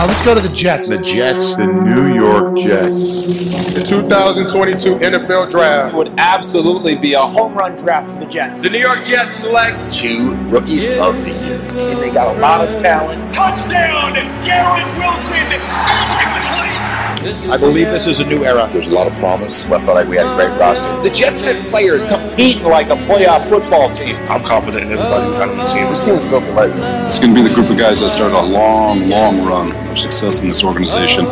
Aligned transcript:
Uh, 0.00 0.06
let's 0.06 0.24
go 0.24 0.34
to 0.34 0.40
the 0.40 0.54
Jets. 0.54 0.88
The 0.88 0.96
Jets, 0.96 1.56
the 1.56 1.66
New 1.66 2.14
York 2.14 2.56
Jets. 2.56 3.74
The 3.74 3.82
2022 3.82 4.94
NFL 4.94 5.50
Draft 5.50 5.94
would 5.94 6.14
absolutely 6.16 6.96
be 6.96 7.12
a 7.12 7.20
home 7.20 7.52
run 7.52 7.76
draft 7.76 8.10
for 8.10 8.18
the 8.18 8.24
Jets. 8.24 8.62
The 8.62 8.70
New 8.70 8.78
York 8.78 9.04
Jets 9.04 9.36
select 9.36 9.92
two 9.92 10.32
rookies 10.46 10.86
of 10.98 11.22
the 11.22 11.32
year. 11.44 11.60
And 11.90 12.00
they 12.00 12.10
got 12.10 12.34
a 12.34 12.40
lot 12.40 12.66
of 12.66 12.80
talent. 12.80 13.20
Touchdown, 13.30 14.14
Garrett 14.42 14.86
Wilson. 14.96 16.99
I 17.20 17.58
believe 17.58 17.88
this 17.88 18.06
is 18.06 18.20
a 18.20 18.24
new 18.24 18.44
era. 18.46 18.66
There's 18.72 18.88
a 18.88 18.94
lot 18.94 19.06
of 19.06 19.12
promise. 19.18 19.70
I 19.70 19.78
felt 19.84 19.94
like 19.94 20.08
we 20.08 20.16
had 20.16 20.26
a 20.26 20.34
great 20.36 20.58
roster. 20.58 20.88
The 21.02 21.10
Jets 21.10 21.42
had 21.42 21.68
players 21.68 22.06
competing 22.06 22.64
like 22.64 22.86
a 22.88 22.96
playoff 22.96 23.46
football 23.50 23.92
team. 23.92 24.16
I'm 24.30 24.42
confident 24.42 24.84
in 24.84 24.92
everybody 24.92 25.26
who 25.26 25.32
got 25.32 25.48
on 25.50 25.58
the 25.58 25.66
team. 25.66 25.86
This 25.88 26.02
team 26.02 26.14
is 26.14 26.24
built 26.30 26.44
the 26.44 26.52
right 26.52 26.70
way. 26.70 27.06
It's 27.06 27.18
going 27.18 27.34
to 27.34 27.42
be 27.42 27.46
the 27.46 27.54
group 27.54 27.68
of 27.68 27.76
guys 27.76 28.00
that 28.00 28.08
start 28.08 28.32
a 28.32 28.40
long, 28.40 29.08
long 29.10 29.44
run 29.44 29.76
of 29.88 29.98
success 29.98 30.42
in 30.42 30.48
this 30.48 30.64
organization. 30.64 31.26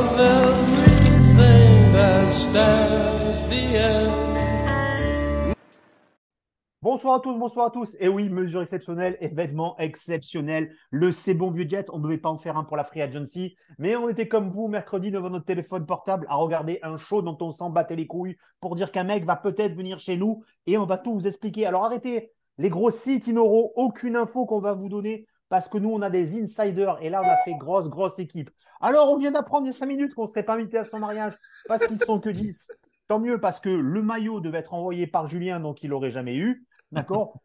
Bonsoir 6.80 7.16
à 7.16 7.20
tous, 7.20 7.34
bonsoir 7.36 7.66
à 7.66 7.70
tous. 7.72 7.96
Et 7.98 8.06
oui, 8.06 8.28
mesure 8.28 8.62
exceptionnelle, 8.62 9.18
événement 9.20 9.76
exceptionnel. 9.78 10.72
Le 10.92 11.10
c'est 11.10 11.34
bon 11.34 11.50
vieux 11.50 11.68
jet, 11.68 11.90
on 11.90 11.98
ne 11.98 12.04
devait 12.04 12.18
pas 12.18 12.28
en 12.28 12.38
faire 12.38 12.56
un 12.56 12.62
pour 12.62 12.76
la 12.76 12.84
Free 12.84 13.02
Agency, 13.02 13.56
mais 13.78 13.96
on 13.96 14.08
était 14.08 14.28
comme 14.28 14.50
vous 14.50 14.68
mercredi 14.68 15.10
devant 15.10 15.28
notre 15.28 15.44
téléphone 15.44 15.86
portable 15.86 16.24
à 16.28 16.36
regarder 16.36 16.78
un 16.84 16.96
show 16.96 17.20
dont 17.20 17.36
on 17.40 17.50
s'en 17.50 17.70
battait 17.70 17.96
les 17.96 18.06
couilles 18.06 18.36
pour 18.60 18.76
dire 18.76 18.92
qu'un 18.92 19.02
mec 19.02 19.24
va 19.24 19.34
peut-être 19.34 19.74
venir 19.74 19.98
chez 19.98 20.16
nous 20.16 20.44
et 20.66 20.78
on 20.78 20.86
va 20.86 20.98
tout 20.98 21.14
vous 21.14 21.26
expliquer. 21.26 21.66
Alors 21.66 21.84
arrêtez 21.84 22.30
les 22.58 22.70
gros 22.70 22.92
sites, 22.92 23.26
ils 23.26 23.34
n'auront 23.34 23.72
aucune 23.74 24.14
info 24.14 24.46
qu'on 24.46 24.60
va 24.60 24.72
vous 24.72 24.88
donner 24.88 25.26
parce 25.48 25.66
que 25.66 25.78
nous, 25.78 25.90
on 25.90 26.00
a 26.00 26.10
des 26.10 26.40
insiders 26.40 26.98
et 27.00 27.10
là, 27.10 27.22
on 27.24 27.28
a 27.28 27.38
fait 27.38 27.54
grosse, 27.54 27.88
grosse 27.88 28.20
équipe. 28.20 28.50
Alors, 28.80 29.10
on 29.10 29.16
vient 29.16 29.32
d'apprendre 29.32 29.64
il 29.64 29.70
y 29.70 29.70
a 29.70 29.72
5 29.72 29.86
minutes 29.86 30.14
qu'on 30.14 30.22
ne 30.22 30.28
serait 30.28 30.44
pas 30.44 30.54
invité 30.54 30.78
à 30.78 30.84
son 30.84 31.00
mariage 31.00 31.32
parce 31.66 31.84
qu'ils 31.88 31.98
sont 31.98 32.20
que 32.20 32.30
10. 32.30 32.70
Tant 33.08 33.18
mieux 33.18 33.40
parce 33.40 33.58
que 33.58 33.70
le 33.70 34.02
maillot 34.02 34.40
devait 34.40 34.58
être 34.58 34.74
envoyé 34.74 35.06
par 35.06 35.28
Julien, 35.28 35.58
donc 35.58 35.82
il 35.82 35.90
l'aurait 35.90 36.10
jamais 36.10 36.36
eu. 36.36 36.67
D'accord? 36.92 37.40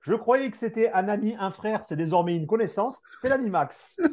Je 0.00 0.14
croyais 0.14 0.50
que 0.50 0.56
c'était 0.56 0.92
un 0.92 1.08
ami, 1.08 1.34
un 1.38 1.50
frère, 1.50 1.84
c'est 1.84 1.96
désormais 1.96 2.36
une 2.36 2.46
connaissance. 2.46 3.02
C'est 3.20 3.28
l'ami 3.28 3.48
Max. 3.48 4.00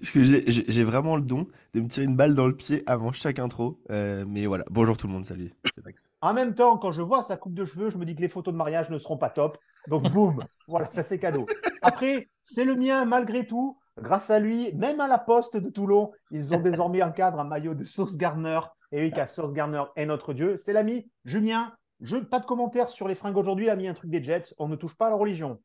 Parce 0.00 0.10
que 0.10 0.22
j'ai 0.22 0.84
vraiment 0.84 1.16
le 1.16 1.22
don 1.22 1.46
de 1.72 1.80
me 1.80 1.88
tirer 1.88 2.04
une 2.04 2.16
balle 2.16 2.34
dans 2.34 2.46
le 2.46 2.54
pied 2.54 2.82
avant 2.86 3.12
chaque 3.12 3.38
intro. 3.38 3.80
Euh, 3.90 4.26
mais 4.28 4.44
voilà, 4.44 4.64
bonjour 4.68 4.98
tout 4.98 5.06
le 5.06 5.14
monde, 5.14 5.24
salut, 5.24 5.50
c'est 5.74 5.82
Max. 5.82 6.10
En 6.20 6.34
même 6.34 6.54
temps, 6.54 6.76
quand 6.76 6.92
je 6.92 7.00
vois 7.00 7.22
sa 7.22 7.38
coupe 7.38 7.54
de 7.54 7.64
cheveux, 7.64 7.88
je 7.88 7.96
me 7.96 8.04
dis 8.04 8.14
que 8.14 8.20
les 8.20 8.28
photos 8.28 8.52
de 8.52 8.58
mariage 8.58 8.90
ne 8.90 8.98
seront 8.98 9.16
pas 9.16 9.30
top. 9.30 9.56
Donc 9.88 10.10
boum, 10.10 10.44
voilà, 10.68 10.90
ça 10.92 11.02
c'est 11.02 11.18
cadeau. 11.18 11.46
Après, 11.80 12.28
c'est 12.42 12.66
le 12.66 12.74
mien 12.74 13.06
malgré 13.06 13.46
tout. 13.46 13.78
Grâce 13.98 14.28
à 14.30 14.40
lui, 14.40 14.74
même 14.74 15.00
à 15.00 15.06
la 15.06 15.18
poste 15.18 15.56
de 15.56 15.70
Toulon, 15.70 16.10
ils 16.32 16.52
ont 16.52 16.60
désormais 16.60 17.00
un 17.00 17.12
cadre, 17.12 17.38
un 17.38 17.44
maillot 17.44 17.74
de 17.74 17.84
Source 17.84 18.16
Garner. 18.16 18.58
Et 18.90 19.00
oui, 19.00 19.12
car 19.12 19.30
Source 19.30 19.52
Garner 19.52 19.84
est 19.94 20.04
notre 20.04 20.34
dieu. 20.34 20.56
C'est 20.58 20.72
l'ami 20.72 21.08
Julien 21.24 21.72
je, 22.00 22.16
pas 22.16 22.40
de 22.40 22.46
commentaires 22.46 22.88
sur 22.88 23.08
les 23.08 23.14
fringues 23.14 23.36
aujourd'hui, 23.36 23.66
il 23.66 23.70
a 23.70 23.76
mis 23.76 23.88
un 23.88 23.94
truc 23.94 24.10
des 24.10 24.22
Jets. 24.22 24.54
On 24.58 24.68
ne 24.68 24.76
touche 24.76 24.96
pas 24.96 25.06
à 25.06 25.10
la 25.10 25.16
religion. 25.16 25.60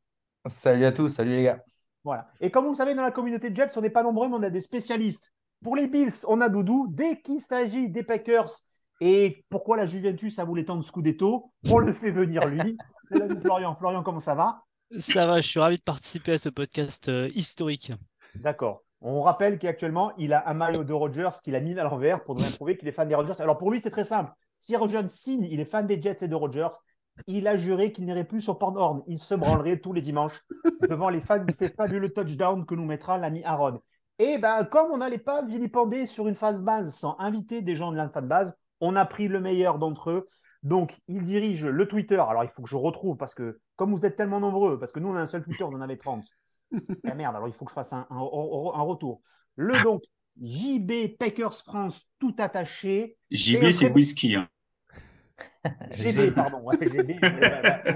Salut 0.46 0.84
à 0.84 0.92
tous, 0.92 1.08
salut 1.08 1.36
les 1.36 1.42
gars. 1.44 1.62
Voilà. 2.04 2.28
Et 2.40 2.50
comme 2.50 2.64
vous 2.64 2.70
le 2.70 2.76
savez, 2.76 2.94
dans 2.94 3.02
la 3.02 3.10
communauté 3.10 3.54
Jets, 3.54 3.76
on 3.76 3.80
n'est 3.80 3.90
pas 3.90 4.02
nombreux, 4.02 4.28
mais 4.28 4.36
on 4.36 4.42
a 4.42 4.50
des 4.50 4.60
spécialistes. 4.60 5.32
Pour 5.62 5.76
les 5.76 5.86
Bills, 5.86 6.24
on 6.26 6.40
a 6.40 6.48
Doudou. 6.48 6.86
Dès 6.88 7.20
qu'il 7.20 7.40
s'agit 7.40 7.88
des 7.90 8.02
Packers, 8.02 8.48
et 9.00 9.44
pourquoi 9.50 9.76
la 9.76 9.86
Juventus 9.86 10.38
a 10.38 10.44
voulu 10.44 10.64
tant 10.64 10.80
Scudetto, 10.80 11.52
on 11.68 11.78
le 11.78 11.92
fait 11.92 12.10
venir 12.10 12.46
lui. 12.46 12.76
Florian. 13.42 13.74
Florian, 13.76 14.02
comment 14.02 14.20
ça 14.20 14.34
va? 14.34 14.62
Ça 14.98 15.26
va, 15.26 15.40
je 15.40 15.48
suis 15.48 15.60
ravi 15.60 15.76
de 15.76 15.82
participer 15.82 16.32
à 16.32 16.38
ce 16.38 16.48
podcast 16.48 17.08
euh, 17.08 17.28
historique. 17.34 17.92
D'accord. 18.36 18.82
On 19.00 19.22
rappelle 19.22 19.58
qu'actuellement, 19.58 20.12
il 20.18 20.32
a 20.32 20.48
un 20.48 20.54
maillot 20.54 20.84
de 20.84 20.92
Rogers 20.92 21.30
qu'il 21.42 21.54
a 21.54 21.60
mis 21.60 21.78
à 21.78 21.84
l'envers 21.84 22.22
pour 22.22 22.34
nous 22.34 22.44
prouver 22.56 22.76
qu'il 22.76 22.88
est 22.88 22.92
fan 22.92 23.08
des 23.08 23.14
Rogers. 23.14 23.40
Alors 23.40 23.56
pour 23.56 23.70
lui, 23.70 23.80
c'est 23.80 23.90
très 23.90 24.04
simple. 24.04 24.32
Si 24.60 24.76
Roger 24.76 25.02
signe, 25.08 25.44
il 25.50 25.58
est 25.58 25.64
fan 25.64 25.86
des 25.86 26.00
Jets 26.00 26.18
et 26.20 26.28
de 26.28 26.34
Rogers, 26.34 26.68
il 27.26 27.48
a 27.48 27.56
juré 27.56 27.92
qu'il 27.92 28.04
n'irait 28.04 28.24
plus 28.24 28.40
sur 28.40 28.58
Pornhorn. 28.58 29.02
Il 29.06 29.18
se 29.18 29.34
branlerait 29.34 29.80
tous 29.80 29.92
les 29.92 30.02
dimanches 30.02 30.42
devant 30.88 31.08
les 31.08 31.20
fans 31.20 31.44
du 31.44 31.52
fabuleux 31.52 32.12
touchdown 32.12 32.64
que 32.66 32.74
nous 32.74 32.84
mettra 32.84 33.18
l'ami 33.18 33.42
Aaron. 33.44 33.80
Et 34.18 34.38
ben, 34.38 34.64
comme 34.64 34.90
on 34.92 34.98
n'allait 34.98 35.18
pas 35.18 35.42
vilipender 35.42 36.06
sur 36.06 36.28
une 36.28 36.34
fan 36.34 36.62
base 36.62 36.94
sans 36.94 37.16
inviter 37.18 37.62
des 37.62 37.74
gens 37.74 37.90
de 37.90 37.96
la 37.96 38.08
fan 38.10 38.28
base, 38.28 38.54
on 38.80 38.96
a 38.96 39.04
pris 39.06 39.28
le 39.28 39.40
meilleur 39.40 39.78
d'entre 39.78 40.10
eux. 40.10 40.26
Donc, 40.62 40.98
il 41.08 41.22
dirige 41.22 41.64
le 41.64 41.88
Twitter. 41.88 42.20
Alors, 42.20 42.44
il 42.44 42.50
faut 42.50 42.62
que 42.62 42.68
je 42.68 42.76
retrouve 42.76 43.16
parce 43.16 43.34
que, 43.34 43.60
comme 43.76 43.94
vous 43.94 44.04
êtes 44.04 44.16
tellement 44.16 44.40
nombreux, 44.40 44.78
parce 44.78 44.92
que 44.92 45.00
nous, 45.00 45.08
on 45.08 45.16
a 45.16 45.20
un 45.20 45.26
seul 45.26 45.42
Twitter, 45.42 45.64
on 45.64 45.74
en 45.74 45.80
avait 45.80 45.96
30. 45.96 46.26
Eh 46.72 47.14
merde, 47.14 47.34
alors 47.34 47.48
il 47.48 47.54
faut 47.54 47.64
que 47.64 47.70
je 47.70 47.74
fasse 47.74 47.92
un, 47.92 48.06
un 48.10 48.82
retour. 48.82 49.22
Le 49.56 49.82
donc, 49.82 50.02
JB 50.40 51.16
Packers 51.18 51.62
France 51.64 52.08
tout 52.18 52.34
attaché. 52.38 53.16
JB, 53.30 53.70
c'est 53.72 53.90
whisky. 53.90 54.36
Hein. 54.36 54.48
JB, 55.92 56.34
pardon. 56.34 56.62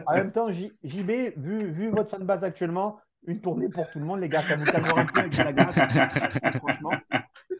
en 0.07 0.15
même 0.15 0.33
temps, 0.33 0.51
JB, 0.51 1.11
vu, 1.37 1.71
vu 1.73 1.91
votre 1.91 2.11
fanbase 2.11 2.45
actuellement, 2.45 2.99
une 3.27 3.41
tournée 3.41 3.69
pour 3.69 3.89
tout 3.91 3.99
le 3.99 4.05
monde, 4.05 4.21
les 4.21 4.29
gars, 4.29 4.43
ça 4.43 4.57
vous 4.57 4.65
calmera 4.65 5.01
un 5.01 5.07
peu 5.07 5.21
avec 5.21 5.37
la 5.37 5.53
glace. 5.53 5.79
franchement. 6.59 6.93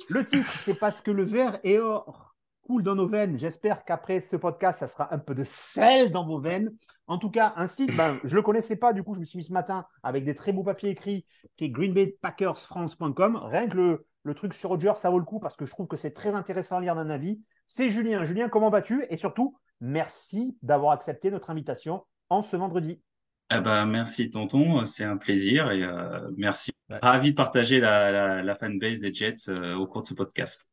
Le 0.09 0.25
titre, 0.25 0.59
c'est 0.59 0.79
parce 0.79 1.01
que 1.01 1.11
le 1.11 1.25
verre 1.25 1.59
est 1.65 1.79
or 1.79 2.35
coule 2.63 2.83
dans 2.83 2.95
nos 2.95 3.09
veines. 3.09 3.39
J'espère 3.39 3.85
qu'après 3.85 4.21
ce 4.21 4.37
podcast, 4.37 4.81
ça 4.81 4.89
sera 4.89 5.15
un 5.15 5.19
peu 5.19 5.35
de 5.35 5.45
sel 5.45 6.11
dans 6.11 6.27
vos 6.27 6.41
veines. 6.41 6.75
En 7.07 7.19
tout 7.19 7.31
cas, 7.31 7.53
un 7.57 7.67
site, 7.67 7.95
ben, 7.95 8.19
je 8.25 8.31
ne 8.31 8.35
le 8.37 8.43
connaissais 8.43 8.77
pas, 8.77 8.93
du 8.93 9.03
coup, 9.03 9.15
je 9.15 9.21
me 9.21 9.25
suis 9.25 9.39
mis 9.39 9.45
ce 9.45 9.53
matin 9.53 9.87
avec 10.03 10.25
des 10.25 10.35
très 10.35 10.53
beaux 10.53 10.63
papiers 10.63 10.91
écrits, 10.91 11.27
qui 11.57 11.65
est 11.65 11.71
greenbaypackersfrance.com. 11.71 13.41
Rien 13.45 13.69
que 13.69 13.77
le, 13.77 14.07
le 14.25 14.35
truc 14.35 14.55
sur 14.55 14.71
Roger, 14.71 14.93
ça 14.97 15.11
vaut 15.11 15.19
le 15.19 15.25
coup 15.25 15.39
parce 15.39 15.55
que 15.55 15.67
je 15.67 15.71
trouve 15.71 15.87
que 15.87 15.97
c'est 15.97 16.15
très 16.15 16.35
intéressant 16.35 16.79
à 16.79 16.81
lire 16.81 16.97
d'un 16.97 17.11
avis. 17.11 17.41
C'est 17.67 17.91
Julien. 17.91 18.25
Julien, 18.25 18.49
comment 18.49 18.71
vas-tu? 18.71 19.05
Et 19.11 19.17
surtout, 19.17 19.57
merci 19.81 20.59
d'avoir 20.63 20.93
accepté 20.93 21.31
notre 21.31 21.51
invitation 21.51 22.05
en 22.31 22.43
ce 22.43 22.57
vendredi. 22.57 23.03
Eh 23.51 23.61
ben, 23.61 23.85
merci 23.85 24.31
tonton, 24.31 24.85
c'est 24.87 25.05
un 25.05 25.19
plaisir 25.19 25.71
et 25.71 25.85
euh, 25.85 26.31
merci. 26.37 26.73
Ravi 27.03 27.33
de 27.33 27.37
partager 27.37 27.79
la, 27.79 28.43
la, 28.43 28.55
fanbase 28.55 28.99
des 28.99 29.13
Jets 29.13 29.49
euh, 29.49 29.75
au 29.75 29.87
cours 29.87 30.01
de 30.01 30.07
ce 30.07 30.15
podcast. 30.15 30.67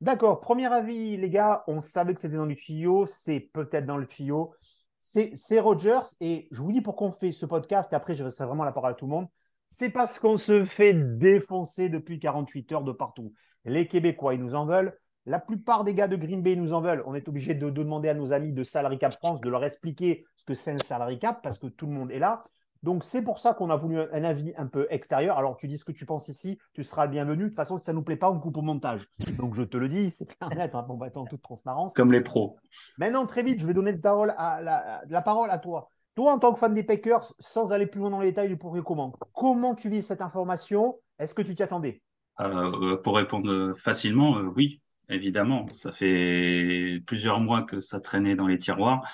D'accord, 0.00 0.40
premier 0.40 0.66
avis 0.66 1.16
les 1.16 1.30
gars, 1.30 1.62
on 1.68 1.80
savait 1.80 2.14
que 2.14 2.20
c'était 2.20 2.36
dans 2.36 2.44
le 2.44 2.56
tuyau, 2.56 3.06
c'est 3.06 3.48
peut-être 3.52 3.86
dans 3.86 3.96
le 3.96 4.06
tuyau. 4.08 4.52
C'est 4.98 5.60
Rogers 5.60 6.16
et 6.20 6.48
je 6.50 6.60
vous 6.60 6.72
dis 6.72 6.80
pourquoi 6.80 7.08
on 7.08 7.12
fait 7.12 7.32
ce 7.32 7.46
podcast 7.46 7.92
et 7.92 7.96
après 7.96 8.16
je 8.16 8.24
laisserai 8.24 8.46
vraiment 8.46 8.64
la 8.64 8.72
parole 8.72 8.92
à 8.92 8.94
tout 8.94 9.06
le 9.06 9.10
monde 9.10 9.28
c'est 9.72 9.88
parce 9.88 10.18
qu'on 10.18 10.36
se 10.36 10.66
fait 10.66 10.92
défoncer 10.92 11.88
depuis 11.88 12.18
48 12.18 12.72
heures 12.72 12.84
de 12.84 12.92
partout. 12.92 13.32
Les 13.64 13.88
Québécois, 13.88 14.34
ils 14.34 14.40
nous 14.40 14.54
en 14.54 14.66
veulent. 14.66 14.98
La 15.24 15.38
plupart 15.38 15.82
des 15.82 15.94
gars 15.94 16.08
de 16.08 16.16
Green 16.16 16.42
Bay 16.42 16.56
nous 16.56 16.74
en 16.74 16.82
veulent. 16.82 17.02
On 17.06 17.14
est 17.14 17.26
obligé 17.26 17.54
de, 17.54 17.70
demander 17.70 18.10
à 18.10 18.14
nos 18.14 18.34
amis 18.34 18.52
de 18.52 18.64
Salary 18.64 18.98
Cap 18.98 19.14
France 19.14 19.40
de 19.40 19.48
leur 19.48 19.64
expliquer 19.64 20.26
ce 20.36 20.44
que 20.44 20.52
c'est 20.52 20.72
un 20.72 20.78
Salary 20.78 21.18
Cap 21.18 21.40
parce 21.42 21.58
que 21.58 21.68
tout 21.68 21.86
le 21.86 21.92
monde 21.92 22.10
est 22.10 22.18
là. 22.18 22.44
Donc, 22.82 23.02
c'est 23.02 23.22
pour 23.22 23.38
ça 23.38 23.54
qu'on 23.54 23.70
a 23.70 23.76
voulu 23.76 23.98
un 23.98 24.24
avis 24.24 24.52
un 24.58 24.66
peu 24.66 24.86
extérieur. 24.90 25.38
Alors, 25.38 25.56
tu 25.56 25.68
dis 25.68 25.78
ce 25.78 25.84
que 25.84 25.92
tu 25.92 26.04
penses 26.04 26.28
ici, 26.28 26.58
tu 26.74 26.82
seras 26.82 27.06
le 27.06 27.12
bienvenu. 27.12 27.44
De 27.44 27.48
toute 27.48 27.56
façon, 27.56 27.78
si 27.78 27.86
ça 27.86 27.92
ne 27.92 27.96
nous 27.96 28.04
plaît 28.04 28.16
pas, 28.16 28.30
on 28.30 28.38
coupe 28.38 28.58
au 28.58 28.62
montage. 28.62 29.08
Donc, 29.38 29.54
je 29.54 29.62
te 29.62 29.78
le 29.78 29.88
dis, 29.88 30.10
c'est 30.10 30.26
clair 30.26 30.50
net, 30.50 30.74
hein, 30.74 30.86
en 31.14 31.24
toute 31.24 31.40
transparence. 31.40 31.94
Comme 31.94 32.12
les 32.12 32.20
pros. 32.20 32.58
Maintenant, 32.98 33.24
très 33.24 33.42
vite, 33.42 33.58
je 33.58 33.66
vais 33.66 33.72
donner 33.72 33.98
la, 34.02 35.02
la 35.08 35.22
parole 35.22 35.50
à 35.50 35.58
toi. 35.58 35.88
Toi, 36.14 36.32
en 36.32 36.38
tant 36.38 36.52
que 36.52 36.58
fan 36.58 36.74
des 36.74 36.82
Packers, 36.82 37.32
sans 37.38 37.72
aller 37.72 37.86
plus 37.86 38.00
loin 38.00 38.10
dans 38.10 38.20
les 38.20 38.28
détails 38.28 38.48
du 38.48 38.56
pourquoi 38.56 38.82
comment, 38.82 39.12
comment 39.34 39.74
tu 39.74 39.88
vis 39.88 40.02
cette 40.02 40.20
information? 40.20 40.98
Est-ce 41.18 41.34
que 41.34 41.42
tu 41.42 41.54
t'y 41.54 41.62
attendais? 41.62 42.02
Euh, 42.40 42.96
Pour 42.98 43.16
répondre 43.16 43.72
facilement, 43.76 44.38
euh, 44.38 44.52
oui, 44.56 44.80
évidemment. 45.08 45.66
Ça 45.72 45.92
fait 45.92 47.00
plusieurs 47.06 47.40
mois 47.40 47.62
que 47.62 47.80
ça 47.80 48.00
traînait 48.00 48.36
dans 48.36 48.46
les 48.46 48.58
tiroirs. 48.58 49.04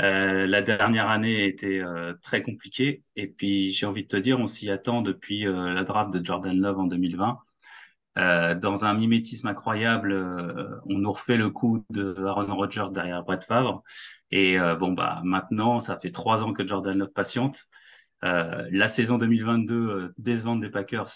Euh, 0.00 0.46
la 0.46 0.62
dernière 0.62 1.08
année 1.08 1.46
était 1.46 1.80
euh, 1.80 2.14
très 2.22 2.42
compliquée. 2.42 3.02
Et 3.16 3.28
puis, 3.28 3.70
j'ai 3.70 3.86
envie 3.86 4.02
de 4.02 4.08
te 4.08 4.16
dire, 4.16 4.40
on 4.40 4.46
s'y 4.46 4.70
attend 4.70 5.02
depuis 5.02 5.46
euh, 5.46 5.72
la 5.72 5.84
draft 5.84 6.12
de 6.12 6.24
Jordan 6.24 6.58
Love 6.58 6.78
en 6.80 6.84
2020. 6.84 7.38
Euh, 8.16 8.54
dans 8.54 8.84
un 8.84 8.94
mimétisme 8.94 9.48
incroyable, 9.48 10.12
euh, 10.12 10.78
on 10.86 10.98
nous 10.98 11.12
refait 11.12 11.36
le 11.36 11.50
coup 11.50 11.84
de 11.90 12.14
Aaron 12.24 12.54
Rodgers 12.54 12.86
derrière 12.92 13.24
Brett 13.24 13.42
Favre. 13.44 13.82
Et 14.30 14.58
euh, 14.58 14.76
bon, 14.76 14.92
bah 14.92 15.20
maintenant, 15.24 15.80
ça 15.80 15.98
fait 15.98 16.12
trois 16.12 16.44
ans 16.44 16.52
que 16.52 16.66
Jordan 16.66 16.96
Love 16.98 17.12
patiente. 17.12 17.64
la 18.22 18.88
saison 18.88 19.18
2022 19.18 20.14
décevante 20.18 20.60
des 20.60 20.70
Packers 20.70 21.10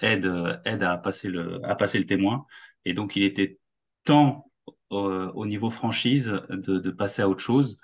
aide, 0.00 0.60
aide 0.64 0.82
à 0.82 0.98
passer 0.98 1.28
le, 1.28 1.60
à 1.64 1.74
passer 1.76 1.98
le 1.98 2.06
témoin. 2.06 2.46
Et 2.84 2.92
donc, 2.94 3.16
il 3.16 3.22
était 3.24 3.58
temps 4.04 4.50
au 4.90 5.46
niveau 5.46 5.70
franchise 5.70 6.40
de, 6.50 6.78
de, 6.78 6.90
passer 6.90 7.22
à 7.22 7.28
autre 7.28 7.40
chose. 7.40 7.78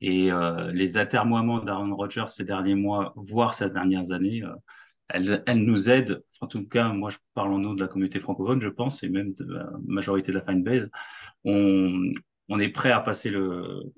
Et 0.00 0.30
les 0.72 0.98
atermoiements 0.98 1.60
d'Aaron 1.60 1.94
Rodgers 1.96 2.28
ces 2.28 2.44
derniers 2.44 2.74
mois, 2.74 3.14
voire 3.16 3.54
ces 3.54 3.70
dernières 3.70 4.12
années, 4.12 4.42
elle, 5.08 5.64
nous 5.64 5.90
aide, 5.90 6.24
en 6.40 6.46
tout 6.46 6.66
cas, 6.66 6.88
moi 6.88 7.10
je 7.10 7.18
parle 7.34 7.52
en 7.52 7.58
nom 7.58 7.74
de 7.74 7.80
la 7.80 7.88
communauté 7.88 8.20
francophone, 8.20 8.60
je 8.62 8.68
pense, 8.68 9.02
et 9.02 9.08
même 9.08 9.34
de 9.34 9.52
la 9.52 9.70
majorité 9.86 10.32
de 10.32 10.38
la 10.38 10.44
fanbase, 10.44 10.90
on, 11.44 12.12
on 12.48 12.58
est 12.58 12.70
prêt 12.70 12.90
à 12.90 13.00
passer 13.00 13.30
le, 13.30 13.92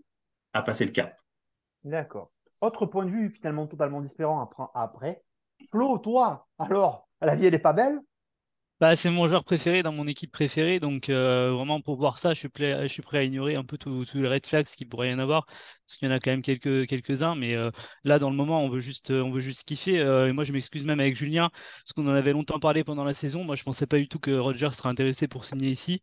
cap. 0.93 1.17
D'accord. 1.85 2.31
Autre 2.61 2.87
point 2.87 3.05
de 3.05 3.11
vue 3.11 3.31
finalement 3.31 3.67
totalement 3.67 4.01
différent 4.01 4.51
après. 4.75 5.23
Flo, 5.71 5.99
toi, 5.99 6.49
alors, 6.59 7.09
la 7.21 7.35
vie 7.35 7.47
elle 7.47 7.55
est 7.55 7.59
pas 7.59 7.73
belle? 7.73 8.01
Bah, 8.79 8.95
c'est 8.95 9.09
mon 9.11 9.27
joueur 9.27 9.43
préféré 9.45 9.83
dans 9.83 9.93
mon 9.93 10.07
équipe 10.07 10.31
préférée, 10.31 10.81
donc 10.81 11.09
euh, 11.09 11.51
vraiment 11.51 11.81
pour 11.81 11.97
voir 11.97 12.19
ça, 12.19 12.35
je 12.35 12.41
suis, 12.41 12.49
prêt, 12.51 12.73
à 13.19 13.23
ignorer 13.23 13.55
un 13.57 13.65
peu 13.65 13.79
tous 13.79 14.05
les 14.15 14.29
red 14.29 14.45
flags 14.45 14.67
qu'il 14.67 14.87
pourrait 14.87 15.11
y 15.11 15.15
en 15.15 15.19
avoir, 15.19 15.47
parce 15.47 15.97
qu'il 15.97 16.07
y 16.09 16.13
en 16.13 16.15
a 16.15 16.21
quand 16.21 16.31
même 16.31 16.43
quelques, 16.43 16.87
quelques-uns, 16.87 17.37
mais 17.37 17.55
euh, 17.55 17.71
là 18.05 18.19
dans 18.19 18.29
le 18.29 18.37
moment 18.37 18.61
on 18.63 18.69
veut 18.69 18.81
juste, 18.81 19.11
on 19.11 19.31
veut 19.31 19.41
juste 19.41 19.67
kiffer. 19.67 19.99
euh, 20.01 20.29
et 20.29 20.33
moi 20.33 20.45
je 20.45 20.53
m'excuse 20.53 20.85
même 20.85 21.01
avec 21.01 21.17
Julien, 21.17 21.49
parce 21.51 21.95
qu'on 21.95 22.07
en 22.07 22.11
avait 22.15 22.33
longtemps 22.33 22.59
parlé 22.61 22.85
pendant 22.85 23.05
la 23.05 23.15
saison. 23.15 23.45
Moi 23.45 23.55
je 23.55 23.63
pensais 23.63 23.87
pas 23.87 23.97
du 23.97 24.09
tout 24.09 24.19
que 24.19 24.33
Roger 24.37 24.69
serait 24.73 24.91
intéressé 24.91 25.27
pour 25.27 25.47
signer 25.47 25.71
ici. 25.71 26.03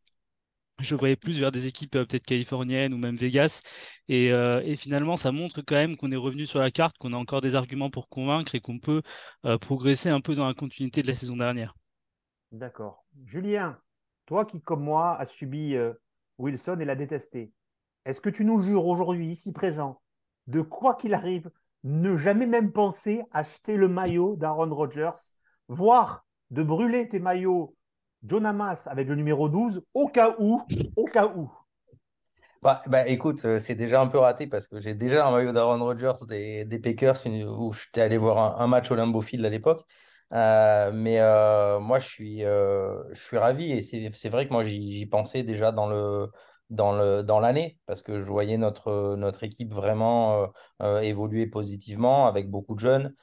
Je 0.80 0.96
voyais 0.96 1.16
plus 1.18 1.40
vers 1.40 1.52
des 1.52 1.68
équipes 1.68 1.92
peut-être 1.92 2.26
californiennes 2.26 2.94
ou 2.94 2.98
même 2.98 3.18
Vegas. 3.18 3.62
Et, 4.10 4.32
finalement, 4.78 5.18
ça 5.18 5.32
montre 5.32 5.62
quand 5.62 5.76
même 5.76 5.98
qu'on 5.98 6.12
est 6.12 6.16
revenu 6.18 6.46
sur 6.48 6.60
la 6.60 6.72
carte, 6.72 6.98
qu'on 7.00 7.14
a 7.14 7.18
encore 7.18 7.42
des 7.42 7.56
arguments 7.56 7.90
pour 7.92 8.10
convaincre 8.10 8.56
et 8.56 8.62
qu'on 8.62 8.80
peut 8.80 9.02
progresser 9.62 10.10
un 10.10 10.22
peu 10.22 10.36
dans 10.36 10.48
la 10.48 10.54
continuité 10.56 11.02
de 11.04 11.08
la 11.08 11.16
saison 11.16 11.38
dernière. 11.38 11.76
D'accord. 12.54 13.04
Julien, 13.26 13.80
toi 14.28 14.46
qui, 14.46 14.62
comme 14.62 14.84
moi, 14.84 15.18
as 15.20 15.26
subi 15.26 15.76
euh, 15.76 15.92
Wilson 16.38 16.78
et 16.80 16.86
l'a 16.86 16.94
détesté, 16.94 17.52
est-ce 18.06 18.22
que 18.22 18.30
tu 18.30 18.46
nous 18.46 18.60
jures 18.60 18.86
aujourd'hui, 18.86 19.32
ici 19.32 19.52
présent, 19.52 20.00
de 20.46 20.62
quoi 20.62 20.94
qu'il 20.94 21.16
arrive, 21.16 21.50
ne 21.84 22.16
jamais 22.16 22.46
même 22.46 22.72
penser 22.72 23.24
acheter 23.32 23.76
le 23.76 23.88
maillot 23.88 24.36
d'Aaron 24.36 24.74
Rodgers, 24.74 25.34
voire 25.68 26.28
de 26.52 26.62
brûler 26.62 27.10
tes 27.10 27.20
maillots 27.20 27.76
John 28.24 28.46
avec 28.86 29.08
le 29.08 29.16
numéro 29.16 29.50
12 29.50 29.82
au 29.96 30.08
cas 30.08 30.36
où, 30.38 30.62
au 30.96 31.06
cas 31.06 31.34
où? 31.36 31.52
Bah, 32.62 32.82
bah, 32.86 33.08
écoute, 33.08 33.44
euh, 33.46 33.60
c'est 33.60 33.76
déjà 33.76 34.00
un 34.00 34.08
peu 34.08 34.20
raté 34.20 34.46
parce 34.46 34.68
que 34.68 34.80
j'ai 34.80 34.94
déjà 34.94 35.28
un 35.28 35.32
maillot 35.32 35.52
d'Aaron 35.54 35.84
Rodgers 35.84 36.26
des, 36.28 36.66
des 36.66 36.80
Packers 36.80 37.18
où 37.26 37.74
j'étais 37.74 38.02
allé 38.02 38.18
voir 38.18 38.38
un, 38.38 38.64
un 38.64 38.68
match 38.68 38.92
au 38.92 38.96
Lambeau 38.96 39.22
Field 39.22 39.44
à 39.44 39.50
l'époque. 39.50 39.84
Euh, 40.34 40.92
mais 40.94 41.20
euh, 41.20 41.80
moi, 41.80 42.00
je 42.00 42.08
suis, 42.08 42.44
euh, 42.44 43.04
je 43.14 43.22
suis 43.22 43.38
ravi 43.38 43.72
et 43.72 43.82
c'est 43.84 44.30
vrai 44.30 44.48
que 44.48 44.54
moi, 44.54 44.64
j'y 44.64 45.06
pensais 45.06 45.44
déjà 45.44 45.72
dans 45.72 45.88
le, 45.88 46.30
dans 46.70 46.92
le, 46.92 47.22
dans 47.24 47.40
l'année 47.40 47.78
parce 47.86 48.02
que 48.02 48.20
je 48.20 48.26
voyais 48.26 48.58
notre, 48.58 49.16
notre 49.16 49.44
équipe 49.44 49.72
vraiment 49.72 50.52
euh, 50.82 51.00
évoluer 51.02 51.46
positivement 51.48 52.26
avec 52.28 52.50
beaucoup 52.50 52.74
de 52.74 52.80
jeunes, 52.80 53.14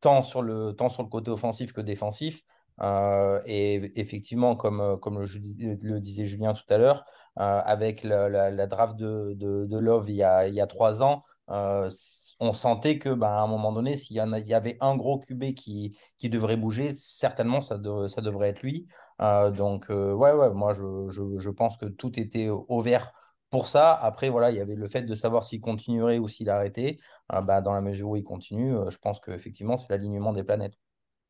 tant 0.00 0.22
sur 0.22 0.42
le, 0.42 0.72
tant 0.72 0.88
sur 0.88 1.02
le 1.02 1.08
côté 1.08 1.30
offensif 1.30 1.72
que 1.72 1.80
défensif. 1.80 2.42
Et 3.46 3.90
effectivement, 3.98 4.54
comme, 4.54 4.98
comme 5.00 5.20
le, 5.20 6.00
disait 6.00 6.24
Julien 6.24 6.52
tout 6.52 6.62
à 6.68 6.76
l'heure, 6.78 7.04
avec 7.36 8.02
la 8.04 8.66
draft 8.66 8.96
de, 8.96 9.32
de, 9.34 9.64
de 9.66 9.78
Love 9.78 10.10
il 10.10 10.16
y 10.16 10.22
a, 10.22 10.46
il 10.46 10.54
y 10.54 10.60
a 10.60 10.66
trois 10.66 11.02
ans, 11.02 11.22
euh, 11.50 11.90
on 12.40 12.52
sentait 12.52 12.98
que 12.98 13.08
bah, 13.10 13.38
à 13.38 13.40
un 13.42 13.46
moment 13.46 13.72
donné, 13.72 13.96
s'il 13.96 14.16
y, 14.16 14.20
en 14.20 14.32
a- 14.32 14.38
il 14.38 14.46
y 14.48 14.54
avait 14.54 14.76
un 14.80 14.96
gros 14.96 15.18
QB 15.18 15.54
qui, 15.54 15.96
qui 16.18 16.28
devrait 16.28 16.56
bouger, 16.56 16.92
certainement 16.92 17.60
ça, 17.60 17.78
de- 17.78 18.06
ça 18.08 18.20
devrait 18.20 18.48
être 18.50 18.62
lui. 18.62 18.86
Euh, 19.20 19.50
donc, 19.50 19.90
euh, 19.90 20.12
ouais, 20.12 20.32
ouais, 20.32 20.50
moi 20.50 20.72
je, 20.74 21.08
je, 21.38 21.50
pense 21.50 21.76
que 21.76 21.86
tout 21.86 22.18
était 22.20 22.48
au 22.50 22.80
vert 22.80 23.12
pour 23.50 23.68
ça. 23.68 23.92
Après, 23.94 24.28
voilà, 24.28 24.50
il 24.50 24.56
y 24.56 24.60
avait 24.60 24.74
le 24.76 24.88
fait 24.88 25.02
de 25.02 25.14
savoir 25.14 25.42
s'il 25.44 25.60
continuerait 25.60 26.18
ou 26.18 26.28
s'il 26.28 26.50
arrêtait. 26.50 26.98
Bah, 27.30 27.60
dans 27.62 27.72
la 27.72 27.80
mesure 27.80 28.08
où 28.10 28.16
il 28.16 28.24
continue, 28.24 28.74
je 28.88 28.96
pense 28.98 29.20
qu'effectivement, 29.20 29.76
c'est 29.76 29.88
l'alignement 29.90 30.32
des 30.32 30.44
planètes. 30.44 30.74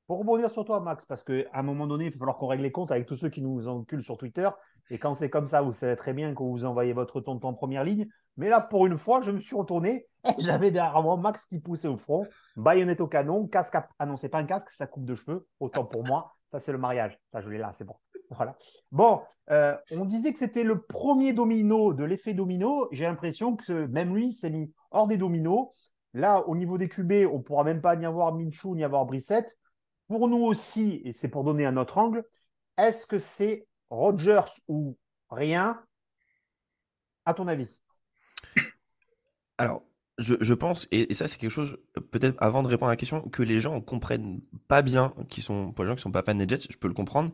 Pour 0.09 0.21
rebondir 0.21 0.51
sur 0.51 0.65
toi, 0.65 0.81
Max, 0.81 1.05
parce 1.05 1.23
qu'à 1.23 1.45
un 1.53 1.63
moment 1.63 1.87
donné, 1.87 2.07
il 2.07 2.11
va 2.11 2.17
falloir 2.17 2.39
qu'on 2.39 2.47
règle 2.47 2.63
les 2.63 2.73
comptes 2.73 2.91
avec 2.91 3.05
tous 3.07 3.17
ceux 3.17 3.29
qui 3.29 3.43
nous 3.43 3.69
enculent 3.69 4.03
sur 4.03 4.17
Twitter. 4.17 4.49
Et 4.89 4.99
quand 4.99 5.13
c'est 5.13 5.29
comme 5.29 5.47
ça, 5.47 5.61
vous 5.61 5.75
savez 5.75 5.97
très 5.97 6.15
bien 6.15 6.33
que 6.35 6.43
vous 6.43 6.65
envoyez 6.65 6.95
votre 6.95 7.21
tonton 7.21 7.49
en 7.49 7.53
première 7.53 7.85
ligne. 7.85 8.09
Mais 8.39 8.49
là, 8.49 8.63
pour 8.63 8.87
une 8.87 8.97
fois, 8.97 9.21
je 9.21 9.31
me 9.31 9.39
suis 9.39 9.55
retourné 9.55 10.07
et 10.25 10.31
j'avais 10.39 10.71
derrière 10.71 11.03
moi 11.03 11.19
Max 11.19 11.45
qui 11.45 11.59
poussait 11.59 11.89
au 11.89 11.99
front, 11.99 12.27
baïonnette 12.57 13.03
au 13.03 13.07
canon, 13.07 13.47
casque 13.49 13.75
à... 13.75 13.87
Ah 13.99 14.07
non, 14.07 14.17
c'est 14.17 14.31
pas 14.31 14.39
un 14.39 14.45
casque, 14.45 14.71
ça 14.71 14.87
coupe 14.87 15.05
de 15.05 15.15
cheveux. 15.15 15.47
Autant 15.61 15.85
pour 15.85 16.07
moi, 16.07 16.37
ça 16.49 16.59
c'est 16.59 16.73
le 16.73 16.79
mariage. 16.79 17.21
Ça, 17.31 17.43
je 17.43 17.51
l'ai 17.51 17.59
là, 17.59 17.73
c'est 17.77 17.85
bon. 17.85 17.97
Voilà. 18.31 18.57
Bon, 18.93 19.21
euh, 19.51 19.77
on 19.91 20.07
disait 20.07 20.33
que 20.33 20.39
c'était 20.39 20.65
le 20.65 20.81
premier 20.81 21.35
domino 21.35 21.93
de 21.93 22.05
l'effet 22.05 22.33
domino. 22.33 22.89
J'ai 22.93 23.05
l'impression 23.05 23.57
que 23.57 23.87
même 23.89 24.15
lui 24.15 24.33
s'est 24.33 24.51
mis 24.51 24.73
hors 24.91 25.07
des 25.07 25.19
dominos. 25.19 25.69
Là, 26.15 26.49
au 26.49 26.57
niveau 26.57 26.79
des 26.79 26.89
QB, 26.89 27.29
on 27.31 27.39
ne 27.39 27.43
pourra 27.43 27.65
même 27.65 27.83
pas 27.83 27.95
ni 27.95 28.07
avoir 28.07 28.35
Minshew 28.35 28.75
ni 28.75 28.85
avoir 28.85 29.05
Brissette. 29.05 29.59
Pour 30.09 30.29
nous 30.29 30.45
aussi, 30.45 31.03
et 31.05 31.13
c'est 31.13 31.29
pour 31.29 31.45
donner 31.45 31.67
un 31.67 31.77
autre 31.77 31.99
angle, 31.99 32.25
est-ce 32.77 33.07
que 33.07 33.19
c'est 33.19 33.67
Rodgers 33.91 34.51
ou 34.67 34.97
rien? 35.31 35.85
À 37.25 37.35
ton 37.35 37.47
avis 37.47 37.79
Alors, 39.59 39.85
je, 40.19 40.55
pense, 40.55 40.89
et, 40.91 41.15
ça 41.15 41.29
c'est 41.29 41.39
quelque 41.39 41.51
chose, 41.51 41.79
peut-être 42.11 42.37
avant 42.39 42.63
de 42.63 42.69
répondre 42.69 42.89
à 42.89 42.93
la 42.93 42.97
question, 42.97 43.21
que 43.23 43.43
les 43.43 43.61
gens 43.61 43.81
comprennent 43.81 44.41
pas 44.67 44.83
bien, 44.83 45.15
qui 45.29 45.43
sont, 45.43 45.73
pour 45.73 45.85
les 45.85 45.91
gens 45.91 45.97
qui 45.97 46.03
sont 46.03 46.11
pas 46.11 46.23
fans 46.23 46.35
des 46.35 46.49
Jets, 46.49 46.67
je 46.71 46.77
peux 46.77 46.89
le 46.89 46.95
comprendre, 46.95 47.31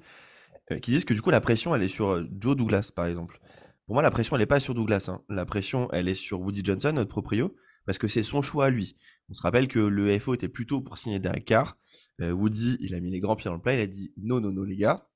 euh, 0.70 0.78
qui 0.78 0.90
disent 0.90 1.04
que 1.04 1.14
du 1.14 1.22
coup 1.22 1.30
la 1.30 1.40
pression 1.40 1.74
elle 1.74 1.82
est 1.82 1.88
sur 1.88 2.08
euh, 2.08 2.28
Joe 2.38 2.56
Douglas 2.56 2.90
par 2.94 3.06
exemple. 3.06 3.38
Pour 3.86 3.94
moi 3.94 4.02
la 4.02 4.10
pression 4.10 4.36
elle 4.36 4.42
est 4.42 4.46
pas 4.46 4.60
sur 4.60 4.74
Douglas, 4.74 5.08
hein. 5.08 5.22
la 5.28 5.44
pression 5.46 5.88
elle 5.92 6.08
est 6.08 6.14
sur 6.14 6.40
Woody 6.40 6.62
Johnson, 6.64 6.92
notre 6.92 7.10
proprio, 7.10 7.54
parce 7.86 7.98
que 7.98 8.08
c'est 8.08 8.22
son 8.22 8.42
choix 8.42 8.66
à 8.66 8.70
lui. 8.70 8.96
On 9.28 9.34
se 9.34 9.42
rappelle 9.42 9.68
que 9.68 9.78
le 9.78 10.18
FO 10.18 10.34
était 10.34 10.48
plutôt 10.48 10.80
pour 10.80 10.98
signer 10.98 11.18
Derek 11.18 11.44
Carr. 11.44 11.76
Euh, 12.20 12.32
Woody, 12.32 12.76
il 12.80 12.94
a 12.94 13.00
mis 13.00 13.10
les 13.10 13.20
grands 13.20 13.36
pieds 13.36 13.48
dans 13.48 13.54
le 13.54 13.62
plat, 13.62 13.74
il 13.74 13.80
a 13.80 13.86
dit 13.86 14.12
non, 14.16 14.40
non, 14.40 14.52
non, 14.52 14.64
les 14.64 14.76
gars, 14.76 15.08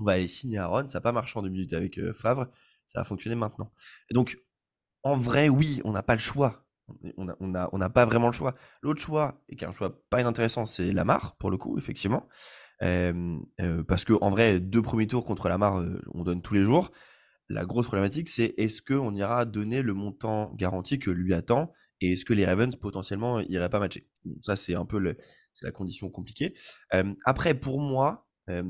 on 0.00 0.04
va 0.04 0.12
aller 0.12 0.28
signer 0.28 0.58
Aaron. 0.58 0.88
Ça 0.88 0.98
n'a 0.98 1.02
pas 1.02 1.12
marché 1.12 1.38
en 1.38 1.42
deux 1.42 1.48
minutes 1.48 1.72
avec 1.72 1.98
euh, 1.98 2.12
Favre, 2.12 2.46
ça 2.86 3.00
va 3.00 3.04
fonctionner 3.04 3.36
maintenant. 3.36 3.72
Donc, 4.12 4.38
en 5.02 5.16
vrai, 5.16 5.48
oui, 5.48 5.80
on 5.84 5.92
n'a 5.92 6.02
pas 6.02 6.14
le 6.14 6.20
choix. 6.20 6.66
On 7.16 7.24
n'a 7.78 7.90
pas 7.90 8.04
vraiment 8.04 8.26
le 8.26 8.32
choix. 8.32 8.52
L'autre 8.82 9.00
choix, 9.00 9.40
et 9.48 9.56
qui 9.56 9.64
est 9.64 9.68
un 9.68 9.72
choix 9.72 10.02
pas 10.10 10.20
inintéressant, 10.20 10.66
c'est 10.66 10.92
Lamar, 10.92 11.36
pour 11.36 11.50
le 11.50 11.56
coup, 11.56 11.78
effectivement. 11.78 12.28
Euh, 12.82 13.38
euh, 13.60 13.84
parce 13.84 14.04
que 14.04 14.14
en 14.20 14.30
vrai, 14.30 14.58
deux 14.58 14.82
premiers 14.82 15.06
tours 15.06 15.24
contre 15.24 15.48
Lamar, 15.48 15.84
on 16.14 16.24
donne 16.24 16.42
tous 16.42 16.54
les 16.54 16.64
jours. 16.64 16.90
La 17.50 17.64
grosse 17.64 17.86
problématique, 17.86 18.28
c'est 18.28 18.54
est-ce 18.58 18.80
qu'on 18.80 19.12
ira 19.12 19.44
donner 19.44 19.82
le 19.82 19.92
montant 19.92 20.54
garanti 20.54 21.00
que 21.00 21.10
lui 21.10 21.34
attend 21.34 21.72
et 22.00 22.12
est-ce 22.12 22.24
que 22.24 22.32
les 22.32 22.46
Ravens 22.46 22.74
potentiellement 22.76 23.40
iraient 23.40 23.68
pas 23.68 23.80
matcher? 23.80 24.08
Ça, 24.40 24.54
c'est 24.54 24.76
un 24.76 24.84
peu 24.84 25.00
le, 25.00 25.16
la 25.62 25.72
condition 25.72 26.08
compliquée. 26.10 26.54
Euh, 26.94 27.12
après, 27.24 27.54
pour 27.54 27.80
moi, 27.80 28.28
euh, 28.48 28.62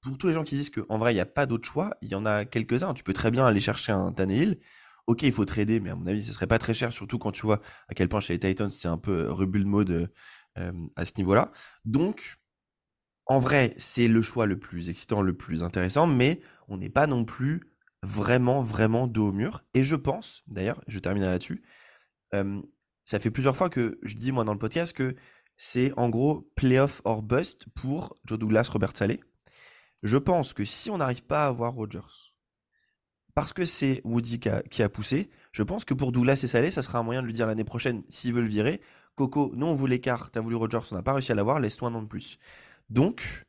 pour 0.00 0.16
tous 0.16 0.28
les 0.28 0.32
gens 0.32 0.44
qui 0.44 0.56
disent 0.56 0.70
qu'en 0.70 0.96
vrai, 0.98 1.12
il 1.12 1.16
n'y 1.16 1.20
a 1.20 1.26
pas 1.26 1.44
d'autre 1.44 1.68
choix, 1.68 1.98
il 2.00 2.08
y 2.08 2.14
en 2.14 2.24
a 2.24 2.46
quelques-uns. 2.46 2.94
Tu 2.94 3.04
peux 3.04 3.12
très 3.12 3.30
bien 3.30 3.46
aller 3.46 3.60
chercher 3.60 3.92
un 3.92 4.12
Tannehill. 4.12 4.58
Ok, 5.06 5.24
il 5.24 5.32
faut 5.32 5.44
trader, 5.44 5.78
mais 5.80 5.90
à 5.90 5.94
mon 5.94 6.06
avis, 6.06 6.24
ce 6.24 6.32
serait 6.32 6.46
pas 6.46 6.58
très 6.58 6.72
cher, 6.72 6.90
surtout 6.90 7.18
quand 7.18 7.32
tu 7.32 7.42
vois 7.42 7.60
à 7.88 7.94
quel 7.94 8.08
point 8.08 8.20
chez 8.20 8.32
les 8.32 8.38
Titans, 8.38 8.70
c'est 8.70 8.88
un 8.88 8.98
peu 8.98 9.30
rebuild 9.30 9.66
mode 9.66 10.10
euh, 10.58 10.72
à 10.96 11.04
ce 11.04 11.12
niveau-là. 11.18 11.52
Donc, 11.84 12.38
en 13.26 13.40
vrai, 13.40 13.74
c'est 13.76 14.08
le 14.08 14.22
choix 14.22 14.46
le 14.46 14.58
plus 14.58 14.88
excitant, 14.88 15.20
le 15.20 15.36
plus 15.36 15.62
intéressant, 15.62 16.06
mais 16.06 16.40
on 16.68 16.78
n'est 16.78 16.88
pas 16.88 17.06
non 17.06 17.24
plus 17.24 17.71
vraiment, 18.02 18.62
vraiment 18.62 19.06
dos 19.06 19.28
au 19.28 19.32
mur. 19.32 19.64
Et 19.74 19.84
je 19.84 19.96
pense, 19.96 20.42
d'ailleurs, 20.46 20.82
je 20.86 20.98
termine 20.98 21.24
là-dessus, 21.24 21.62
euh, 22.34 22.60
ça 23.04 23.18
fait 23.18 23.30
plusieurs 23.30 23.56
fois 23.56 23.68
que 23.68 23.98
je 24.02 24.14
dis, 24.14 24.32
moi, 24.32 24.44
dans 24.44 24.52
le 24.52 24.58
podcast, 24.58 24.92
que 24.92 25.16
c'est 25.56 25.92
en 25.96 26.08
gros 26.08 26.50
playoff 26.56 27.02
or 27.04 27.22
bust 27.22 27.66
pour 27.74 28.14
Joe 28.24 28.38
Douglas, 28.38 28.68
Robert 28.72 28.96
Saleh. 28.96 29.20
Je 30.02 30.16
pense 30.16 30.52
que 30.52 30.64
si 30.64 30.90
on 30.90 30.98
n'arrive 30.98 31.22
pas 31.22 31.44
à 31.44 31.48
avoir 31.48 31.74
Rodgers, 31.74 32.32
parce 33.34 33.52
que 33.52 33.64
c'est 33.64 34.00
Woody 34.04 34.40
qui 34.40 34.82
a, 34.82 34.88
poussé, 34.88 35.30
je 35.52 35.62
pense 35.62 35.84
que 35.84 35.94
pour 35.94 36.12
Douglas 36.12 36.40
et 36.42 36.48
Saleh, 36.48 36.70
ça 36.70 36.82
sera 36.82 36.98
un 36.98 37.02
moyen 37.02 37.22
de 37.22 37.26
lui 37.26 37.32
dire 37.32 37.46
l'année 37.46 37.64
prochaine, 37.64 38.02
s'ils 38.08 38.34
veulent 38.34 38.46
virer, 38.46 38.80
Coco, 39.14 39.52
nous 39.54 39.66
on 39.66 39.74
voulait 39.74 39.96
l'écart, 39.96 40.30
t'as 40.30 40.40
voulu 40.40 40.56
Rodgers, 40.56 40.80
on 40.90 40.96
n'a 40.96 41.02
pas 41.02 41.12
réussi 41.12 41.32
à 41.32 41.34
l'avoir, 41.34 41.60
laisse-toi 41.60 41.88
un 41.88 41.94
an 41.94 42.02
de 42.02 42.08
plus. 42.08 42.38
Donc, 42.90 43.46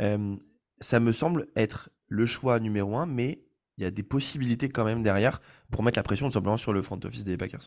euh, 0.00 0.36
ça 0.80 1.00
me 1.00 1.12
semble 1.12 1.48
être 1.56 1.90
le 2.08 2.26
choix 2.26 2.58
numéro 2.58 2.96
un, 2.96 3.06
mais 3.06 3.44
il 3.80 3.84
y 3.84 3.86
a 3.86 3.90
des 3.90 4.02
possibilités 4.02 4.68
quand 4.68 4.84
même 4.84 5.02
derrière 5.02 5.40
pour 5.70 5.82
mettre 5.82 5.98
la 5.98 6.02
pression 6.02 6.26
tout 6.26 6.32
simplement 6.32 6.58
sur 6.58 6.72
le 6.72 6.82
front 6.82 7.00
office 7.02 7.24
des 7.24 7.36
Packers. 7.36 7.66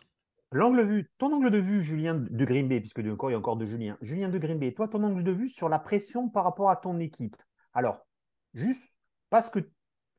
L'angle 0.51 0.83
vue, 0.83 1.11
ton 1.17 1.33
angle 1.33 1.49
de 1.49 1.57
vue, 1.57 1.81
Julien 1.81 2.13
de 2.13 2.45
Green 2.45 2.67
Bay, 2.67 2.79
puisque 2.79 2.99
encore 2.99 3.31
il 3.31 3.33
y 3.33 3.35
a 3.35 3.39
encore 3.39 3.57
de 3.57 3.65
Julien. 3.65 3.97
Julien 4.01 4.29
de 4.29 4.37
Green 4.37 4.59
Bay, 4.59 4.71
toi, 4.71 4.87
ton 4.87 5.01
angle 5.01 5.23
de 5.23 5.31
vue 5.31 5.49
sur 5.49 5.67
la 5.67 5.79
pression 5.79 6.29
par 6.29 6.43
rapport 6.43 6.69
à 6.69 6.75
ton 6.75 6.99
équipe. 6.99 7.35
Alors, 7.73 8.05
juste 8.53 8.83
parce 9.31 9.49
que 9.49 9.59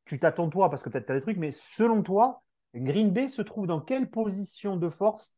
tu 0.06 0.18
t'attends 0.18 0.50
toi, 0.50 0.68
parce 0.70 0.82
que 0.82 0.88
peut-être 0.88 1.06
tu 1.06 1.12
as 1.12 1.14
des 1.14 1.22
trucs, 1.22 1.36
mais 1.36 1.52
selon 1.52 2.02
toi, 2.02 2.42
Green 2.74 3.12
Bay 3.12 3.28
se 3.28 3.42
trouve 3.42 3.68
dans 3.68 3.80
quelle 3.80 4.10
position 4.10 4.76
de 4.76 4.90
force 4.90 5.36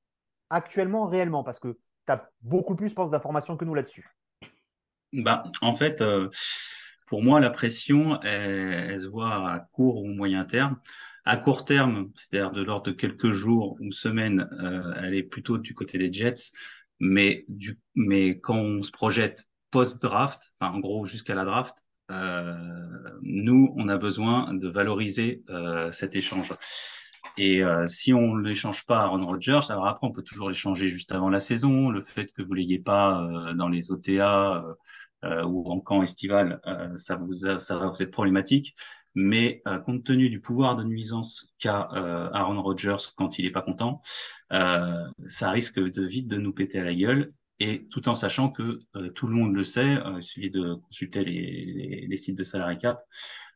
actuellement, 0.48 1.06
réellement? 1.06 1.44
Parce 1.44 1.60
que 1.60 1.78
tu 2.06 2.12
as 2.12 2.30
beaucoup 2.40 2.74
plus, 2.74 2.88
je 2.88 2.94
pense, 2.94 3.10
d'informations 3.10 3.58
que 3.58 3.66
nous 3.66 3.74
là-dessus. 3.74 4.08
Bah, 5.12 5.44
en 5.60 5.76
fait, 5.76 6.00
euh, 6.00 6.30
pour 7.06 7.22
moi, 7.22 7.40
la 7.40 7.50
pression, 7.50 8.20
elle, 8.22 8.90
elle, 8.90 9.00
se 9.00 9.06
voit 9.06 9.50
à 9.50 9.60
court 9.72 10.02
ou 10.02 10.08
moyen 10.08 10.44
terme. 10.44 10.78
À 11.24 11.36
court 11.36 11.64
terme, 11.64 12.10
c'est-à-dire 12.14 12.52
de 12.52 12.62
l'ordre 12.62 12.86
de 12.86 12.92
quelques 12.92 13.32
jours 13.32 13.76
ou 13.80 13.92
semaines, 13.92 14.48
euh, 14.60 14.92
elle 15.02 15.14
est 15.14 15.22
plutôt 15.24 15.58
du 15.58 15.74
côté 15.74 15.98
des 15.98 16.12
Jets. 16.12 16.52
Mais, 17.00 17.44
du, 17.48 17.78
mais 17.94 18.40
quand 18.40 18.56
on 18.56 18.82
se 18.82 18.90
projette 18.90 19.46
post-draft, 19.70 20.52
enfin, 20.60 20.72
en 20.72 20.80
gros 20.80 21.04
jusqu'à 21.06 21.34
la 21.34 21.44
draft, 21.44 21.74
euh, 22.10 22.54
nous, 23.22 23.74
on 23.76 23.88
a 23.88 23.98
besoin 23.98 24.54
de 24.54 24.68
valoriser 24.68 25.42
euh, 25.50 25.90
cet 25.92 26.16
échange. 26.16 26.52
Et 27.38 27.62
euh, 27.62 27.86
si 27.86 28.14
on 28.14 28.34
ne 28.34 28.48
l'échange 28.48 28.86
pas 28.86 29.00
à 29.00 29.04
Aaron 29.04 29.26
Rodgers, 29.26 29.60
alors 29.68 29.86
après, 29.86 30.06
on 30.06 30.12
peut 30.12 30.22
toujours 30.22 30.48
l'échanger 30.48 30.88
juste 30.88 31.12
avant 31.12 31.28
la 31.28 31.40
saison. 31.40 31.90
Le 31.90 32.02
fait 32.02 32.32
que 32.32 32.42
vous 32.42 32.54
l'ayez 32.54 32.78
pas 32.78 33.22
euh, 33.22 33.54
dans 33.54 33.68
les 33.68 33.90
OTA, 33.92 34.64
euh, 34.64 34.74
ou 35.22 35.70
en 35.70 35.80
camp 35.80 36.02
estival, 36.02 36.60
euh, 36.66 36.94
ça, 36.96 37.16
vous 37.16 37.34
ça 37.34 37.76
va 37.78 37.88
vous 37.88 38.02
être 38.02 38.10
problématique. 38.10 38.74
Mais 39.16 39.62
euh, 39.66 39.78
compte 39.78 40.04
tenu 40.04 40.28
du 40.28 40.40
pouvoir 40.40 40.76
de 40.76 40.84
nuisance 40.84 41.54
qu'a 41.58 41.88
euh, 41.94 42.28
Aaron 42.32 42.62
Rodgers 42.62 42.98
quand 43.16 43.38
il 43.38 43.46
n'est 43.46 43.50
pas 43.50 43.62
content, 43.62 44.02
euh, 44.52 45.02
ça 45.26 45.50
risque 45.50 45.80
de 45.80 46.02
vite 46.06 46.28
de 46.28 46.36
nous 46.36 46.52
péter 46.52 46.78
à 46.78 46.84
la 46.84 46.94
gueule. 46.94 47.32
Et 47.58 47.86
tout 47.88 48.10
en 48.10 48.14
sachant 48.14 48.50
que 48.50 48.80
tout 49.14 49.26
le 49.26 49.32
monde 49.32 49.54
le 49.54 49.64
sait, 49.64 49.96
il 50.16 50.22
suffit 50.22 50.50
de 50.50 50.74
consulter 50.74 51.24
les, 51.24 51.64
les, 51.64 52.06
les 52.06 52.16
sites 52.18 52.36
de 52.36 52.44
salary 52.44 52.76
cap, 52.76 53.02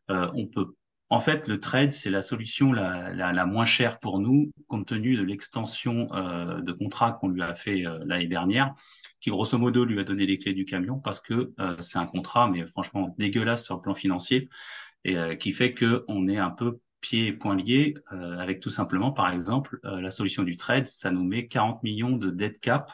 on 0.08 0.46
peut 0.46 0.74
en 1.12 1.18
fait, 1.18 1.48
le 1.48 1.58
trade, 1.58 1.90
c'est 1.90 2.08
la 2.08 2.22
solution 2.22 2.72
la, 2.72 3.44
moins 3.44 3.64
chère 3.64 3.98
pour 3.98 4.20
nous, 4.20 4.52
compte 4.68 4.86
tenu 4.86 5.16
de 5.16 5.22
l'extension 5.22 6.06
euh, 6.14 6.60
de 6.60 6.70
contrat 6.70 7.12
qu'on 7.12 7.28
lui 7.28 7.42
a 7.42 7.52
fait 7.54 7.84
euh, 7.84 7.98
l'année 8.06 8.28
dernière, 8.28 8.74
qui 9.20 9.30
grosso 9.30 9.58
modo 9.58 9.84
lui 9.84 9.98
a 9.98 10.04
donné 10.04 10.24
les 10.24 10.38
clés 10.38 10.54
du 10.54 10.64
camion 10.64 11.00
parce 11.00 11.20
que 11.20 11.52
euh, 11.58 11.76
c'est 11.82 11.98
un 11.98 12.06
contrat, 12.06 12.48
mais 12.48 12.64
franchement 12.64 13.12
dégueulasse 13.18 13.64
sur 13.64 13.74
le 13.74 13.82
plan 13.82 13.94
financier, 13.94 14.48
et 15.04 15.16
qui 15.38 15.52
fait 15.52 15.72
que 15.72 16.04
on 16.08 16.28
est 16.28 16.36
un 16.36 16.50
peu 16.50 16.78
pieds 17.00 17.28
et 17.28 17.32
poings 17.32 17.56
liés 17.56 17.94
avec 18.10 18.60
tout 18.60 18.68
simplement, 18.68 19.12
par 19.12 19.30
exemple, 19.32 19.80
la 19.82 20.10
solution 20.10 20.42
du 20.42 20.58
trade, 20.58 20.86
ça 20.86 21.10
nous 21.10 21.24
met 21.24 21.48
40 21.48 21.82
millions 21.82 22.10
de 22.10 22.28
dead 22.28 22.60
cap 22.60 22.92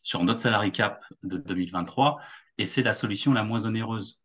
sur 0.00 0.24
notre 0.24 0.40
salary 0.40 0.72
cap 0.72 1.04
de 1.22 1.36
2023, 1.36 2.20
et 2.56 2.64
c'est 2.64 2.82
la 2.82 2.94
solution 2.94 3.34
la 3.34 3.44
moins 3.44 3.66
onéreuse. 3.66 4.19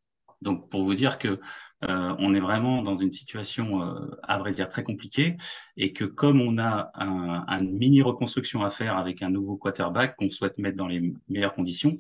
Donc, 0.45 0.69
pour 0.69 0.83
vous 0.83 0.95
dire 0.95 1.17
que 1.17 1.39
euh, 1.83 2.15
on 2.19 2.33
est 2.33 2.39
vraiment 2.39 2.81
dans 2.81 2.95
une 2.95 3.11
situation, 3.11 3.81
euh, 3.83 4.11
à 4.23 4.37
vrai 4.37 4.51
dire, 4.51 4.69
très 4.69 4.83
compliquée, 4.83 5.37
et 5.75 5.91
que 5.91 6.05
comme 6.05 6.39
on 6.39 6.57
a 6.59 6.91
un, 6.95 7.61
mini 7.61 8.01
reconstruction 8.01 8.63
à 8.63 8.69
faire 8.69 8.95
avec 8.97 9.21
un 9.21 9.29
nouveau 9.29 9.57
quarterback 9.57 10.15
qu'on 10.15 10.29
souhaite 10.29 10.57
mettre 10.57 10.77
dans 10.77 10.87
les 10.87 11.13
meilleures 11.27 11.55
conditions, 11.55 11.97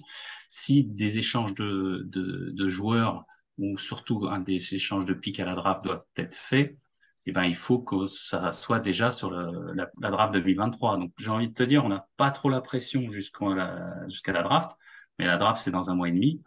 si 0.47 0.85
des 0.85 1.17
échanges 1.19 1.55
de, 1.55 2.69
joueurs 2.69 3.25
ou 3.57 3.77
surtout 3.77 4.27
des 4.45 4.75
échanges 4.75 5.05
de 5.05 5.13
pics 5.13 5.39
à 5.39 5.45
la 5.45 5.55
draft 5.55 5.83
doivent 5.83 6.05
être 6.17 6.35
faits, 6.35 6.77
eh 7.25 7.31
ben, 7.31 7.43
il 7.43 7.55
faut 7.55 7.79
que 7.79 8.05
ça 8.07 8.51
soit 8.51 8.79
déjà 8.79 9.09
sur 9.11 9.31
la, 9.31 9.89
draft 9.97 10.33
2023. 10.33 10.97
Donc, 10.97 11.11
j'ai 11.17 11.29
envie 11.29 11.49
de 11.49 11.53
te 11.53 11.63
dire, 11.63 11.83
on 11.83 11.89
n'a 11.89 12.07
pas 12.17 12.31
trop 12.31 12.49
la 12.49 12.61
pression 12.61 13.09
jusqu'à 13.09 14.33
la 14.33 14.43
draft, 14.43 14.71
mais 15.19 15.25
la 15.25 15.37
draft, 15.37 15.61
c'est 15.63 15.71
dans 15.71 15.89
un 15.89 15.95
mois 15.95 16.09
et 16.09 16.11
demi. 16.11 16.41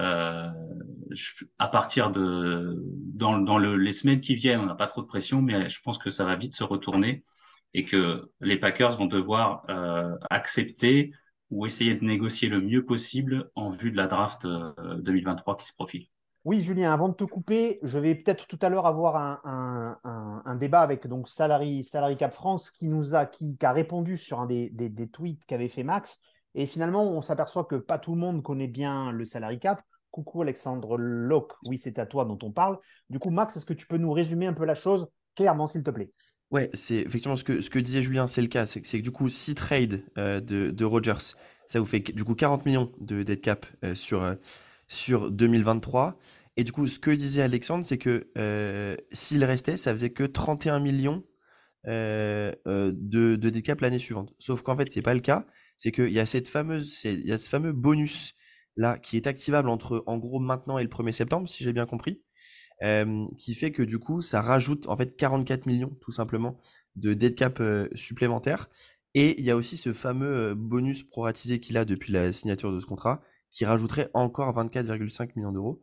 Euh, 0.00 0.48
à 1.58 1.68
partir 1.68 2.10
de 2.10 2.82
dans, 3.14 3.38
dans 3.38 3.58
le, 3.58 3.76
les 3.76 3.92
semaines 3.92 4.20
qui 4.20 4.34
viennent, 4.34 4.60
on 4.60 4.66
n'a 4.66 4.74
pas 4.74 4.86
trop 4.86 5.02
de 5.02 5.06
pression, 5.06 5.42
mais 5.42 5.68
je 5.68 5.80
pense 5.82 5.98
que 5.98 6.08
ça 6.08 6.24
va 6.24 6.36
vite 6.36 6.54
se 6.54 6.64
retourner 6.64 7.24
et 7.74 7.84
que 7.84 8.30
les 8.40 8.56
Packers 8.56 8.96
vont 8.96 9.06
devoir 9.06 9.64
euh, 9.68 10.16
accepter 10.30 11.12
ou 11.50 11.66
essayer 11.66 11.94
de 11.94 12.04
négocier 12.04 12.48
le 12.48 12.60
mieux 12.60 12.84
possible 12.86 13.50
en 13.56 13.70
vue 13.70 13.90
de 13.90 13.96
la 13.96 14.06
draft 14.06 14.44
euh, 14.44 14.72
2023 15.00 15.56
qui 15.56 15.66
se 15.66 15.74
profile. 15.74 16.06
Oui, 16.44 16.62
Julien, 16.62 16.92
avant 16.92 17.08
de 17.08 17.14
te 17.14 17.24
couper, 17.24 17.80
je 17.82 17.98
vais 17.98 18.14
peut-être 18.14 18.46
tout 18.46 18.58
à 18.62 18.70
l'heure 18.70 18.86
avoir 18.86 19.16
un, 19.44 20.56
débat 20.56 20.80
avec 20.80 21.06
donc 21.06 21.28
Salary, 21.28 21.84
Salary 21.84 22.16
Cap 22.16 22.32
France 22.32 22.70
qui 22.70 22.88
nous 22.88 23.14
a, 23.14 23.26
qui, 23.26 23.56
a 23.62 23.72
répondu 23.72 24.16
sur 24.16 24.40
un 24.40 24.46
des 24.46 25.10
tweets 25.12 25.44
qu'avait 25.44 25.68
fait 25.68 25.82
Max. 25.82 26.22
Et 26.54 26.66
finalement, 26.66 27.04
on 27.04 27.22
s'aperçoit 27.22 27.64
que 27.64 27.76
pas 27.76 27.98
tout 27.98 28.12
le 28.12 28.20
monde 28.20 28.42
connaît 28.42 28.66
bien 28.66 29.12
le 29.12 29.24
salary 29.24 29.58
cap. 29.58 29.82
Coucou 30.10 30.42
Alexandre 30.42 30.98
Locke, 30.98 31.52
oui, 31.66 31.78
c'est 31.78 31.98
à 31.98 32.06
toi 32.06 32.24
dont 32.24 32.38
on 32.42 32.50
parle. 32.50 32.78
Du 33.10 33.18
coup, 33.18 33.30
Max, 33.30 33.56
est-ce 33.56 33.66
que 33.66 33.72
tu 33.72 33.86
peux 33.86 33.96
nous 33.96 34.12
résumer 34.12 34.46
un 34.46 34.52
peu 34.52 34.64
la 34.64 34.74
chose 34.74 35.06
clairement, 35.36 35.66
s'il 35.66 35.82
te 35.82 35.90
plaît? 35.90 36.08
Ouais, 36.50 36.68
c'est 36.74 36.96
effectivement 36.96 37.36
ce 37.36 37.44
que, 37.44 37.60
ce 37.60 37.70
que 37.70 37.78
disait 37.78 38.02
Julien, 38.02 38.26
c'est 38.26 38.42
le 38.42 38.48
cas. 38.48 38.66
C'est 38.66 38.80
que, 38.80 38.96
du 38.98 39.12
coup, 39.12 39.28
si 39.28 39.54
trade 39.54 40.02
euh, 40.18 40.40
de, 40.40 40.84
Rogers, 40.84 41.36
ça 41.68 41.78
vous 41.78 41.86
fait 41.86 42.00
du 42.00 42.24
coup 42.24 42.34
40 42.34 42.66
millions 42.66 42.90
de 43.00 43.22
dead 43.22 43.40
cap 43.40 43.66
euh, 43.84 43.94
sur, 43.94 44.22
euh, 44.22 44.34
sur 44.88 45.30
2023. 45.30 46.18
Et 46.56 46.64
du 46.64 46.72
coup, 46.72 46.88
ce 46.88 46.98
que 46.98 47.12
disait 47.12 47.42
Alexandre, 47.42 47.84
c'est 47.84 47.98
que 47.98 48.26
s'il 49.12 49.44
restait, 49.44 49.76
ça 49.76 49.92
faisait 49.92 50.10
que 50.10 50.24
31 50.24 50.80
millions 50.80 51.22
de, 51.86 52.56
de 52.66 53.36
dead 53.36 53.62
cap 53.62 53.80
l'année 53.80 54.00
suivante. 54.00 54.34
Sauf 54.40 54.62
qu'en 54.62 54.76
fait, 54.76 54.90
c'est 54.90 55.02
pas 55.02 55.14
le 55.14 55.20
cas. 55.20 55.46
C'est 55.80 55.92
qu'il 55.92 56.12
y 56.12 56.20
a 56.20 56.26
ce 56.26 57.48
fameux 57.48 57.72
bonus 57.72 58.34
là 58.76 58.98
qui 58.98 59.16
est 59.16 59.26
activable 59.26 59.70
entre 59.70 60.04
en 60.06 60.18
gros 60.18 60.38
maintenant 60.38 60.76
et 60.76 60.82
le 60.82 60.90
1er 60.90 61.12
septembre, 61.12 61.48
si 61.48 61.64
j'ai 61.64 61.72
bien 61.72 61.86
compris, 61.86 62.20
qui 63.38 63.54
fait 63.54 63.72
que 63.72 63.82
du 63.82 63.98
coup 63.98 64.20
ça 64.20 64.42
rajoute 64.42 64.86
en 64.88 64.96
fait 64.98 65.16
44 65.16 65.64
millions 65.64 65.96
tout 66.02 66.12
simplement 66.12 66.58
de 66.96 67.14
dead 67.14 67.34
cap 67.34 67.60
euh, 67.60 67.88
supplémentaires. 67.94 68.68
Et 69.14 69.40
il 69.40 69.44
y 69.46 69.50
a 69.50 69.56
aussi 69.56 69.78
ce 69.78 69.94
fameux 69.94 70.50
euh, 70.50 70.54
bonus 70.54 71.02
proratisé 71.02 71.60
qu'il 71.60 71.78
a 71.78 71.86
depuis 71.86 72.12
la 72.12 72.30
signature 72.30 72.74
de 72.74 72.78
ce 72.78 72.84
contrat 72.84 73.22
qui 73.50 73.64
rajouterait 73.64 74.10
encore 74.12 74.54
24,5 74.54 75.30
millions 75.36 75.52
d'euros. 75.52 75.82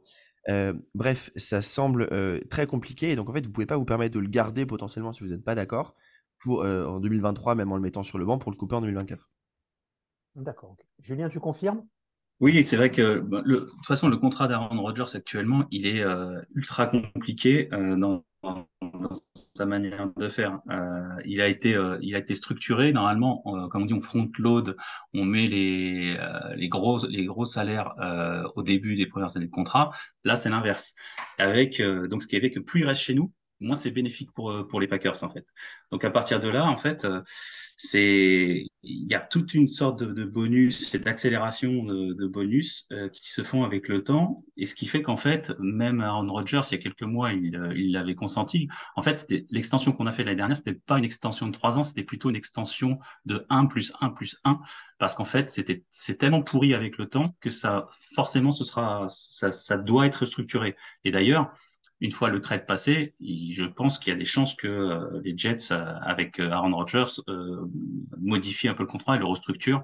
Bref, 0.94 1.32
ça 1.36 1.64
semble 1.64 2.08
euh, 2.12 2.40
très 2.52 2.68
compliqué 2.68 3.10
et 3.10 3.16
donc 3.16 3.30
en 3.30 3.34
fait 3.34 3.44
vous 3.48 3.52
pouvez 3.52 3.66
pas 3.66 3.78
vous 3.78 3.84
permettre 3.84 4.14
de 4.14 4.20
le 4.20 4.30
garder 4.30 4.68
potentiellement 4.68 5.12
si 5.12 5.24
vous 5.24 5.32
n'êtes 5.32 5.44
pas 5.44 5.56
d'accord 5.56 5.96
pour 6.38 6.62
en 6.62 7.00
2023 7.00 7.56
même 7.56 7.72
en 7.72 7.78
le 7.78 7.82
mettant 7.82 8.04
sur 8.04 8.20
le 8.20 8.26
banc 8.26 8.38
pour 8.38 8.52
le 8.52 8.58
couper 8.58 8.76
en 8.76 8.82
2024. 8.82 9.28
D'accord. 10.38 10.76
Julien, 11.02 11.30
tu 11.30 11.40
confirmes? 11.40 11.84
Oui, 12.40 12.64
c'est 12.64 12.78
vrai 12.78 12.92
que 12.92 13.20
bah, 13.20 13.42
le, 13.44 13.62
de 13.62 13.66
toute 13.66 13.86
façon, 13.88 14.08
le 14.08 14.18
contrat 14.18 14.48
d'Aaron 14.48 14.80
Rodgers 14.80 15.16
actuellement, 15.16 15.66
il 15.72 15.88
est 15.88 16.04
euh, 16.04 16.40
ultra 16.54 16.86
compliqué 16.86 17.68
euh, 17.74 17.96
dans, 17.96 18.24
sa 19.56 19.66
manière 19.66 20.12
de 20.16 20.30
faire. 20.30 20.60
Euh, 20.70 21.22
il 21.26 21.42
a 21.42 21.48
été, 21.48 21.76
il 22.02 22.16
a 22.16 22.20
été 22.20 22.36
structuré 22.36 22.94
normalement, 22.94 23.42
comme 23.72 23.82
on 23.82 23.86
dit, 23.86 23.94
on 23.96 24.02
front 24.02 24.30
load, 24.38 24.78
on 25.16 25.26
met 25.26 25.48
les 25.48 26.18
les 26.56 26.70
gros 26.70 27.06
les 27.08 27.26
gros 27.26 27.46
salaires 27.46 27.96
au 28.56 28.62
début 28.62 28.96
des 28.96 29.08
premières 29.08 29.36
années 29.36 29.48
de 29.48 29.52
contrat. 29.52 29.90
Là, 30.24 30.36
c'est 30.36 30.50
l'inverse. 30.50 30.94
Avec 31.40 31.82
donc 31.82 32.22
ce 32.22 32.28
qui 32.28 32.40
fait 32.40 32.52
que 32.52 32.60
plus 32.60 32.82
il 32.82 32.86
reste 32.86 33.02
chez 33.02 33.16
nous, 33.16 33.34
moins 33.60 33.76
c'est 33.76 33.92
bénéfique 33.92 34.32
pour 34.32 34.68
pour 34.70 34.80
les 34.80 34.88
Packers 34.88 35.24
en 35.24 35.30
fait. 35.30 35.46
Donc 35.92 36.06
à 36.06 36.12
partir 36.12 36.40
de 36.40 36.48
là, 36.48 36.64
en 36.66 36.78
fait 36.78 37.06
c'est 37.78 38.66
il 38.82 39.08
y 39.08 39.14
a 39.14 39.20
toute 39.20 39.54
une 39.54 39.68
sorte 39.68 40.02
de, 40.02 40.24
bonus 40.24 40.96
et 40.96 41.00
d'accélération 41.00 41.84
de, 41.84 42.28
bonus 42.28 42.88
euh, 42.92 43.10
qui 43.10 43.32
se 43.32 43.44
font 43.44 43.64
avec 43.64 43.88
le 43.88 44.04
temps. 44.04 44.44
Et 44.56 44.66
ce 44.66 44.76
qui 44.76 44.88
fait 44.88 45.02
qu'en 45.02 45.18
fait 45.18 45.54
même 45.60 46.02
Aaron 46.02 46.32
Rodgers 46.32 46.62
il 46.70 46.76
y 46.76 46.76
a 46.76 46.82
quelques 46.82 47.04
mois 47.04 47.34
il 47.34 47.56
euh, 47.56 47.74
l'avait 47.76 48.16
consenti. 48.16 48.68
En 48.96 49.04
fait 49.04 49.32
l'extension 49.52 49.92
qu'on 49.92 50.08
a 50.08 50.12
fait 50.12 50.24
l'année 50.24 50.38
dernière 50.38 50.58
c'était 50.58 50.74
pas 50.74 50.98
une 50.98 51.06
extension 51.06 51.48
de 51.48 51.52
trois 51.52 51.78
ans 51.78 51.84
c'était 51.84 52.04
plutôt 52.04 52.30
une 52.30 52.36
extension 52.36 52.98
de 53.26 53.46
1 53.50 53.68
plus 53.68 53.94
1 54.02 54.10
plus 54.10 54.40
1 54.44 54.60
parce 54.98 55.14
qu'en 55.14 55.26
fait 55.26 55.50
c'était 55.50 55.84
c'est 55.92 56.18
tellement 56.18 56.42
pourri 56.42 56.74
avec 56.74 56.98
le 56.98 57.06
temps 57.08 57.26
que 57.42 57.52
ça 57.52 57.90
forcément 58.16 58.52
ce 58.52 58.64
sera 58.64 59.06
ça, 59.10 59.52
ça 59.52 59.78
doit 59.78 60.08
être 60.08 60.26
structuré. 60.26 60.76
Et 61.04 61.12
d'ailleurs 61.12 61.54
une 62.00 62.12
fois 62.12 62.30
le 62.30 62.42
trade 62.42 62.66
passé, 62.66 63.16
je 63.20 63.64
pense 63.66 63.98
qu'il 63.98 64.14
y 64.14 64.16
a 64.16 64.20
des 64.20 64.26
chances 64.26 64.54
que 64.56 64.68
euh, 64.68 65.22
les 65.24 65.36
Jets, 65.38 65.72
euh, 65.72 65.96
avec 66.02 66.40
euh, 66.40 66.52
Aaron 66.52 66.76
Rodgers, 66.76 67.22
modifient 68.20 68.68
un 68.68 68.74
peu 68.74 68.84
le 68.84 68.88
contrat 68.88 69.16
et 69.16 69.20
le 69.20 69.26
restructurent 69.26 69.84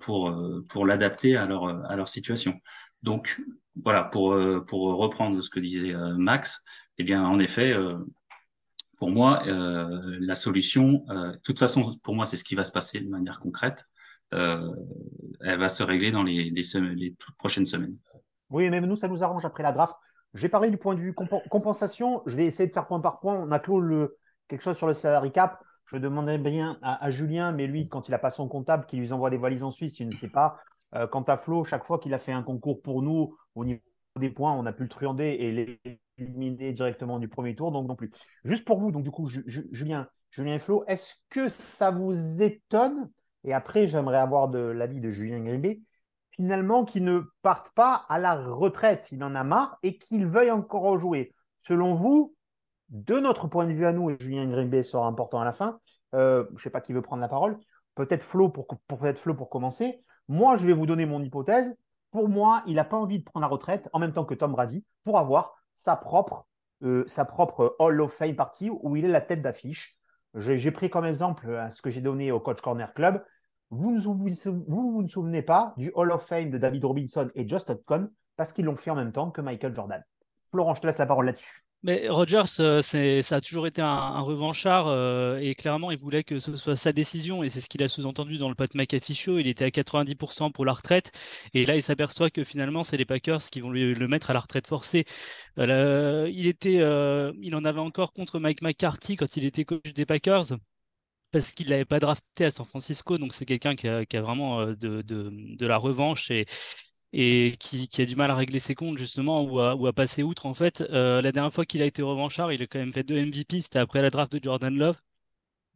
pour 0.00 0.36
pour 0.68 0.86
l'adapter 0.86 1.36
à 1.36 1.46
leur 1.46 1.66
à 1.88 1.94
leur 1.94 2.08
situation. 2.08 2.58
Donc 3.02 3.40
voilà, 3.76 4.02
pour 4.02 4.36
pour 4.66 4.96
reprendre 4.96 5.40
ce 5.40 5.50
que 5.50 5.60
disait 5.60 5.94
Max, 6.16 6.64
eh 6.98 7.04
bien 7.04 7.24
en 7.24 7.38
effet, 7.38 7.72
pour 8.98 9.10
moi, 9.10 9.44
la 9.46 10.34
solution, 10.34 11.04
de 11.08 11.38
toute 11.44 11.60
façon, 11.60 11.96
pour 12.02 12.16
moi, 12.16 12.26
c'est 12.26 12.36
ce 12.36 12.42
qui 12.42 12.56
va 12.56 12.64
se 12.64 12.72
passer 12.72 12.98
de 13.00 13.08
manière 13.08 13.38
concrète. 13.38 13.84
elle 14.32 15.58
va 15.58 15.68
se 15.68 15.84
régler 15.84 16.10
dans 16.10 16.24
les 16.24 16.50
les, 16.50 16.94
les 16.96 17.14
toutes 17.16 17.36
prochaines 17.36 17.66
semaines. 17.66 17.96
Oui, 18.50 18.68
même 18.68 18.86
nous, 18.86 18.96
ça 18.96 19.06
nous 19.06 19.22
arrange 19.22 19.44
après 19.44 19.62
la 19.62 19.70
draft. 19.70 19.94
Je 20.34 20.42
vais 20.42 20.48
parler 20.48 20.70
du 20.70 20.78
point 20.78 20.94
de 20.94 21.00
vue 21.00 21.14
comp 21.14 21.30
compensation. 21.50 22.22
Je 22.26 22.36
vais 22.36 22.46
essayer 22.46 22.68
de 22.68 22.72
faire 22.72 22.86
point 22.86 23.00
par 23.00 23.20
point. 23.20 23.34
On 23.34 23.50
a 23.50 23.58
clos 23.58 23.82
quelque 24.48 24.62
chose 24.62 24.76
sur 24.76 24.86
le 24.86 24.94
salary 24.94 25.32
cap. 25.32 25.62
Je 25.86 25.98
demanderai 25.98 26.38
bien 26.38 26.78
à, 26.80 27.10
Julien, 27.10 27.52
mais 27.52 27.66
lui, 27.66 27.88
quand 27.88 28.08
il 28.08 28.12
n'a 28.12 28.18
pas 28.18 28.30
son 28.30 28.48
comptable 28.48 28.86
qui 28.86 28.96
lui 28.96 29.12
envoie 29.12 29.28
des 29.28 29.36
valises 29.36 29.62
en 29.62 29.70
Suisse, 29.70 30.00
il 30.00 30.08
ne 30.08 30.14
sait 30.14 30.30
pas. 30.30 30.58
Euh, 30.94 31.06
quant 31.06 31.22
à 31.22 31.36
Flo, 31.36 31.64
chaque 31.64 31.84
fois 31.84 31.98
qu'il 31.98 32.14
a 32.14 32.18
fait 32.18 32.32
un 32.32 32.42
concours 32.42 32.80
pour 32.80 33.02
nous, 33.02 33.36
au 33.54 33.64
niveau 33.64 33.80
des 34.18 34.30
points, 34.30 34.54
on 34.54 34.64
a 34.64 34.72
pu 34.72 34.84
le 34.84 34.88
truander 34.88 35.24
et 35.24 35.78
l'éliminer 36.18 36.72
directement 36.72 37.18
du 37.18 37.28
premier 37.28 37.54
tour, 37.54 37.72
donc 37.72 37.88
non 37.88 37.96
plus. 37.96 38.10
Juste 38.44 38.64
pour 38.64 38.78
vous, 38.78 38.90
donc 38.90 39.02
du 39.02 39.10
coup, 39.10 39.26
Julien, 39.26 40.08
Julien 40.30 40.54
et 40.54 40.58
Flo, 40.58 40.84
est-ce 40.86 41.14
que 41.28 41.48
ça 41.48 41.90
vous 41.90 42.42
étonne? 42.42 43.10
Et 43.44 43.52
après, 43.52 43.88
j'aimerais 43.88 44.18
avoir 44.18 44.50
l'avis 44.50 45.00
de 45.00 45.10
Julien 45.10 45.40
Gribé 45.40 45.82
finalement 46.32 46.84
qui 46.84 47.00
ne 47.00 47.22
partent 47.42 47.72
pas 47.74 48.04
à 48.08 48.18
la 48.18 48.34
retraite. 48.34 49.08
Il 49.12 49.22
en 49.22 49.34
a 49.34 49.44
marre 49.44 49.78
et 49.82 49.96
qu'il 49.96 50.26
veuille 50.26 50.50
encore 50.50 50.98
jouer. 50.98 51.34
Selon 51.58 51.94
vous, 51.94 52.34
de 52.88 53.18
notre 53.18 53.46
point 53.46 53.66
de 53.66 53.72
vue 53.72 53.86
à 53.86 53.92
nous, 53.92 54.10
et 54.10 54.16
Julien 54.18 54.46
Grimbé 54.46 54.82
sera 54.82 55.06
important 55.06 55.40
à 55.40 55.44
la 55.44 55.52
fin, 55.52 55.80
euh, 56.14 56.44
je 56.50 56.54
ne 56.54 56.58
sais 56.58 56.70
pas 56.70 56.80
qui 56.80 56.92
veut 56.92 57.02
prendre 57.02 57.22
la 57.22 57.28
parole, 57.28 57.58
peut-être 57.94 58.22
Flo 58.22 58.48
pour, 58.48 58.66
pour, 58.66 58.98
peut 58.98 59.14
Flo 59.14 59.34
pour 59.34 59.48
commencer. 59.48 60.04
Moi, 60.28 60.56
je 60.56 60.66
vais 60.66 60.72
vous 60.72 60.86
donner 60.86 61.06
mon 61.06 61.22
hypothèse. 61.22 61.74
Pour 62.10 62.28
moi, 62.28 62.62
il 62.66 62.74
n'a 62.74 62.84
pas 62.84 62.98
envie 62.98 63.18
de 63.18 63.24
prendre 63.24 63.42
la 63.42 63.48
retraite 63.48 63.88
en 63.92 63.98
même 63.98 64.12
temps 64.12 64.24
que 64.24 64.34
Tom 64.34 64.52
Brady 64.52 64.84
pour 65.04 65.18
avoir 65.18 65.54
sa 65.74 65.96
propre, 65.96 66.46
euh, 66.82 67.04
sa 67.06 67.24
propre 67.24 67.74
Hall 67.78 68.00
of 68.00 68.12
Fame 68.12 68.36
partie 68.36 68.70
où 68.70 68.96
il 68.96 69.04
est 69.04 69.08
la 69.08 69.22
tête 69.22 69.40
d'affiche. 69.42 69.98
J'ai 70.34 70.70
pris 70.70 70.90
comme 70.90 71.04
exemple 71.04 71.48
euh, 71.48 71.70
ce 71.70 71.82
que 71.82 71.90
j'ai 71.90 72.00
donné 72.00 72.32
au 72.32 72.40
Coach 72.40 72.60
Corner 72.60 72.92
Club 72.94 73.22
vous 73.72 73.90
ne 73.90 74.00
vous, 74.00 74.14
vous, 74.68 74.92
vous 74.92 75.02
ne 75.02 75.08
souvenez 75.08 75.42
pas 75.42 75.72
du 75.78 75.90
Hall 75.94 76.12
of 76.12 76.26
Fame 76.26 76.50
de 76.50 76.58
David 76.58 76.84
Robinson 76.84 77.30
et 77.34 77.48
Just 77.48 77.70
Hodgson 77.70 78.10
parce 78.36 78.52
qu'ils 78.52 78.66
l'ont 78.66 78.76
fait 78.76 78.90
en 78.90 78.96
même 78.96 79.12
temps 79.12 79.30
que 79.30 79.40
Michael 79.40 79.74
Jordan. 79.74 80.04
Florent, 80.50 80.74
je 80.74 80.82
te 80.82 80.86
laisse 80.86 80.98
la 80.98 81.06
parole 81.06 81.26
là-dessus. 81.26 81.64
Mais 81.84 82.08
Rogers, 82.08 82.60
euh, 82.60 82.80
ça 82.80 83.36
a 83.36 83.40
toujours 83.40 83.66
été 83.66 83.82
un, 83.82 84.20
revanchard 84.20 84.86
euh, 84.86 85.38
et 85.38 85.54
clairement, 85.56 85.90
il 85.90 85.98
voulait 85.98 86.22
que 86.22 86.38
ce 86.38 86.54
soit 86.54 86.76
sa 86.76 86.92
décision 86.92 87.42
et 87.42 87.48
c'est 87.48 87.60
ce 87.60 87.68
qu'il 87.68 87.82
a 87.82 87.88
sous-entendu 87.88 88.38
dans 88.38 88.48
le 88.48 88.54
Pat 88.54 88.72
McAfee 88.74 89.16
Show. 89.16 89.38
Il 89.38 89.48
était 89.48 89.64
à 89.64 89.68
90% 89.68 90.52
pour 90.52 90.64
la 90.64 90.74
retraite 90.74 91.10
et 91.54 91.64
là, 91.64 91.74
il 91.74 91.82
s'aperçoit 91.82 92.30
que 92.30 92.44
finalement, 92.44 92.84
c'est 92.84 92.98
les 92.98 93.04
Packers 93.04 93.40
qui 93.50 93.60
vont 93.62 93.70
lui, 93.70 93.94
le 93.94 94.06
mettre 94.06 94.30
à 94.30 94.34
la 94.34 94.40
retraite 94.40 94.68
forcée. 94.68 95.06
Euh, 95.58 96.30
il 96.32 96.46
était, 96.46 96.76
il 97.40 97.54
en 97.56 97.64
avait 97.64 97.80
encore 97.80 98.12
contre 98.12 98.38
Mike 98.38 98.62
McCarthy 98.62 99.16
quand 99.16 99.36
il 99.36 99.44
était 99.44 99.64
coach 99.64 99.92
des 99.92 100.06
Packers 100.06 100.52
parce 101.32 101.52
qu'il 101.52 101.68
l'avait 101.68 101.84
pas 101.84 102.00
drafté 102.00 102.44
à 102.44 102.50
San 102.50 102.66
Francisco. 102.66 103.18
Donc 103.18 103.32
c'est 103.34 103.46
quelqu'un 103.46 103.74
qui 103.74 103.88
a, 103.88 104.04
vraiment 104.20 104.60
euh, 104.60 104.74
de, 104.76 105.66
la 105.66 105.76
revanche 105.78 106.30
et 106.30 106.46
qui, 107.58 107.88
a 108.02 108.06
du 108.06 108.16
mal 108.16 108.30
à 108.30 108.36
régler 108.36 108.58
ses 108.58 108.74
comptes 108.74 108.98
justement 108.98 109.42
ou 109.42 109.60
à, 109.60 109.74
ou 109.74 109.86
à 109.86 109.92
passer 109.92 110.22
outre 110.22 110.46
en 110.46 110.54
fait. 110.54 110.82
Euh, 110.90 111.22
la 111.22 111.32
dernière 111.32 111.52
fois 111.52 111.64
qu'il 111.66 111.82
a 111.82 111.86
été 111.86 112.02
revanchard, 112.02 112.52
il 112.52 112.62
a 112.62 112.66
quand 112.66 112.78
même 112.78 112.92
fait 112.92 113.04
deux 113.04 113.20
MVP, 113.24 113.60
c'était 113.60 113.78
après 113.80 114.02
la 114.02 114.10
draft 114.10 114.32
de 114.32 114.40
Jordan 114.42 114.74
Love. 114.76 115.00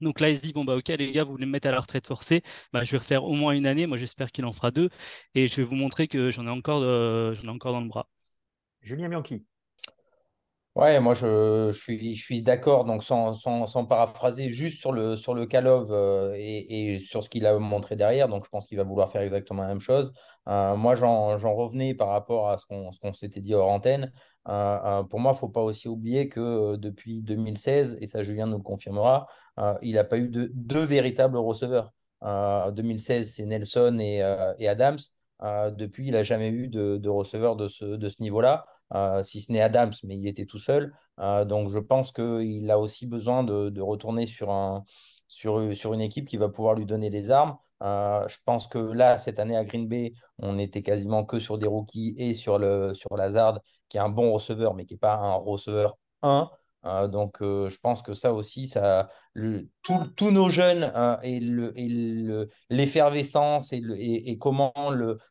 Donc 0.00 0.20
là, 0.20 0.28
il 0.28 0.36
se 0.36 0.42
dit, 0.42 0.52
bon, 0.52 0.64
bah, 0.64 0.76
ok, 0.76 0.88
les 0.88 1.10
gars, 1.12 1.24
vous 1.24 1.32
voulez 1.32 1.46
me 1.46 1.52
mettre 1.52 1.68
à 1.68 1.70
la 1.70 1.80
retraite 1.80 2.06
forcée, 2.06 2.42
bah, 2.72 2.84
je 2.84 2.92
vais 2.92 2.98
refaire 2.98 3.24
au 3.24 3.32
moins 3.32 3.52
une 3.52 3.66
année. 3.66 3.86
Moi, 3.86 3.96
j'espère 3.96 4.30
qu'il 4.30 4.44
en 4.44 4.52
fera 4.52 4.70
deux. 4.70 4.90
Et 5.34 5.46
je 5.46 5.56
vais 5.56 5.62
vous 5.62 5.74
montrer 5.74 6.06
que 6.06 6.30
j'en 6.30 6.46
ai 6.46 6.50
encore, 6.50 6.82
euh, 6.82 7.32
j'en 7.34 7.44
ai 7.44 7.54
encore 7.54 7.72
dans 7.72 7.80
le 7.80 7.88
bras. 7.88 8.08
Julien 8.82 9.08
Bianchi. 9.08 9.42
Ouais, 10.76 11.00
moi 11.00 11.14
je, 11.14 11.72
suis, 11.72 12.42
d'accord, 12.42 12.84
donc 12.84 13.02
sans, 13.02 13.32
paraphraser, 13.88 14.50
juste 14.50 14.78
sur 14.78 14.92
le, 14.92 15.16
sur 15.16 15.32
le 15.34 15.46
Kalov 15.46 15.90
euh, 15.90 16.34
et, 16.36 16.98
sur 16.98 17.24
ce 17.24 17.30
qu'il 17.30 17.46
a 17.46 17.58
montré 17.58 17.96
derrière, 17.96 18.28
donc 18.28 18.44
je 18.44 18.50
pense 18.50 18.66
qu'il 18.66 18.76
va 18.76 18.84
vouloir 18.84 19.10
faire 19.10 19.22
exactement 19.22 19.62
la 19.62 19.68
même 19.68 19.80
chose. 19.80 20.12
Euh, 20.48 20.76
moi 20.76 20.94
j'en 20.94 21.54
revenais 21.54 21.94
par 21.94 22.08
rapport 22.08 22.50
à 22.50 22.58
ce 22.58 22.66
qu'on 22.66 23.14
s'était 23.14 23.40
dit 23.40 23.54
hors 23.54 23.70
antenne. 23.70 24.12
Euh, 24.48 25.02
pour 25.04 25.18
moi, 25.18 25.32
il 25.32 25.36
ne 25.36 25.38
faut 25.38 25.48
pas 25.48 25.62
aussi 25.62 25.88
oublier 25.88 26.28
que 26.28 26.76
depuis 26.76 27.22
2016, 27.22 27.96
et 28.02 28.06
ça 28.06 28.22
Julien 28.22 28.46
nous 28.46 28.58
le 28.58 28.62
confirmera, 28.62 29.28
il 29.80 29.94
n'a 29.94 30.04
pas 30.04 30.18
eu 30.18 30.28
de, 30.28 30.50
deux 30.52 30.84
véritables 30.84 31.38
receveurs. 31.38 31.94
2016, 32.22 33.32
c'est 33.34 33.46
Nelson 33.46 33.96
et, 33.98 34.20
Adams. 34.68 34.98
depuis, 35.72 36.08
il 36.08 36.12
n'a 36.12 36.22
jamais 36.22 36.50
eu 36.50 36.68
de, 36.68 36.98
de 36.98 37.08
receveur 37.08 37.56
de 37.56 37.68
ce, 37.68 37.86
de 37.86 38.08
ce 38.10 38.20
niveau-là. 38.20 38.66
Euh, 38.94 39.22
si 39.22 39.40
ce 39.40 39.50
n'est 39.52 39.60
Adams, 39.60 39.92
mais 40.04 40.16
il 40.16 40.26
était 40.28 40.46
tout 40.46 40.58
seul. 40.58 40.94
Euh, 41.20 41.44
donc 41.44 41.70
je 41.70 41.78
pense 41.78 42.12
qu'il 42.12 42.70
a 42.70 42.78
aussi 42.78 43.06
besoin 43.06 43.42
de, 43.44 43.80
retourner 43.80 44.26
sur 44.26 44.84
une 45.92 46.00
équipe 46.00 46.26
qui 46.26 46.36
va 46.36 46.48
pouvoir 46.48 46.74
lui 46.74 46.86
donner 46.86 47.10
les 47.10 47.30
armes. 47.30 47.56
Euh, 47.82 48.26
je 48.28 48.38
pense 48.44 48.68
que 48.68 48.78
là, 48.78 49.18
cette 49.18 49.38
année 49.38 49.56
à 49.56 49.64
Green 49.64 49.88
Bay, 49.88 50.12
on 50.38 50.58
était 50.58 50.82
quasiment 50.82 51.24
que 51.24 51.38
sur 51.38 51.58
des 51.58 51.66
rookies 51.66 52.14
et 52.18 52.34
sur, 52.34 52.58
le, 52.58 52.94
sur 52.94 53.16
Lazard, 53.16 53.60
qui 53.88 53.98
est 53.98 54.00
un 54.00 54.08
bon 54.08 54.32
receveur, 54.32 54.74
mais 54.74 54.86
qui 54.86 54.94
n'est 54.94 54.98
pas 54.98 55.16
un 55.16 55.34
receveur 55.34 55.96
1. 56.22 56.50
Euh, 56.86 57.08
donc, 57.08 57.42
euh, 57.42 57.68
je 57.68 57.78
pense 57.78 58.02
que 58.02 58.14
ça 58.14 58.32
aussi, 58.32 58.68
ça, 58.68 59.08
tous 59.82 60.30
nos 60.30 60.48
jeunes 60.48 60.90
euh, 60.94 61.16
et 61.22 61.40
l'effervescence 62.70 63.72
le, 63.72 63.94
et, 63.98 64.38
comment 64.38 64.72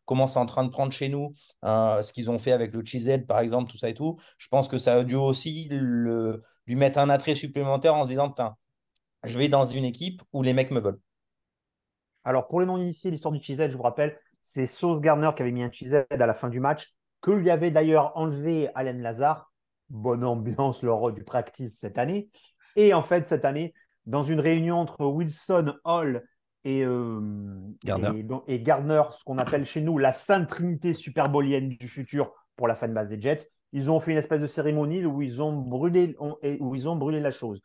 comment 0.06 0.28
c'est 0.28 0.40
en 0.40 0.46
train 0.46 0.66
de 0.66 0.70
prendre 0.70 0.92
chez 0.92 1.08
nous, 1.08 1.34
euh, 1.64 2.02
ce 2.02 2.12
qu'ils 2.12 2.30
ont 2.30 2.40
fait 2.40 2.52
avec 2.52 2.74
le 2.74 2.84
Chisel, 2.84 3.26
par 3.26 3.40
exemple, 3.40 3.72
tout 3.72 3.78
ça 3.78 3.90
et 3.90 3.94
tout, 3.94 4.18
je 4.38 4.48
pense 4.50 4.68
que 4.68 4.78
ça 4.78 4.96
a 4.96 5.04
dû 5.04 5.16
aussi 5.16 5.70
lui 5.72 6.76
mettre 6.76 7.00
un 7.00 7.10
attrait 7.10 7.36
supplémentaire 7.36 7.96
en 7.96 8.04
se 8.04 8.10
disant, 8.10 8.30
putain, 8.30 8.56
je 9.24 9.40
vais 9.40 9.48
dans 9.48 9.66
une 9.66 9.86
équipe 9.86 10.22
où 10.34 10.44
les 10.44 10.54
mecs 10.54 10.72
me 10.72 10.80
veulent. 10.80 11.00
Alors, 12.26 12.48
pour 12.48 12.60
les 12.60 12.66
non-initiés, 12.66 13.12
l'histoire 13.12 13.32
du 13.32 13.42
Chisel, 13.42 13.72
je 13.72 13.78
vous 13.78 13.84
rappelle, 13.84 14.18
c'est 14.42 14.66
Sauce 14.66 15.00
Garner 15.00 15.30
qui 15.36 15.42
avait 15.44 15.52
mis 15.52 15.64
un 15.64 15.72
Chisel 15.72 16.06
à 16.10 16.18
la 16.18 16.34
fin 16.34 16.50
du 16.50 16.60
match, 16.60 16.96
que 17.22 17.32
lui 17.32 17.50
avait 17.50 17.72
d'ailleurs 17.72 18.12
enlevé 18.18 18.70
Allen 18.76 19.02
Lazare 19.02 19.52
bonne 19.89 20.24
ambiance 20.24 20.84
lors 20.84 21.12
du 21.12 21.24
practice 21.24 21.80
cette 21.80 21.98
année. 21.98 22.30
Et 22.76 22.93
en 22.93 23.04
fait, 23.04 23.28
cette 23.28 23.45
année, 23.45 23.74
dans 24.06 24.24
une 24.24 24.39
réunion 24.39 24.78
entre 24.78 25.06
Wilson, 25.06 25.74
Hall 25.84 26.24
et, 26.63 26.84
euh, 26.84 27.21
Gardner. 27.84 28.26
Et, 28.48 28.56
et, 28.56 28.62
Gardner, 28.62 29.04
ce 29.12 29.24
qu'on 29.24 29.38
appelle 29.38 29.65
chez 29.65 29.82
nous 29.82 29.98
la 29.98 30.12
sainte 30.12 30.50
trinité 30.50 30.93
superbolienne 30.93 31.69
du 31.69 31.88
futur 31.88 32.34
pour 32.56 32.67
la 32.67 32.76
fanbase 32.76 33.10
des 33.10 33.21
Jets, 33.21 33.50
ils 33.71 33.91
ont 33.91 34.00
fait 34.00 34.12
une 34.12 34.17
espèce 34.17 34.41
de 34.41 34.48
cérémonie 34.48 35.06
où 35.06 35.21
ils 35.21 35.41
ont 35.41 35.54
brûlé, 35.54 36.15
où 36.60 36.76
ils 36.76 36.88
ont 36.88 36.95
brûlé 36.95 37.19
la 37.19 37.32
chose. 37.32 37.62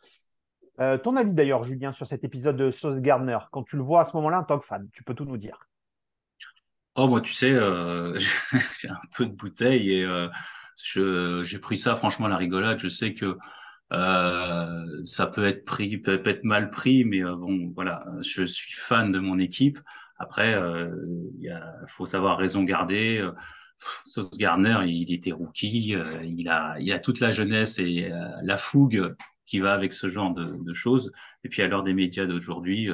Euh, 0.80 0.98
ton 0.98 1.16
avis 1.16 1.32
d'ailleurs, 1.32 1.62
Julien, 1.64 1.92
sur 1.92 2.06
cet 2.06 2.24
épisode 2.24 2.56
de 2.56 2.70
Sauce 2.70 3.00
Gardner, 3.00 3.38
quand 3.52 3.62
tu 3.62 3.76
le 3.76 3.82
vois 3.82 4.00
à 4.00 4.04
ce 4.04 4.16
moment-là 4.16 4.40
en 4.40 4.44
tant 4.44 4.58
que 4.58 4.66
fan, 4.66 4.88
tu 4.92 5.04
peux 5.04 5.14
tout 5.14 5.24
nous 5.24 5.36
dire. 5.36 5.68
Oh, 6.96 7.06
moi, 7.06 7.20
tu 7.20 7.32
sais, 7.32 7.52
euh, 7.52 8.18
j'ai 8.80 8.88
un 8.88 9.00
peu 9.14 9.26
de 9.26 9.32
bouteille 9.32 9.92
et 9.92 10.04
euh, 10.04 10.28
j'ai 10.84 11.58
pris 11.58 11.78
ça 11.78 11.96
franchement 11.96 12.28
la 12.28 12.36
rigolade. 12.36 12.78
Je 12.78 12.88
sais 12.88 13.14
que 13.14 13.36
euh, 13.92 15.04
ça 15.04 15.26
peut 15.26 15.46
être 15.46 15.64
pris, 15.64 15.98
peut 15.98 16.22
être 16.24 16.44
mal 16.44 16.70
pris, 16.70 17.04
mais 17.04 17.24
euh, 17.24 17.34
bon, 17.36 17.72
voilà, 17.74 18.06
je 18.22 18.44
suis 18.44 18.74
fan 18.74 19.12
de 19.12 19.18
mon 19.18 19.38
équipe. 19.38 19.80
Après, 20.18 20.54
euh, 20.54 20.94
il 21.40 21.60
faut 21.88 22.06
savoir 22.06 22.38
raison 22.38 22.62
garder. 22.62 23.18
Euh, 23.18 23.32
Sauce 24.04 24.36
Garner, 24.36 24.80
il 24.86 25.10
était 25.12 25.32
rookie, 25.32 25.94
euh, 25.96 26.22
il 26.22 26.48
a, 26.50 26.76
il 26.78 26.92
a 26.92 26.98
toute 26.98 27.18
la 27.18 27.32
jeunesse 27.32 27.78
et 27.78 28.12
euh, 28.12 28.28
la 28.42 28.58
fougue 28.58 29.16
qui 29.46 29.58
va 29.58 29.72
avec 29.72 29.94
ce 29.94 30.08
genre 30.08 30.34
de, 30.34 30.56
de 30.62 30.74
choses. 30.74 31.10
Et 31.44 31.48
puis 31.48 31.62
à 31.62 31.66
l'heure 31.66 31.82
des 31.82 31.94
médias 31.94 32.26
d'aujourd'hui, 32.26 32.90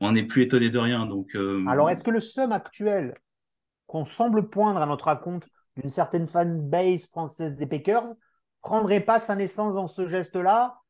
on 0.00 0.12
n'est 0.12 0.24
plus 0.24 0.42
étonné 0.42 0.70
de 0.70 0.78
rien. 0.78 1.04
Donc, 1.04 1.36
alors, 1.68 1.90
est-ce 1.90 2.02
que 2.02 2.10
le 2.10 2.20
somme 2.20 2.52
actuel 2.52 3.14
qu'on 3.86 4.06
semble 4.06 4.48
poindre 4.48 4.80
à 4.80 4.86
notre 4.86 5.04
raconte 5.04 5.46
d'une 5.76 5.90
certaine 5.90 6.28
fanbase 6.28 7.06
française 7.06 7.56
des 7.56 7.66
Packers 7.66 8.08
prendrait 8.62 9.00
pas 9.00 9.18
sa 9.18 9.36
naissance 9.36 9.74
dans 9.74 9.86
ce 9.88 10.08
geste-là. 10.08 10.80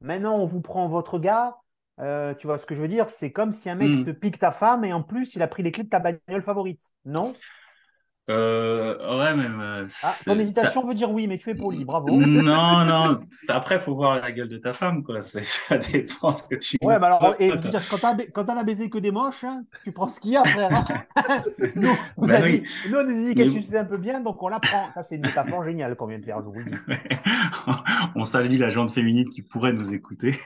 Maintenant, 0.00 0.36
on 0.36 0.46
vous 0.46 0.60
prend 0.60 0.88
votre 0.88 1.18
gars. 1.18 1.56
Euh, 2.00 2.32
tu 2.34 2.46
vois 2.46 2.58
ce 2.58 2.66
que 2.66 2.74
je 2.74 2.80
veux 2.80 2.88
dire? 2.88 3.10
C'est 3.10 3.32
comme 3.32 3.52
si 3.52 3.68
un 3.68 3.74
mec 3.74 3.88
Mm. 3.88 4.04
te 4.04 4.10
pique 4.10 4.38
ta 4.38 4.52
femme 4.52 4.84
et 4.84 4.92
en 4.92 5.02
plus, 5.02 5.34
il 5.34 5.42
a 5.42 5.48
pris 5.48 5.62
les 5.62 5.72
clés 5.72 5.82
de 5.84 5.88
ta 5.88 5.98
bagnole 5.98 6.42
favorite. 6.42 6.82
Non? 7.04 7.34
Euh, 8.30 9.18
ouais, 9.18 9.34
même. 9.34 9.86
Ah, 10.02 10.14
ton 10.24 10.38
hésitation 10.38 10.86
veut 10.86 10.94
dire 10.94 11.10
oui, 11.10 11.26
mais 11.26 11.38
tu 11.38 11.50
es 11.50 11.54
poli. 11.54 11.84
Bravo. 11.84 12.08
Non, 12.12 12.84
non. 12.84 13.20
Après, 13.48 13.78
faut 13.80 13.94
voir 13.94 14.20
la 14.20 14.32
gueule 14.32 14.48
de 14.48 14.58
ta 14.58 14.72
femme, 14.72 15.02
quoi. 15.02 15.22
Ça 15.22 15.40
dépend 15.78 16.32
ce 16.32 16.42
que 16.44 16.56
tu. 16.56 16.76
Ouais, 16.82 16.98
mais 16.98 17.06
alors, 17.06 17.34
et 17.38 17.50
dire, 17.56 17.82
quand 17.90 17.98
t'as 17.98 18.14
quand 18.34 18.44
t'en 18.44 18.56
as 18.56 18.64
baisé 18.64 18.90
que 18.90 18.98
des 18.98 19.10
moches, 19.10 19.44
hein, 19.44 19.62
tu 19.84 19.92
prends 19.92 20.08
ce 20.08 20.20
qu'il 20.20 20.32
y 20.32 20.36
a, 20.36 20.44
frère. 20.44 20.70
hein. 21.16 21.42
nous, 21.74 21.90
on 22.16 22.22
nous 22.22 22.28
Ben 22.28 22.42
a 22.42 22.44
oui. 22.44 22.60
dit, 22.60 22.90
nous, 22.90 22.98
on 22.98 23.04
nous 23.04 23.14
dit 23.14 23.34
qu'elle 23.34 23.50
Mais- 23.52 23.76
un 23.76 23.84
peu 23.84 23.96
bien, 23.98 24.20
donc 24.20 24.42
on 24.42 24.48
la 24.48 24.60
prend. 24.60 24.90
Ça, 24.92 25.02
c'est 25.02 25.16
une 25.16 25.22
métaphore 25.22 25.64
géniale 25.64 25.96
qu'on 25.96 26.06
vient 26.06 26.18
de 26.18 26.24
faire, 26.24 26.38
je 26.40 26.44
vous 26.46 26.52
le 26.58 26.64
dis. 26.64 26.74
On 28.14 28.24
salue 28.24 28.58
la 28.58 28.70
gente 28.70 28.90
féminine 28.90 29.28
qui 29.30 29.42
pourrait 29.42 29.72
nous 29.72 29.92
écouter. 29.92 30.38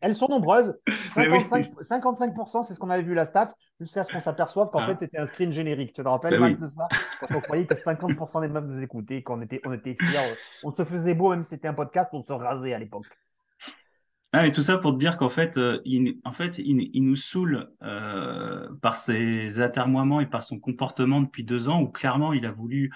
Elles 0.00 0.14
sont 0.14 0.28
nombreuses. 0.28 0.76
Mais 1.16 1.28
oui. 1.28 1.38
55%, 1.38 1.82
55% 1.82 2.62
c'est 2.62 2.74
ce 2.74 2.78
qu'on 2.78 2.90
avait 2.90 3.02
vu 3.02 3.14
la 3.14 3.24
stat, 3.24 3.48
jusqu'à 3.80 4.04
ce 4.04 4.12
qu'on 4.12 4.20
s'aperçoive 4.20 4.70
qu'en 4.70 4.80
Ah. 4.80 4.86
fait, 4.88 4.96
c'était 5.00 5.18
un 5.18 5.26
screen 5.26 5.52
générique. 5.52 5.92
Tu 5.94 6.02
te 6.02 6.08
rappelles, 6.08 6.32
Ben 6.34 6.40
Max, 6.40 6.58
oui. 6.58 6.62
de 6.64 6.66
ça? 6.68 6.88
Quand 7.20 7.36
on 7.36 7.40
croyait 7.40 7.66
que 7.66 7.74
50% 7.74 8.40
des 8.42 8.48
meufs 8.48 8.64
nous 8.64 8.82
écoutaient, 8.82 9.22
qu'on 9.22 9.40
était, 9.42 9.60
on 9.64 9.72
était 9.72 9.94
fiers. 9.94 10.36
On 10.62 10.70
se 10.70 10.84
faisait 10.84 11.14
beau, 11.14 11.30
même 11.30 11.42
si 11.42 11.50
c'était 11.50 11.68
un 11.68 11.74
podcast, 11.74 12.10
on 12.12 12.22
se 12.24 12.32
rasait 12.32 12.74
à 12.74 12.78
l'époque. 12.78 13.06
Ah, 14.36 14.42
mais 14.42 14.50
tout 14.50 14.62
ça 14.62 14.78
pour 14.78 14.94
te 14.94 14.98
dire 14.98 15.16
qu'en 15.16 15.28
fait, 15.28 15.56
euh, 15.58 15.80
il, 15.84 16.18
en 16.24 16.32
fait, 16.32 16.58
il, 16.58 16.90
il 16.92 17.04
nous 17.04 17.14
saoule 17.14 17.70
euh, 17.84 18.68
par 18.82 18.96
ses 18.96 19.60
atermoiements 19.60 20.20
et 20.20 20.26
par 20.26 20.42
son 20.42 20.58
comportement 20.58 21.20
depuis 21.20 21.44
deux 21.44 21.68
ans 21.68 21.80
où 21.80 21.86
clairement 21.86 22.32
il 22.32 22.44
a 22.44 22.50
voulu 22.50 22.92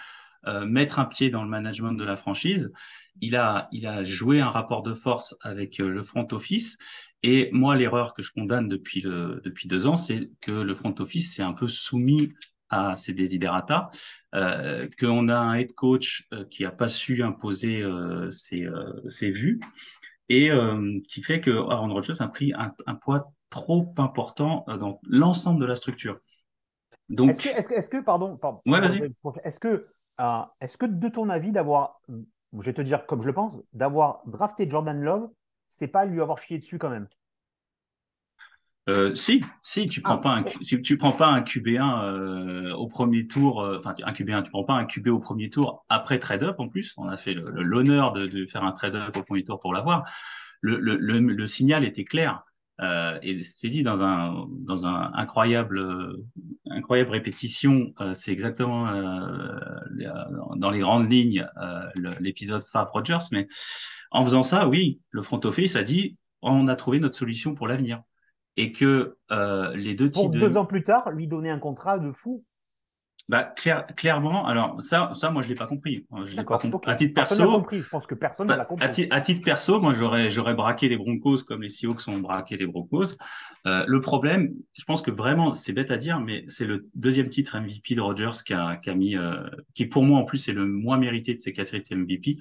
euh, 0.48 0.66
mettre 0.66 0.98
un 0.98 1.04
pied 1.04 1.30
dans 1.30 1.44
le 1.44 1.48
management 1.48 1.92
de 1.92 2.02
la 2.02 2.16
franchise. 2.16 2.72
Il 3.20 3.36
a, 3.36 3.68
il 3.70 3.86
a 3.86 4.02
joué 4.02 4.40
un 4.40 4.50
rapport 4.50 4.82
de 4.82 4.94
force 4.94 5.36
avec 5.40 5.78
le 5.78 6.02
front 6.02 6.26
office. 6.32 6.76
Et 7.22 7.50
moi, 7.52 7.76
l'erreur 7.76 8.14
que 8.14 8.22
je 8.22 8.32
condamne 8.32 8.68
depuis, 8.68 9.00
le, 9.00 9.40
depuis 9.44 9.68
deux 9.68 9.86
ans, 9.86 9.96
c'est 9.96 10.32
que 10.40 10.50
le 10.50 10.74
front 10.74 10.94
office 10.98 11.36
s'est 11.36 11.42
un 11.42 11.52
peu 11.52 11.68
soumis 11.68 12.32
à 12.70 12.96
ses 12.96 13.12
desiderata, 13.12 13.90
euh, 14.34 14.88
qu'on 15.00 15.28
a 15.28 15.36
un 15.36 15.54
head 15.54 15.72
coach 15.74 16.26
euh, 16.32 16.44
qui 16.44 16.64
a 16.64 16.70
pas 16.70 16.88
su 16.88 17.22
imposer 17.22 17.82
euh, 17.82 18.30
ses, 18.30 18.64
euh, 18.64 18.92
ses 19.08 19.30
vues 19.30 19.60
et 20.30 20.50
qui 21.08 21.22
fait 21.22 21.40
que 21.40 21.50
Aaron 21.50 21.90
Rodgers 21.90 22.20
a 22.20 22.28
pris 22.28 22.52
un, 22.52 22.74
un 22.86 22.94
poids 22.94 23.32
trop 23.48 23.94
important 23.96 24.66
dans 24.68 25.00
l'ensemble 25.08 25.58
de 25.58 25.64
la 25.64 25.74
structure. 25.74 26.18
Donc, 27.08 27.30
Est-ce 27.30 27.40
que, 27.40 27.48
est-ce 27.48 27.68
que, 27.68 27.74
est-ce 27.74 27.88
que, 27.88 28.02
pardon, 28.02 28.38
Ouais, 28.66 28.80
est-ce 29.44 29.58
que, 29.58 29.86
euh, 30.20 30.40
est-ce 30.60 30.76
que 30.76 30.84
de 30.84 31.08
ton 31.08 31.30
avis 31.30 31.52
d'avoir, 31.52 32.02
je 32.08 32.62
vais 32.62 32.74
te 32.74 32.82
dire 32.82 33.06
comme 33.06 33.22
je 33.22 33.26
le 33.26 33.32
pense, 33.32 33.54
d'avoir 33.72 34.20
drafté 34.26 34.68
Jordan 34.68 35.00
Love, 35.00 35.30
c'est 35.68 35.88
pas 35.88 36.04
lui 36.04 36.20
avoir 36.20 36.38
chié 36.38 36.58
dessus 36.58 36.78
quand 36.78 36.90
même? 36.90 37.08
Euh, 38.88 39.14
si, 39.14 39.42
si 39.62 39.86
tu 39.88 40.00
prends 40.00 40.14
Ah. 40.14 40.18
pas 40.18 40.30
un, 40.36 40.44
si 40.62 40.80
tu 40.80 40.96
prends 40.96 41.12
pas 41.12 41.28
un 41.28 41.42
QB1 41.42 42.04
euh, 42.04 42.72
au 42.74 42.88
premier 42.88 43.26
tour, 43.26 43.62
euh, 43.62 43.78
enfin 43.78 43.94
un 44.02 44.12
QB1, 44.12 44.42
tu 44.44 44.50
prends 44.50 44.64
pas 44.64 44.74
un 44.74 44.86
QB 44.86 45.08
au 45.08 45.18
premier 45.20 45.50
tour 45.50 45.84
après 45.88 46.18
trade-up 46.18 46.56
en 46.58 46.68
plus. 46.68 46.94
On 46.96 47.08
a 47.08 47.16
fait 47.16 47.34
l'honneur 47.34 48.12
de, 48.12 48.26
de 48.26 48.46
faire 48.46 48.64
un 48.64 48.72
trade-up 48.72 49.16
au 49.16 49.22
premier 49.22 49.44
tour 49.44 49.60
pour 49.60 49.74
l'avoir. 49.74 50.04
Le, 50.60 50.78
le, 50.78 50.96
le, 50.96 51.18
le 51.20 51.46
signal 51.46 51.84
était 51.84 52.04
clair. 52.04 52.42
Euh, 52.80 53.18
et 53.22 53.42
c'est 53.42 53.68
dit 53.68 53.82
dans 53.82 54.04
un 54.04 54.46
dans 54.50 54.86
un 54.86 55.10
incroyable 55.14 55.78
euh, 55.80 56.24
incroyable 56.70 57.10
répétition, 57.10 57.92
euh, 58.00 58.14
c'est 58.14 58.30
exactement 58.32 58.88
euh, 58.88 59.58
dans 60.56 60.70
les 60.70 60.78
grandes 60.78 61.10
lignes 61.10 61.46
euh, 61.60 62.12
l'épisode 62.20 62.62
Fab 62.72 62.88
Rogers. 62.90 63.18
Mais 63.32 63.48
en 64.12 64.24
faisant 64.24 64.42
ça, 64.44 64.68
oui, 64.68 65.00
le 65.10 65.22
front 65.22 65.40
office 65.44 65.76
a 65.76 65.82
dit 65.82 66.16
on 66.40 66.68
a 66.68 66.76
trouvé 66.76 67.00
notre 67.00 67.16
solution 67.16 67.54
pour 67.54 67.66
l'avenir 67.66 68.02
et 68.58 68.72
que 68.72 69.16
euh, 69.30 69.74
les 69.76 69.94
deux 69.94 70.10
Pour 70.10 70.24
types 70.24 70.32
de 70.32 70.40
deux 70.40 70.56
ans 70.56 70.66
plus 70.66 70.82
tard, 70.82 71.12
lui 71.12 71.28
donner 71.28 71.48
un 71.48 71.60
contrat 71.60 72.00
de 72.00 72.10
fou. 72.10 72.44
Bah, 73.28 73.44
clair- 73.44 73.86
clairement, 73.94 74.46
alors 74.46 74.82
ça, 74.82 75.12
ça, 75.14 75.30
moi, 75.30 75.42
je 75.42 75.48
l'ai 75.48 75.54
pas 75.54 75.66
compris. 75.66 76.06
Je 76.24 76.34
l'ai 76.34 76.44
pas 76.44 76.58
compris. 76.58 76.70
ok. 76.72 76.88
À 76.88 76.94
titre 76.94 77.12
Personne 77.12 77.38
perso, 77.38 77.52
compris. 77.52 77.82
Je 77.82 77.88
pense 77.88 78.06
que 78.06 78.14
personne 78.14 78.46
ne 78.46 78.52
bah, 78.52 78.56
l'a 78.56 78.62
à, 78.62 78.66
compris. 78.66 79.06
à 79.10 79.20
titre 79.20 79.44
perso, 79.44 79.80
moi, 79.80 79.92
j'aurais, 79.92 80.30
j'aurais 80.30 80.54
braqué 80.54 80.88
les 80.88 80.96
Broncos 80.96 81.44
comme 81.46 81.60
les 81.60 81.68
Seahawks 81.68 82.08
ont 82.08 82.18
braqué 82.20 82.56
les 82.56 82.66
Broncos. 82.66 83.16
Euh, 83.66 83.84
le 83.86 84.00
problème, 84.00 84.54
je 84.72 84.84
pense 84.84 85.02
que 85.02 85.10
vraiment, 85.10 85.54
c'est 85.54 85.74
bête 85.74 85.90
à 85.90 85.98
dire, 85.98 86.20
mais 86.20 86.46
c'est 86.48 86.64
le 86.64 86.88
deuxième 86.94 87.28
titre 87.28 87.58
MVP 87.60 87.94
de 87.94 88.00
Rodgers 88.00 88.30
qui 88.46 88.54
a, 88.54 88.76
qui 88.76 88.88
a 88.88 88.94
mis, 88.94 89.14
euh, 89.14 89.34
qui 89.74 89.84
pour 89.84 90.04
moi 90.04 90.18
en 90.18 90.24
plus 90.24 90.48
est 90.48 90.54
le 90.54 90.66
moins 90.66 90.96
mérité 90.96 91.34
de 91.34 91.38
ces 91.38 91.52
quatre 91.52 91.72
titres 91.72 91.94
MVP, 91.94 92.36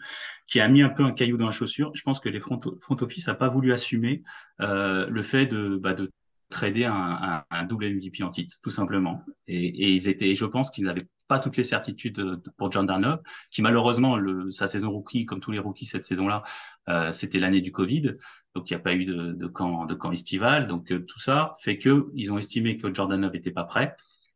qui 0.48 0.62
a 0.62 0.68
mis 0.70 0.84
un 0.84 0.90
peu 0.90 1.04
un 1.04 1.12
caillou 1.12 1.36
dans 1.36 1.48
la 1.48 1.52
chaussure. 1.52 1.92
Je 1.96 2.02
pense 2.02 2.22
que 2.22 2.30
les 2.30 2.40
front, 2.40 2.62
front 2.80 2.98
office 3.02 3.28
a 3.28 3.34
pas 3.34 3.50
voulu 3.50 3.74
assumer 3.74 4.24
euh, 4.62 5.06
le 5.10 5.22
fait 5.22 5.48
de, 5.48 5.76
bah, 5.76 5.94
de 5.94 6.10
trader 6.50 6.86
un, 6.86 6.94
un, 6.94 7.44
un 7.50 7.64
double 7.66 7.90
MVP 7.90 8.24
en 8.24 8.30
titre, 8.30 8.56
tout 8.62 8.70
simplement. 8.70 9.24
Et, 9.48 9.66
et 9.68 9.92
ils 9.92 10.08
étaient, 10.10 10.36
je 10.36 10.46
pense 10.46 10.72
qu'ils 10.72 10.86
n'avaient 10.86 11.08
pas 11.28 11.40
toutes 11.40 11.58
les 11.58 11.64
certitudes 11.64 12.20
euh, 12.20 12.42
pour 12.58 12.70
Love, 12.74 13.22
qui 13.52 13.62
malheureusement, 13.62 14.18
le, 14.18 14.50
sa 14.52 14.68
saison 14.68 14.92
rookie, 14.92 15.26
comme 15.26 15.40
tous 15.42 15.52
les 15.52 15.60
rookies 15.60 15.86
cette 15.86 16.06
saison-là, 16.06 16.44
euh, 16.90 17.12
c'était 17.12 17.40
l'année 17.40 17.62
du 17.62 17.72
Covid, 17.72 18.14
donc 18.56 18.70
il 18.70 18.74
n'y 18.74 18.78
a 18.78 18.80
pas 18.80 18.94
eu 18.94 19.06
de, 19.06 19.34
de 19.34 19.48
camp, 19.48 19.86
de 19.86 19.94
camp 19.94 20.12
estival, 20.12 20.68
donc 20.68 20.92
euh, 20.92 21.00
tout 21.06 21.20
ça 21.20 21.56
fait 21.60 21.78
que 21.78 22.08
ils 22.14 22.32
ont 22.32 22.38
estimé 22.38 22.78
que 22.78 22.94
Jordan 22.94 23.22
Love 23.22 23.36
était 23.36 23.52
pas 23.52 23.66
prêt 23.66 23.96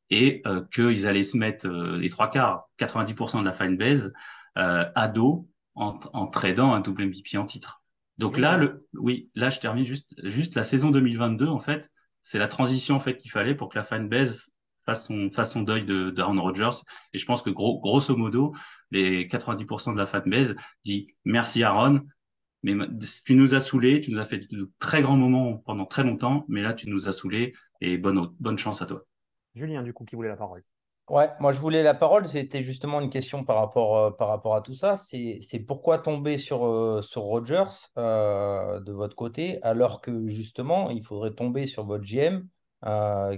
et 0.10 0.42
euh, 0.46 0.62
qu'ils 0.74 1.08
allaient 1.08 1.24
se 1.24 1.38
mettre 1.38 1.68
euh, 1.68 1.98
les 1.98 2.10
trois 2.10 2.30
quarts, 2.30 2.70
90% 2.78 3.40
de 3.40 3.46
la 3.46 3.54
fanbase 3.54 4.14
euh, 4.58 4.86
à 4.96 5.08
dos 5.08 5.48
en, 5.76 6.00
en 6.14 6.28
tradant 6.28 6.74
un 6.74 6.82
double 6.82 7.06
MVP 7.06 7.38
en 7.38 7.46
titre. 7.46 7.82
Donc 8.18 8.38
là, 8.38 8.58
le, 8.58 8.88
oui, 8.94 9.30
là 9.36 9.50
je 9.50 9.60
termine 9.60 9.86
juste, 9.86 10.14
juste 10.28 10.56
la 10.56 10.64
saison 10.64 10.92
2022 10.92 11.48
en 11.48 11.60
fait, 11.60 11.90
c'est 12.24 12.40
la 12.40 12.48
transition 12.48 12.96
en 12.96 13.00
fait 13.00 13.18
qu'il 13.18 13.32
fallait 13.32 13.56
pour 13.56 13.70
que 13.70 13.78
la 13.78 13.84
fanbase 13.84 14.40
fasse 14.86 15.08
son, 15.08 15.62
deuil 15.62 15.86
de, 15.86 16.10
d'Aaron 16.10 16.42
Rodgers. 16.42 16.82
Et 17.14 17.20
je 17.20 17.26
pense 17.26 17.42
que 17.42 17.50
gros, 17.50 17.80
grosso 17.80 18.16
modo, 18.16 18.54
les 18.90 19.28
90% 19.28 19.94
de 19.94 19.98
la 19.98 20.08
fanbase 20.08 20.56
dit 20.84 21.08
merci 21.24 21.64
Aaron, 21.64 22.02
mais 22.64 22.74
tu 23.26 23.36
nous 23.36 23.56
as 23.56 23.60
saoulés, 23.60 24.02
tu 24.02 24.12
nous 24.12 24.20
as 24.20 24.26
fait 24.26 24.52
de 24.52 24.72
très 24.80 25.02
grands 25.02 25.18
moments 25.18 25.58
pendant 25.58 25.86
très 25.86 26.04
longtemps, 26.04 26.46
mais 26.48 26.62
là 26.62 26.74
tu 26.74 26.90
nous 26.90 27.08
as 27.08 27.14
saoulés 27.14 27.54
et 27.80 27.98
bonne, 27.98 28.30
bonne 28.40 28.58
chance 28.58 28.82
à 28.82 28.86
toi. 28.86 29.06
Julien, 29.56 29.84
du 29.84 29.94
coup, 29.94 30.06
qui 30.06 30.16
voulait 30.16 30.30
la 30.30 30.38
parole. 30.38 30.64
Ouais, 31.12 31.30
moi 31.42 31.52
je 31.52 31.60
voulais 31.60 31.84
la 31.84 31.94
parole, 31.94 32.26
c'était 32.26 32.64
justement 32.64 33.02
une 33.02 33.10
question 33.10 33.44
par 33.44 33.58
rapport, 33.58 33.98
euh, 33.98 34.12
par 34.12 34.30
rapport 34.30 34.56
à 34.56 34.62
tout 34.62 34.74
ça. 34.76 34.96
C'est, 34.96 35.42
pourquoi 35.68 35.98
tomber 35.98 36.38
sur, 36.38 36.66
euh, 36.66 37.02
sur 37.02 37.24
Rodgers 37.24 37.66
euh, 37.98 38.80
de 38.80 38.94
votre 38.94 39.14
côté, 39.14 39.62
alors 39.62 40.00
que 40.00 40.30
justement, 40.30 40.90
il 40.90 41.04
faudrait 41.04 41.32
tomber 41.32 41.66
sur 41.66 41.86
votre 41.86 42.06
GM 42.06 42.48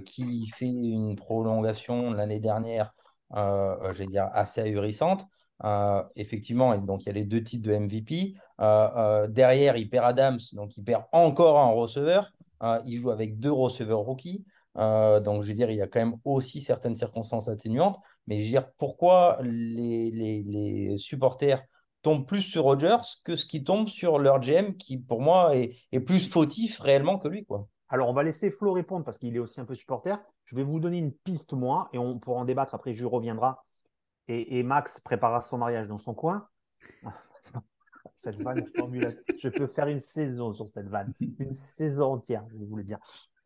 qui 0.05 0.47
fait 0.55 0.67
une 0.67 1.15
prolongation 1.15 2.11
l'année 2.11 2.39
dernière, 2.39 2.93
vais 3.31 4.05
dire, 4.05 4.29
assez 4.33 4.61
ahurissante. 4.61 5.25
Effectivement, 6.15 6.77
donc 6.77 7.03
il 7.03 7.07
y 7.07 7.09
a 7.09 7.13
les 7.13 7.25
deux 7.25 7.43
titres 7.43 7.67
de 7.67 7.75
MVP. 7.75 8.35
Derrière, 9.33 9.77
il 9.77 9.89
perd 9.89 10.05
Adams, 10.05 10.39
donc 10.53 10.77
il 10.77 10.83
perd 10.83 11.05
encore 11.11 11.59
un 11.59 11.71
receveur. 11.71 12.31
Il 12.85 12.97
joue 12.97 13.09
avec 13.09 13.39
deux 13.39 13.51
receveurs 13.51 14.01
rookies. 14.01 14.45
Euh, 14.77 15.19
donc, 15.19 15.43
je 15.43 15.47
veux 15.47 15.53
dire, 15.53 15.69
il 15.69 15.77
y 15.77 15.81
a 15.81 15.87
quand 15.87 15.99
même 15.99 16.15
aussi 16.23 16.61
certaines 16.61 16.95
circonstances 16.95 17.47
atténuantes. 17.47 17.99
Mais 18.27 18.39
je 18.39 18.43
veux 18.43 18.49
dire, 18.49 18.71
pourquoi 18.77 19.39
les, 19.41 20.95
supporters 20.97 21.63
tombent 22.01 22.25
plus 22.25 22.41
sur 22.41 22.63
Rodgers 22.63 22.97
que 23.23 23.35
ce 23.35 23.45
qui 23.45 23.63
tombe 23.63 23.87
sur 23.87 24.19
leur 24.19 24.39
GM, 24.39 24.73
qui 24.73 24.97
pour 24.97 25.21
moi 25.21 25.55
est, 25.55 25.99
plus 25.99 26.29
fautif 26.29 26.79
réellement 26.79 27.17
que 27.17 27.27
lui, 27.27 27.45
quoi. 27.45 27.67
Alors, 27.89 28.09
on 28.09 28.13
va 28.13 28.23
laisser 28.23 28.49
Flo 28.49 28.73
répondre 28.73 29.05
parce 29.05 29.19
qu'il 29.19 29.35
est 29.35 29.39
aussi 29.39 29.61
un 29.61 29.65
peu 29.65 29.75
supporter. 29.75 30.19
Je 30.45 30.55
vais 30.55 30.63
vous 30.63 30.79
donner 30.79 30.97
une 30.97 31.13
piste, 31.13 31.53
moi, 31.53 31.89
et 31.93 31.99
on 31.99 32.17
pourra 32.17 32.41
en 32.41 32.45
débattre. 32.45 32.73
Après, 32.73 32.93
Jules 32.93 33.05
reviendra. 33.05 33.63
Et, 34.27 34.57
et 34.57 34.63
Max 34.63 34.99
préparera 34.99 35.41
son 35.41 35.57
mariage 35.59 35.87
dans 35.87 35.99
son 35.99 36.13
coin. 36.13 36.47
cette 38.15 38.41
vanne 38.41 38.65
formule, 38.75 39.23
je 39.39 39.49
peux 39.49 39.67
faire 39.67 39.87
une 39.87 39.99
saison 39.99 40.53
sur 40.53 40.69
cette 40.69 40.87
vanne. 40.87 41.13
Une 41.39 41.53
saison 41.53 42.13
entière, 42.13 42.45
je 42.49 42.57
vais 42.57 42.65
vous 42.65 42.77
le 42.77 42.83
dire. 42.83 42.99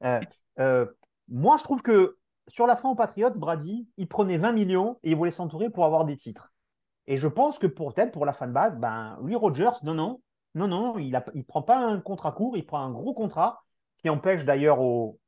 Euh, 0.03 0.19
euh, 0.59 0.85
moi, 1.29 1.57
je 1.57 1.63
trouve 1.63 1.81
que 1.81 2.17
sur 2.47 2.65
la 2.67 2.75
fin 2.75 2.89
aux 2.89 2.95
Patriots, 2.95 3.31
Brady, 3.31 3.87
il 3.97 4.07
prenait 4.07 4.37
20 4.37 4.53
millions 4.53 4.99
et 5.03 5.11
il 5.11 5.15
voulait 5.15 5.31
s'entourer 5.31 5.69
pour 5.69 5.85
avoir 5.85 6.05
des 6.05 6.15
titres. 6.15 6.51
Et 7.07 7.17
je 7.17 7.27
pense 7.27 7.59
que 7.59 7.67
pour 7.67 7.93
peut-être 7.93 8.11
pour 8.11 8.25
la 8.25 8.33
fanbase, 8.33 8.77
ben, 8.77 9.17
lui, 9.23 9.35
Rogers, 9.35 9.83
non, 9.83 9.93
non, 9.93 10.21
non, 10.55 10.67
non, 10.67 10.97
il 10.97 11.11
ne 11.11 11.41
prend 11.43 11.61
pas 11.61 11.77
un 11.77 11.99
contrat 11.99 12.31
court, 12.31 12.57
il 12.57 12.65
prend 12.65 12.79
un 12.79 12.91
gros 12.91 13.13
contrat 13.13 13.63
qui 13.97 14.09
empêche 14.09 14.45
d'ailleurs 14.45 14.79
aux, 14.81 15.19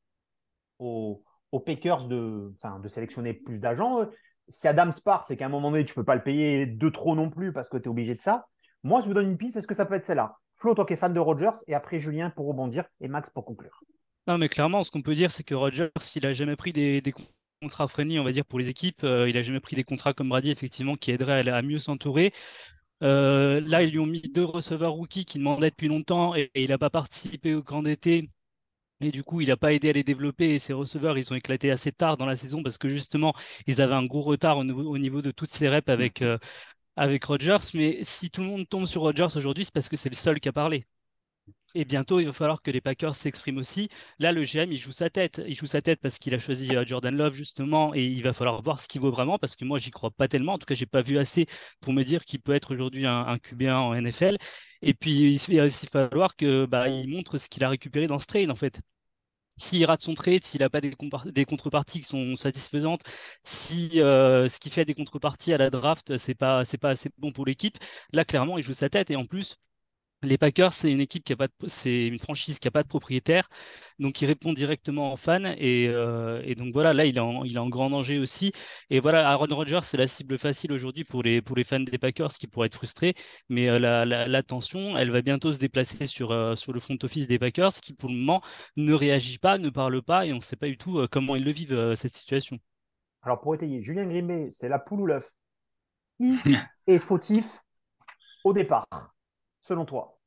Packers 1.65 2.07
de, 2.07 2.53
de 2.81 2.87
sélectionner 2.87 3.33
plus 3.33 3.59
d'agents. 3.59 4.05
Si 4.49 4.67
Adams 4.67 4.93
part, 5.03 5.25
c'est 5.25 5.37
qu'à 5.37 5.45
un 5.45 5.49
moment 5.49 5.71
donné, 5.71 5.85
tu 5.85 5.91
ne 5.91 5.95
peux 5.95 6.05
pas 6.05 6.15
le 6.15 6.23
payer 6.23 6.65
de 6.65 6.89
trop 6.89 7.15
non 7.15 7.29
plus 7.29 7.53
parce 7.53 7.69
que 7.69 7.77
tu 7.77 7.85
es 7.85 7.87
obligé 7.87 8.15
de 8.15 8.19
ça. 8.19 8.47
Moi, 8.83 9.01
je 9.01 9.07
vous 9.07 9.13
donne 9.13 9.27
une 9.27 9.37
piste, 9.37 9.57
est-ce 9.57 9.67
que 9.67 9.75
ça 9.75 9.85
peut 9.85 9.95
être 9.95 10.05
celle-là? 10.05 10.37
Flo, 10.55 10.73
toi 10.73 10.85
qui 10.85 10.93
es 10.93 10.97
fan 10.97 11.13
de 11.13 11.19
Rogers, 11.19 11.57
et 11.67 11.75
après 11.75 11.99
Julien 11.99 12.29
pour 12.29 12.47
rebondir, 12.47 12.85
et 13.01 13.07
Max 13.07 13.29
pour 13.29 13.45
conclure. 13.45 13.83
Non, 14.29 14.37
mais 14.37 14.49
clairement, 14.49 14.83
ce 14.83 14.91
qu'on 14.91 15.01
peut 15.01 15.15
dire, 15.15 15.31
c'est 15.31 15.43
que 15.43 15.55
Rodgers, 15.55 15.89
il 16.15 16.27
a 16.27 16.33
jamais 16.33 16.55
pris 16.55 16.71
des, 16.73 17.01
des 17.01 17.13
contrats 17.61 17.87
friendly, 17.87 18.19
on 18.19 18.23
va 18.23 18.31
dire, 18.31 18.45
pour 18.45 18.59
les 18.59 18.69
équipes. 18.69 19.03
Euh, 19.03 19.29
il 19.29 19.37
a 19.37 19.41
jamais 19.43 19.59
pris 19.59 19.75
des 19.75 19.83
contrats 19.83 20.13
comme 20.13 20.29
Brady, 20.29 20.51
effectivement, 20.51 20.95
qui 20.95 21.11
aideraient 21.11 21.49
à, 21.49 21.57
à 21.57 21.61
mieux 21.63 21.79
s'entourer. 21.79 22.33
Euh, 23.03 23.61
là, 23.61 23.83
ils 23.83 23.91
lui 23.91 23.99
ont 23.99 24.07
mis 24.07 24.21
deux 24.21 24.45
receveurs 24.45 24.93
rookies 24.93 25.25
qui 25.25 25.39
demandaient 25.39 25.71
depuis 25.71 25.87
longtemps 25.89 26.35
et, 26.35 26.51
et 26.55 26.63
il 26.63 26.71
n'a 26.71 26.79
pas 26.79 26.89
participé 26.91 27.55
au 27.55 27.63
camp 27.63 27.83
d'été. 27.83 28.31
Et 29.01 29.11
du 29.11 29.23
coup, 29.23 29.41
il 29.41 29.49
n'a 29.49 29.57
pas 29.57 29.73
aidé 29.73 29.89
à 29.91 29.93
les 29.93 30.03
développer. 30.03 30.55
Et 30.55 30.59
ces 30.59 30.73
receveurs, 30.73 31.17
ils 31.17 31.31
ont 31.33 31.35
éclaté 31.37 31.71
assez 31.71 31.91
tard 31.91 32.17
dans 32.17 32.25
la 32.27 32.35
saison 32.37 32.63
parce 32.63 32.77
que 32.79 32.89
justement, 32.89 33.33
ils 33.67 33.81
avaient 33.81 33.95
un 33.95 34.05
gros 34.05 34.21
retard 34.21 34.57
au 34.59 34.65
niveau, 34.65 34.83
au 34.83 34.97
niveau 34.99 35.21
de 35.21 35.31
toutes 35.31 35.51
ces 35.51 35.69
reps 35.69 35.89
avec, 35.89 36.21
euh, 36.23 36.37
avec 36.97 37.23
Rodgers. 37.25 37.57
Mais 37.75 37.99
si 38.03 38.31
tout 38.31 38.41
le 38.41 38.47
monde 38.47 38.69
tombe 38.69 38.85
sur 38.87 39.01
Rodgers 39.03 39.27
aujourd'hui, 39.37 39.65
c'est 39.65 39.73
parce 39.73 39.89
que 39.89 39.97
c'est 39.97 40.09
le 40.09 40.15
seul 40.17 40.39
qui 40.41 40.49
a 40.49 40.53
parlé. 40.53 40.85
Et 41.75 41.85
bientôt, 41.85 42.19
il 42.19 42.25
va 42.25 42.33
falloir 42.33 42.61
que 42.61 42.71
les 42.71 42.81
Packers 42.81 43.15
s'expriment 43.15 43.59
aussi. 43.59 43.89
Là, 44.17 44.31
le 44.31 44.43
GM, 44.43 44.71
il 44.71 44.77
joue 44.77 44.91
sa 44.91 45.09
tête. 45.09 45.41
Il 45.47 45.53
joue 45.55 45.67
sa 45.67 45.81
tête 45.81 45.99
parce 46.01 46.17
qu'il 46.17 46.33
a 46.33 46.39
choisi 46.39 46.71
Jordan 46.85 47.15
Love, 47.15 47.35
justement, 47.35 47.93
et 47.93 48.03
il 48.05 48.23
va 48.23 48.33
falloir 48.33 48.61
voir 48.61 48.79
ce 48.79 48.87
qu'il 48.87 49.01
vaut 49.01 49.11
vraiment, 49.11 49.37
parce 49.37 49.55
que 49.55 49.65
moi, 49.65 49.77
j'y 49.77 49.91
crois 49.91 50.09
pas 50.11 50.27
tellement. 50.27 50.53
En 50.53 50.57
tout 50.57 50.65
cas, 50.65 50.75
j'ai 50.75 50.87
pas 50.87 51.01
vu 51.03 51.17
assez 51.19 51.45
pour 51.79 51.93
me 51.93 52.03
dire 52.03 52.25
qu'il 52.25 52.41
peut 52.41 52.53
être 52.55 52.73
aujourd'hui 52.73 53.05
un, 53.05 53.19
un 53.19 53.37
QB1 53.37 53.73
en 53.73 53.93
NFL. 54.01 54.37
Et 54.81 54.93
puis, 54.93 55.35
il 55.35 55.57
va 55.57 55.65
aussi 55.65 55.87
falloir 55.87 56.35
que 56.35 56.65
bah, 56.65 56.89
il 56.89 57.07
montre 57.09 57.37
ce 57.37 57.49
qu'il 57.49 57.63
a 57.63 57.69
récupéré 57.69 58.07
dans 58.07 58.19
ce 58.19 58.25
trade, 58.27 58.49
en 58.49 58.55
fait. 58.55 58.81
S'il 59.57 59.85
rate 59.85 60.01
son 60.01 60.13
trade, 60.13 60.45
s'il 60.45 60.61
n'a 60.61 60.69
pas 60.69 60.79
des, 60.81 60.95
contreparties 61.45 61.99
qui 61.99 62.05
sont 62.07 62.35
satisfaisantes, 62.37 63.01
si 63.43 63.99
euh, 64.01 64.47
ce 64.47 64.59
qui 64.59 64.69
fait 64.69 64.85
des 64.85 64.93
contreparties 64.95 65.53
à 65.53 65.57
la 65.57 65.69
draft, 65.69 66.15
c'est 66.17 66.33
pas, 66.35 66.63
pas 66.79 66.89
assez 66.91 67.09
bon 67.17 67.33
pour 67.33 67.45
l'équipe, 67.45 67.77
là, 68.13 68.23
clairement, 68.23 68.57
il 68.57 68.63
joue 68.63 68.73
sa 68.73 68.89
tête. 68.89 69.11
Et 69.11 69.17
en 69.17 69.25
plus, 69.25 69.57
les 70.21 70.37
Packers, 70.37 70.73
c'est 70.73 70.91
une 70.91 70.99
équipe 70.99 71.23
qui 71.23 71.33
a 71.33 71.37
pas, 71.37 71.47
c'est 71.67 72.07
une 72.07 72.19
franchise 72.19 72.59
qui 72.59 72.67
a 72.67 72.71
pas 72.71 72.83
de 72.83 72.87
propriétaire, 72.87 73.47
donc 73.99 74.21
il 74.21 74.25
répond 74.25 74.51
directement 74.53 75.13
aux 75.13 75.17
fans 75.17 75.45
et, 75.57 75.87
euh, 75.87 76.41
et 76.45 76.55
donc 76.55 76.73
voilà, 76.73 76.93
là 76.93 77.05
il 77.05 77.17
est 77.17 77.21
en, 77.21 77.43
il 77.45 77.55
est 77.55 77.59
en 77.59 77.69
grand 77.69 77.89
danger 77.89 78.19
aussi. 78.19 78.51
Et 78.89 78.99
voilà, 78.99 79.29
Aaron 79.29 79.47
Rodgers, 79.49 79.79
c'est 79.83 79.97
la 79.97 80.07
cible 80.07 80.37
facile 80.37 80.73
aujourd'hui 80.73 81.03
pour 81.05 81.23
les 81.23 81.41
pour 81.41 81.55
les 81.55 81.63
fans 81.63 81.79
des 81.79 81.97
Packers 81.97 82.33
qui 82.33 82.47
pourraient 82.47 82.67
être 82.67 82.75
frustrés, 82.75 83.13
mais 83.49 83.69
euh, 83.69 83.79
la, 83.79 84.05
la, 84.05 84.27
la, 84.27 84.43
tension, 84.43 84.97
elle 84.97 85.11
va 85.11 85.21
bientôt 85.21 85.53
se 85.53 85.59
déplacer 85.59 86.05
sur 86.05 86.31
euh, 86.31 86.55
sur 86.55 86.73
le 86.73 86.79
front 86.79 86.97
office 87.03 87.27
des 87.27 87.39
Packers 87.39 87.73
qui 87.81 87.93
pour 87.93 88.09
le 88.09 88.15
moment 88.15 88.41
ne 88.75 88.93
réagit 88.93 89.37
pas, 89.37 89.57
ne 89.57 89.69
parle 89.69 90.01
pas 90.01 90.25
et 90.25 90.33
on 90.33 90.37
ne 90.37 90.41
sait 90.41 90.57
pas 90.57 90.67
du 90.67 90.77
tout 90.77 91.05
comment 91.11 91.35
ils 91.35 91.43
le 91.43 91.51
vivent 91.51 91.95
cette 91.95 92.15
situation. 92.15 92.59
Alors 93.21 93.41
pour 93.41 93.55
étayer, 93.55 93.81
Julien 93.81 94.05
Grimbé, 94.05 94.49
c'est 94.51 94.69
la 94.69 94.79
poule 94.79 95.01
ou 95.01 95.05
l'œuf? 95.05 95.33
Qui 96.19 96.37
est 96.87 96.99
fautif 96.99 97.63
au 98.43 98.53
départ? 98.53 99.13
Selon 99.61 99.85
toi 99.85 100.19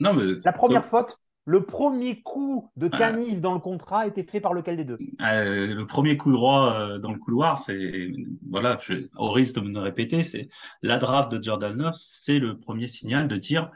Non, 0.00 0.14
mais. 0.14 0.40
La 0.44 0.52
première 0.52 0.84
faute, 0.84 1.18
le 1.44 1.64
premier 1.64 2.22
coup 2.22 2.70
de 2.76 2.88
canif 2.88 3.40
dans 3.40 3.54
le 3.54 3.60
contrat 3.60 4.06
était 4.06 4.22
fait 4.22 4.40
par 4.40 4.54
lequel 4.54 4.76
des 4.76 4.84
deux 4.84 4.98
euh, 5.20 5.66
Le 5.66 5.86
premier 5.86 6.16
coup 6.16 6.32
droit 6.32 6.74
euh, 6.74 6.98
dans 6.98 7.12
le 7.12 7.18
couloir, 7.18 7.58
c'est. 7.58 8.12
Voilà, 8.48 8.78
je, 8.80 9.08
au 9.16 9.30
risque 9.30 9.56
de 9.56 9.60
me 9.60 9.78
répéter, 9.78 10.22
c'est 10.22 10.48
la 10.82 10.98
draft 10.98 11.32
de 11.32 11.42
Jordan 11.42 11.76
Love, 11.76 11.94
c'est 11.94 12.38
le 12.38 12.58
premier 12.58 12.86
signal 12.86 13.26
de 13.26 13.36
dire 13.36 13.70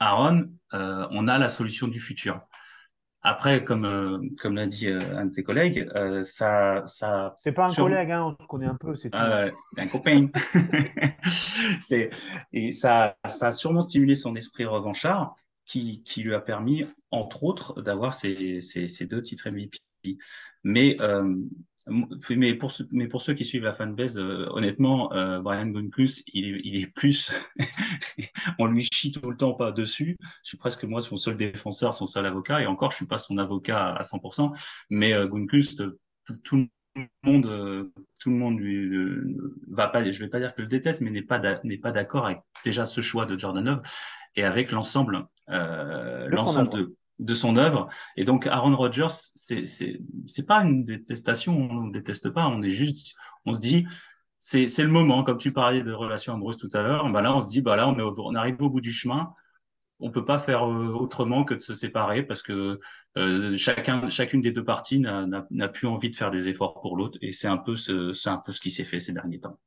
Aaron, 0.00 0.50
euh, 0.74 1.06
on 1.10 1.28
a 1.28 1.38
la 1.38 1.48
solution 1.48 1.88
du 1.88 2.00
futur. 2.00 2.40
Après, 3.22 3.64
comme 3.64 3.84
euh, 3.84 4.18
comme 4.40 4.54
l'a 4.54 4.66
dit 4.66 4.88
un 4.88 5.26
de 5.26 5.32
tes 5.32 5.42
collègues, 5.42 5.88
ça 6.24 6.84
ça. 6.86 7.34
C'est 7.42 7.52
pas 7.52 7.66
un 7.66 7.70
sur... 7.70 7.84
collègue, 7.84 8.10
hein, 8.10 8.24
on 8.38 8.42
se 8.42 8.46
connaît 8.46 8.66
un 8.66 8.76
peu, 8.76 8.94
c'est 8.94 9.10
tout. 9.10 9.18
un 9.18 9.86
copain. 9.88 10.28
c'est 11.80 12.10
et 12.52 12.72
ça 12.72 13.16
ça 13.26 13.48
a 13.48 13.52
sûrement 13.52 13.80
stimulé 13.80 14.14
son 14.14 14.36
esprit 14.36 14.64
revanchard. 14.64 15.34
qui, 15.66 16.02
qui 16.04 16.22
lui 16.22 16.34
a 16.34 16.40
permis, 16.40 16.86
entre 17.10 17.44
autres, 17.44 17.82
d'avoir 17.82 18.14
ces, 18.14 18.60
ces, 18.60 18.88
ces 18.88 19.06
deux 19.06 19.22
titres 19.22 19.50
MVP. 19.50 19.78
Mais 20.64 20.96
euh, 21.00 21.36
mais 22.30 22.54
pour, 22.54 22.72
ceux, 22.72 22.86
mais 22.92 23.08
pour 23.08 23.22
ceux 23.22 23.34
qui 23.34 23.44
suivent 23.44 23.64
la 23.64 23.72
fanbase, 23.72 24.18
euh, 24.18 24.46
honnêtement, 24.50 25.12
euh, 25.12 25.40
Brian 25.40 25.66
Gunkus, 25.66 26.22
il 26.32 26.56
est, 26.56 26.60
il 26.64 26.76
est 26.82 26.86
plus. 26.86 27.32
on 28.58 28.66
lui 28.66 28.88
chie 28.92 29.12
tout 29.12 29.30
le 29.30 29.36
temps 29.36 29.54
pas 29.54 29.72
dessus. 29.72 30.16
Je 30.42 30.48
suis 30.48 30.58
presque 30.58 30.84
moi 30.84 31.00
son 31.00 31.16
seul 31.16 31.36
défenseur, 31.36 31.94
son 31.94 32.06
seul 32.06 32.26
avocat. 32.26 32.62
Et 32.62 32.66
encore, 32.66 32.90
je 32.90 32.96
suis 32.96 33.06
pas 33.06 33.18
son 33.18 33.38
avocat 33.38 33.94
à 33.94 34.02
100%. 34.02 34.52
Mais 34.90 35.12
euh, 35.12 35.26
Gunkus, 35.26 35.76
tout, 36.24 36.36
tout, 36.44 36.68
le 36.94 37.08
monde, 37.22 37.46
euh, 37.46 37.92
tout 38.18 38.30
le 38.30 38.36
monde 38.36 38.58
lui 38.58 38.76
euh, 38.76 39.36
va 39.68 39.88
pas. 39.88 40.10
Je 40.10 40.18
vais 40.18 40.28
pas 40.28 40.40
dire 40.40 40.54
que 40.54 40.62
le 40.62 40.68
déteste, 40.68 41.00
mais 41.00 41.10
n'est 41.10 41.22
pas 41.22 41.40
n'est 41.64 41.78
pas 41.78 41.92
d'accord 41.92 42.26
avec 42.26 42.40
déjà 42.64 42.86
ce 42.86 43.00
choix 43.00 43.26
de 43.26 43.36
Jordan 43.36 43.64
Love 43.64 43.82
et 44.36 44.44
avec 44.44 44.70
l'ensemble, 44.72 45.26
euh, 45.50 46.28
l'ensemble 46.28 46.70
de 46.70 46.96
de 47.18 47.34
son 47.34 47.56
œuvre. 47.56 47.88
Et 48.16 48.24
donc, 48.24 48.46
Aaron 48.46 48.76
Rodgers, 48.76 49.06
c'est, 49.34 49.64
c'est, 49.66 50.46
pas 50.46 50.62
une 50.62 50.84
détestation, 50.84 51.56
on 51.56 51.84
ne 51.84 51.92
déteste 51.92 52.30
pas, 52.30 52.46
on 52.46 52.62
est 52.62 52.70
juste, 52.70 53.14
on 53.44 53.52
se 53.52 53.58
dit, 53.58 53.86
c'est, 54.38 54.68
c'est 54.68 54.84
le 54.84 54.90
moment, 54.90 55.24
comme 55.24 55.38
tu 55.38 55.52
parlais 55.52 55.82
de 55.82 55.92
relations 55.92 56.34
amoureuses 56.34 56.58
tout 56.58 56.70
à 56.72 56.82
l'heure, 56.82 57.08
bah 57.10 57.22
là, 57.22 57.34
on 57.34 57.40
se 57.40 57.48
dit, 57.48 57.60
bah 57.60 57.76
là, 57.76 57.88
on, 57.88 57.98
est, 57.98 58.02
on 58.02 58.34
arrive 58.34 58.62
au 58.62 58.70
bout 58.70 58.80
du 58.80 58.92
chemin, 58.92 59.32
on 60.00 60.10
peut 60.10 60.24
pas 60.24 60.38
faire 60.38 60.68
euh, 60.68 60.92
autrement 60.92 61.44
que 61.44 61.54
de 61.54 61.60
se 61.60 61.74
séparer 61.74 62.22
parce 62.22 62.42
que 62.42 62.80
euh, 63.16 63.56
chacun, 63.56 64.08
chacune 64.08 64.40
des 64.40 64.52
deux 64.52 64.64
parties 64.64 65.00
n'a 65.00 65.68
plus 65.68 65.88
envie 65.88 66.10
de 66.10 66.16
faire 66.16 66.30
des 66.30 66.48
efforts 66.48 66.80
pour 66.80 66.96
l'autre. 66.96 67.18
Et 67.20 67.32
c'est 67.32 67.48
un 67.48 67.56
peu 67.58 67.74
ce, 67.76 68.14
c'est 68.14 68.30
un 68.30 68.38
peu 68.38 68.52
ce 68.52 68.60
qui 68.60 68.70
s'est 68.70 68.84
fait 68.84 69.00
ces 69.00 69.12
derniers 69.12 69.40
temps. 69.40 69.58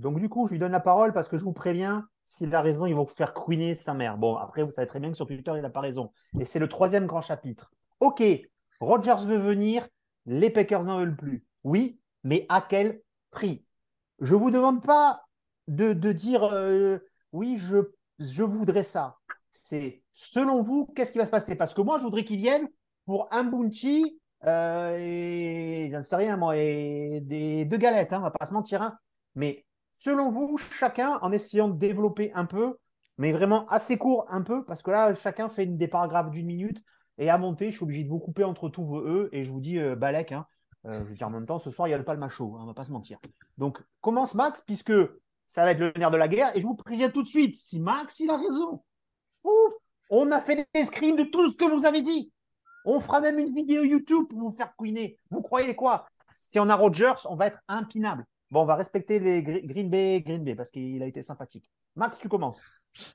Donc, 0.00 0.18
du 0.18 0.28
coup, 0.28 0.46
je 0.46 0.52
lui 0.52 0.58
donne 0.58 0.72
la 0.72 0.80
parole 0.80 1.12
parce 1.12 1.28
que 1.28 1.36
je 1.36 1.44
vous 1.44 1.52
préviens, 1.52 2.06
s'il 2.24 2.54
a 2.54 2.62
raison, 2.62 2.86
ils 2.86 2.94
vont 2.94 3.06
faire 3.06 3.34
queener 3.34 3.74
sa 3.74 3.92
mère. 3.92 4.16
Bon, 4.16 4.36
après, 4.36 4.62
vous 4.62 4.72
savez 4.72 4.86
très 4.86 4.98
bien 4.98 5.10
que 5.10 5.16
sur 5.16 5.26
Twitter, 5.26 5.52
il 5.54 5.62
n'a 5.62 5.70
pas 5.70 5.80
raison. 5.80 6.10
Et 6.38 6.44
c'est 6.44 6.58
le 6.58 6.68
troisième 6.68 7.06
grand 7.06 7.20
chapitre. 7.20 7.70
OK, 8.00 8.22
Rogers 8.80 9.26
veut 9.26 9.36
venir, 9.36 9.86
les 10.24 10.48
Packers 10.48 10.84
n'en 10.84 10.98
veulent 11.00 11.16
plus. 11.16 11.44
Oui, 11.64 12.00
mais 12.24 12.46
à 12.48 12.62
quel 12.66 13.02
prix? 13.30 13.64
Je 14.20 14.34
ne 14.34 14.40
vous 14.40 14.50
demande 14.50 14.82
pas 14.82 15.22
de, 15.68 15.92
dire 16.12 16.44
euh, 16.44 16.98
oui, 17.32 17.58
je, 17.58 18.42
voudrais 18.42 18.84
ça. 18.84 19.18
C'est 19.52 20.02
selon 20.14 20.62
vous, 20.62 20.86
qu'est-ce 20.96 21.12
qui 21.12 21.18
va 21.18 21.26
se 21.26 21.30
passer? 21.30 21.56
Parce 21.56 21.74
que 21.74 21.82
moi, 21.82 21.98
je 21.98 22.04
voudrais 22.04 22.24
qu'ils 22.24 22.38
viennent 22.38 22.68
pour 23.04 23.28
un 23.32 23.44
bounty 23.44 24.18
euh, 24.46 24.96
et 24.98 25.90
j'en 25.92 26.02
sais 26.02 26.16
rien, 26.16 26.38
moi, 26.38 26.56
et 26.56 27.20
des 27.20 27.66
deux 27.66 27.76
galettes, 27.76 28.14
hein, 28.14 28.18
on 28.18 28.22
va 28.22 28.30
pas 28.30 28.46
se 28.46 28.54
mentir. 28.54 28.80
Hein. 28.80 28.96
Mais 29.34 29.66
selon 30.00 30.30
vous, 30.30 30.56
chacun, 30.56 31.18
en 31.20 31.30
essayant 31.30 31.68
de 31.68 31.76
développer 31.76 32.32
un 32.34 32.46
peu, 32.46 32.78
mais 33.18 33.32
vraiment 33.32 33.66
assez 33.66 33.98
court 33.98 34.24
un 34.30 34.40
peu, 34.40 34.64
parce 34.64 34.82
que 34.82 34.90
là, 34.90 35.14
chacun 35.14 35.50
fait 35.50 35.64
une, 35.64 35.76
des 35.76 35.88
paragraphes 35.88 36.30
d'une 36.30 36.46
minute, 36.46 36.82
et 37.18 37.28
à 37.28 37.36
monter, 37.36 37.70
je 37.70 37.76
suis 37.76 37.84
obligé 37.84 38.04
de 38.04 38.08
vous 38.08 38.18
couper 38.18 38.44
entre 38.44 38.70
tous 38.70 38.82
vos 38.82 39.00
E, 39.00 39.28
et 39.32 39.44
je 39.44 39.50
vous 39.50 39.60
dis, 39.60 39.78
euh, 39.78 39.96
Balek, 39.96 40.32
hein, 40.32 40.46
euh, 40.86 41.00
je 41.04 41.10
veux 41.10 41.14
dire, 41.14 41.26
en 41.26 41.30
même 41.30 41.44
temps, 41.44 41.58
ce 41.58 41.70
soir, 41.70 41.86
il 41.86 41.90
y 41.90 41.94
a 41.94 41.98
le 41.98 42.04
palma 42.04 42.30
chaud, 42.30 42.56
hein, 42.56 42.60
on 42.62 42.66
va 42.66 42.72
pas 42.72 42.84
se 42.84 42.92
mentir. 42.92 43.18
Donc, 43.58 43.78
commence 44.00 44.34
Max, 44.34 44.62
puisque 44.62 44.94
ça 45.46 45.66
va 45.66 45.72
être 45.72 45.80
le 45.80 45.92
nerf 45.98 46.10
de 46.10 46.16
la 46.16 46.28
guerre, 46.28 46.56
et 46.56 46.62
je 46.62 46.66
vous 46.66 46.76
préviens 46.76 47.10
tout 47.10 47.22
de 47.22 47.28
suite, 47.28 47.54
si 47.56 47.78
Max, 47.78 48.20
il 48.20 48.30
a 48.30 48.38
raison, 48.38 48.82
on 50.08 50.30
a 50.30 50.40
fait 50.40 50.66
des 50.72 50.84
screens 50.86 51.16
de 51.16 51.24
tout 51.24 51.50
ce 51.50 51.58
que 51.58 51.66
vous 51.66 51.84
avez 51.84 52.00
dit. 52.00 52.32
On 52.86 53.00
fera 53.00 53.20
même 53.20 53.38
une 53.38 53.54
vidéo 53.54 53.84
YouTube 53.84 54.28
pour 54.30 54.38
vous 54.38 54.52
faire 54.52 54.74
couiner. 54.76 55.18
Vous 55.30 55.42
croyez 55.42 55.76
quoi? 55.76 56.06
Si 56.50 56.58
on 56.58 56.70
a 56.70 56.74
Rogers, 56.74 57.26
on 57.28 57.36
va 57.36 57.48
être 57.48 57.58
impinable. 57.68 58.24
Bon, 58.50 58.62
on 58.62 58.64
va 58.64 58.74
respecter 58.74 59.20
les 59.20 59.42
Green 59.42 59.88
Bay, 59.88 60.22
Green 60.22 60.42
Bay 60.42 60.56
parce 60.56 60.70
qu'il 60.70 61.02
a 61.02 61.06
été 61.06 61.22
sympathique. 61.22 61.70
Max, 61.94 62.18
tu 62.18 62.28
commences. 62.28 62.60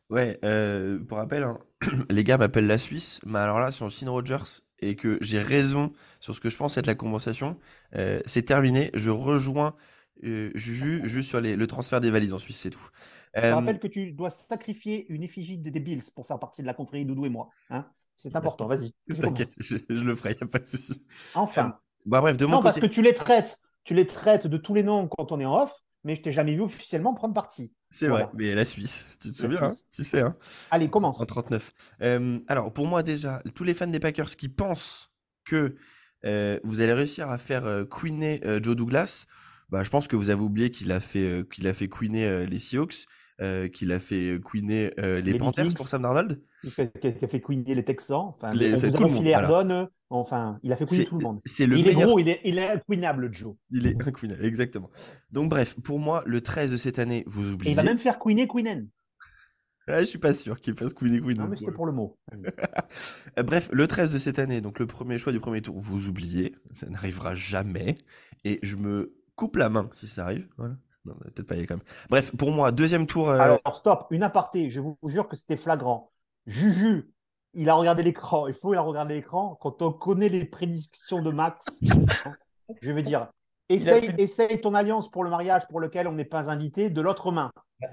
Ouais, 0.09 0.39
euh, 0.45 0.99
pour 0.99 1.17
rappel, 1.17 1.43
hein, 1.43 1.59
les 2.09 2.23
gars 2.23 2.37
m'appellent 2.37 2.67
la 2.67 2.77
Suisse, 2.77 3.19
mais 3.25 3.39
alors 3.39 3.59
là, 3.59 3.71
si 3.71 3.83
on 3.83 3.89
signe 3.89 4.07
Rogers 4.07 4.61
et 4.79 4.95
que 4.95 5.17
j'ai 5.21 5.39
raison 5.39 5.91
sur 6.21 6.35
ce 6.35 6.39
que 6.39 6.49
je 6.49 6.55
pense 6.55 6.77
être 6.77 6.87
la 6.87 6.95
compensation, 6.95 7.57
euh, 7.95 8.21
c'est 8.25 8.43
terminé. 8.43 8.91
Je 8.93 9.11
rejoins 9.11 9.75
euh, 10.23 10.51
Juju 10.55 11.01
juste 11.03 11.29
sur 11.29 11.41
les, 11.41 11.57
le 11.57 11.67
transfert 11.67 11.99
des 11.99 12.11
valises 12.11 12.33
en 12.33 12.39
Suisse, 12.39 12.59
c'est 12.59 12.69
tout. 12.69 12.89
Je 13.35 13.41
te 13.41 13.47
rappelle 13.47 13.79
que 13.79 13.87
tu 13.87 14.13
dois 14.13 14.29
sacrifier 14.29 15.05
une 15.11 15.23
effigie 15.23 15.57
des 15.57 15.79
Bills 15.81 16.03
pour 16.15 16.25
faire 16.25 16.39
partie 16.39 16.61
de 16.61 16.67
la 16.67 16.73
confrérie 16.73 17.05
Doudou 17.05 17.25
et 17.25 17.29
moi. 17.29 17.49
Hein 17.69 17.85
c'est 18.15 18.33
important, 18.35 18.67
vas-y. 18.67 18.93
Je, 19.07 19.15
je, 19.15 20.03
le 20.03 20.15
ferai, 20.15 20.31
il 20.31 20.37
n'y 20.37 20.43
a 20.43 20.47
pas 20.47 20.59
de 20.59 20.67
souci. 20.67 21.05
Enfin. 21.33 21.77
Bah 22.05 22.21
bref, 22.21 22.37
de 22.37 22.45
mon 22.45 22.53
non, 22.53 22.57
côté. 22.59 22.79
parce 22.79 22.79
que 22.79 22.85
tu 22.85 23.01
les 23.01 23.13
traites 23.13 23.59
tu 23.85 23.93
les 23.93 24.05
traites 24.05 24.47
de 24.47 24.57
tous 24.57 24.73
les 24.73 24.83
noms 24.83 25.07
quand 25.07 25.31
on 25.31 25.39
est 25.39 25.45
en 25.45 25.61
off, 25.61 25.73
mais 26.03 26.15
je 26.15 26.21
t'ai 26.21 26.31
jamais 26.31 26.53
vu 26.53 26.61
officiellement 26.61 27.13
prendre 27.13 27.33
parti. 27.33 27.71
C'est 27.89 28.07
voilà. 28.07 28.25
vrai, 28.25 28.33
mais 28.35 28.55
la 28.55 28.65
Suisse, 28.65 29.07
tu 29.21 29.31
te 29.31 29.37
souviens, 29.37 29.63
hein, 29.63 29.73
tu 29.93 30.03
sais. 30.03 30.21
Hein, 30.21 30.35
Allez, 30.71 30.89
commence. 30.89 31.21
En 31.21 31.25
39. 31.25 31.71
Euh, 32.01 32.39
alors, 32.47 32.73
pour 32.73 32.87
moi, 32.87 33.03
déjà, 33.03 33.41
tous 33.53 33.63
les 33.63 33.73
fans 33.73 33.87
des 33.87 33.99
Packers 33.99 34.35
qui 34.35 34.49
pensent 34.49 35.11
que 35.45 35.75
euh, 36.25 36.59
vous 36.63 36.81
allez 36.81 36.93
réussir 36.93 37.29
à 37.29 37.37
faire 37.37 37.65
euh, 37.65 37.85
queener 37.85 38.41
Joe 38.61 38.75
Douglas, 38.75 39.27
bah, 39.69 39.83
je 39.83 39.89
pense 39.89 40.07
que 40.07 40.15
vous 40.15 40.29
avez 40.29 40.41
oublié 40.41 40.71
qu'il 40.71 40.91
a 40.91 40.99
fait, 40.99 41.47
qu'il 41.51 41.67
a 41.67 41.73
fait 41.73 41.87
queener 41.87 42.45
les 42.45 42.59
Seahawks. 42.59 43.05
Euh, 43.41 43.67
qu'il 43.67 43.91
a 43.91 43.99
fait 43.99 44.39
queener 44.45 44.93
euh, 44.97 45.19
les, 45.19 45.33
les, 45.33 45.37
Panthers 45.37 45.73
pour 45.75 45.89
Sam 45.89 46.03
Darnold. 46.03 46.41
Qui 46.63 46.81
a 46.81 47.27
fait 47.27 47.41
queener 47.41 47.75
les 47.75 47.83
Texans. 47.83 48.33
Enfin, 48.33 48.53
les, 48.53 48.73
on 48.73 48.77
vous 48.77 48.95
a 48.95 48.99
refilé 48.99 49.33
Ardonne. 49.33 49.67
Voilà. 49.67 49.89
Enfin, 50.09 50.59
il 50.63 50.71
a 50.71 50.77
fait 50.77 50.85
queener 50.85 51.05
tout 51.05 51.17
le 51.17 51.23
monde. 51.23 51.41
C'est 51.43 51.67
le 51.67 51.77
il 51.77 51.83
meilleur... 51.83 52.01
est 52.01 52.05
gros, 52.05 52.19
il 52.19 52.29
est, 52.29 52.39
il 52.45 52.57
est 52.57 52.69
inqueenable, 52.71 53.33
Joe. 53.33 53.55
Il 53.71 53.87
est 53.87 54.07
inqueenable, 54.07 54.45
exactement. 54.45 54.89
Donc 55.31 55.49
bref, 55.49 55.75
pour 55.83 55.99
moi, 55.99 56.23
le 56.25 56.39
13 56.39 56.71
de 56.71 56.77
cette 56.77 56.97
année, 56.97 57.25
vous 57.27 57.51
oubliez. 57.51 57.71
Et 57.71 57.73
il 57.73 57.75
va 57.75 57.83
même 57.83 57.97
faire 57.97 58.19
queener 58.19 58.47
Queenen. 58.47 58.87
Ah, 59.87 59.99
je 59.99 60.05
suis 60.05 60.17
pas 60.17 60.31
sûr 60.31 60.61
qu'il 60.61 60.73
fasse 60.75 60.93
queener 60.93 61.19
Queenen. 61.19 61.39
Non, 61.39 61.47
mais 61.49 61.57
c'était 61.57 61.73
pour 61.73 61.87
le 61.87 61.91
mot. 61.91 62.17
bref, 63.45 63.69
le 63.73 63.85
13 63.85 64.13
de 64.13 64.17
cette 64.17 64.39
année, 64.39 64.61
donc 64.61 64.79
le 64.79 64.87
premier 64.87 65.17
choix 65.17 65.33
du 65.33 65.41
premier 65.41 65.61
tour, 65.61 65.77
vous 65.77 66.07
oubliez. 66.07 66.55
Ça 66.73 66.87
n'arrivera 66.87 67.35
jamais. 67.35 67.97
Et 68.45 68.59
je 68.63 68.77
me 68.77 69.13
coupe 69.35 69.57
la 69.57 69.67
main 69.67 69.89
si 69.91 70.07
ça 70.07 70.23
arrive. 70.23 70.47
Voilà. 70.57 70.77
Non, 71.05 71.13
peut-être 71.13 71.47
pas 71.47 71.55
y 71.55 71.59
aller 71.59 71.67
quand 71.67 71.75
même. 71.75 71.85
Bref, 72.09 72.35
pour 72.35 72.51
moi, 72.51 72.71
deuxième 72.71 73.05
tour. 73.05 73.29
Euh... 73.29 73.39
Alors, 73.39 73.75
stop, 73.75 74.07
une 74.11 74.23
aparté, 74.23 74.71
je 74.71 74.79
vous 74.79 74.97
jure 75.05 75.27
que 75.27 75.35
c'était 75.35 75.57
flagrant. 75.57 76.11
Juju, 76.47 77.11
il 77.53 77.69
a 77.69 77.75
regardé 77.75 78.03
l'écran, 78.03 78.47
il 78.47 78.53
faut 78.53 78.73
il 78.73 78.77
a 78.77 78.81
regardé 78.81 79.15
l'écran. 79.15 79.57
Quand 79.61 79.81
on 79.81 79.91
connaît 79.91 80.29
les 80.29 80.45
prédictions 80.45 81.21
de 81.21 81.31
Max, 81.31 81.65
je 82.81 82.91
veux 82.91 83.01
dire, 83.01 83.29
essaye, 83.69 84.07
fait... 84.07 84.21
essaye 84.21 84.61
ton 84.61 84.73
alliance 84.73 85.09
pour 85.09 85.23
le 85.23 85.29
mariage 85.29 85.67
pour 85.67 85.79
lequel 85.79 86.07
on 86.07 86.13
n'est 86.13 86.25
pas 86.25 86.49
invité 86.49 86.89
de 86.89 87.01
l'autre 87.01 87.31
main. 87.31 87.51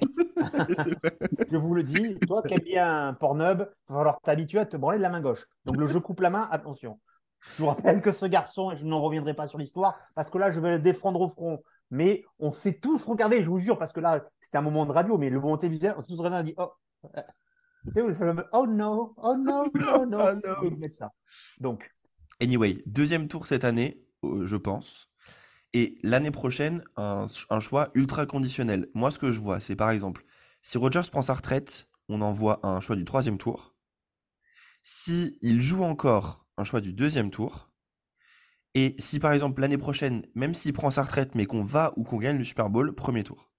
je 1.50 1.56
vous 1.56 1.74
le 1.74 1.82
dis, 1.82 2.16
toi 2.26 2.42
qui 2.42 2.54
aimes 2.54 2.60
bien 2.60 3.16
Pornhub, 3.18 3.68
il 3.88 3.92
va 3.92 3.98
falloir 3.98 4.20
t'habituer 4.20 4.60
à 4.60 4.66
te 4.66 4.76
branler 4.76 4.98
de 4.98 5.02
la 5.02 5.10
main 5.10 5.20
gauche. 5.20 5.46
Donc 5.64 5.76
le 5.76 5.86
je 5.86 5.98
coupe 5.98 6.20
la 6.20 6.30
main, 6.30 6.48
attention. 6.50 6.98
Je 7.40 7.62
vous 7.62 7.68
rappelle 7.68 8.00
que 8.00 8.12
ce 8.12 8.26
garçon, 8.26 8.70
et 8.70 8.76
je 8.76 8.84
n'en 8.84 9.00
reviendrai 9.00 9.34
pas 9.34 9.48
sur 9.48 9.58
l'histoire, 9.58 9.98
parce 10.14 10.30
que 10.30 10.38
là, 10.38 10.52
je 10.52 10.60
vais 10.60 10.72
le 10.72 10.78
défendre 10.78 11.20
au 11.20 11.28
front 11.28 11.62
mais 11.92 12.24
on 12.38 12.54
s'est 12.54 12.80
tous 12.80 13.04
regardé, 13.04 13.44
je 13.44 13.50
vous 13.50 13.60
jure, 13.60 13.78
parce 13.78 13.92
que 13.92 14.00
là, 14.00 14.26
c'était 14.40 14.56
un 14.56 14.62
moment 14.62 14.86
de 14.86 14.92
radio, 14.92 15.18
mais 15.18 15.28
le 15.28 15.38
moment 15.38 15.58
télévisuel, 15.58 15.94
on 15.98 16.00
s'est 16.00 16.08
tous 16.08 16.20
regardé, 16.20 16.36
on 16.36 16.40
a 16.40 16.42
dit, 16.42 16.54
oh, 16.56 16.72
oh 18.52 18.66
no, 18.66 19.14
oh 19.18 19.36
no, 19.36 19.72
oh 19.94 20.06
no, 20.06 20.18
oh 20.18 20.40
no. 20.42 20.66
Et 20.66 20.70
mettre 20.70 20.94
ça. 20.94 21.12
Donc. 21.60 21.94
Anyway, 22.40 22.76
deuxième 22.86 23.28
tour 23.28 23.46
cette 23.46 23.64
année, 23.64 24.02
je 24.22 24.56
pense. 24.56 25.10
Et 25.74 25.98
l'année 26.02 26.30
prochaine, 26.30 26.82
un, 26.96 27.26
un, 27.50 27.60
choix 27.60 27.90
ultra 27.92 28.24
conditionnel. 28.24 28.88
Moi, 28.94 29.10
ce 29.10 29.18
que 29.18 29.30
je 29.30 29.38
vois, 29.38 29.60
c'est 29.60 29.76
par 29.76 29.90
exemple, 29.90 30.24
si 30.62 30.78
Rogers 30.78 31.10
prend 31.10 31.20
sa 31.22 31.34
retraite, 31.34 31.90
on 32.08 32.22
envoie 32.22 32.60
un 32.62 32.80
choix 32.80 32.96
du 32.96 33.04
troisième 33.04 33.36
tour. 33.36 33.74
Si 34.82 35.38
il 35.42 35.60
joue 35.60 35.84
encore, 35.84 36.46
un 36.56 36.64
choix 36.64 36.80
du 36.80 36.94
deuxième 36.94 37.30
tour. 37.30 37.71
Et 38.74 38.96
si 38.98 39.18
par 39.18 39.32
exemple 39.32 39.60
l'année 39.60 39.78
prochaine, 39.78 40.26
même 40.34 40.54
s'il 40.54 40.72
prend 40.72 40.90
sa 40.90 41.02
retraite, 41.02 41.34
mais 41.34 41.46
qu'on 41.46 41.64
va 41.64 41.92
ou 41.96 42.04
qu'on 42.04 42.18
gagne 42.18 42.38
le 42.38 42.44
Super 42.44 42.70
Bowl, 42.70 42.94
premier 42.94 43.22
tour. 43.22 43.50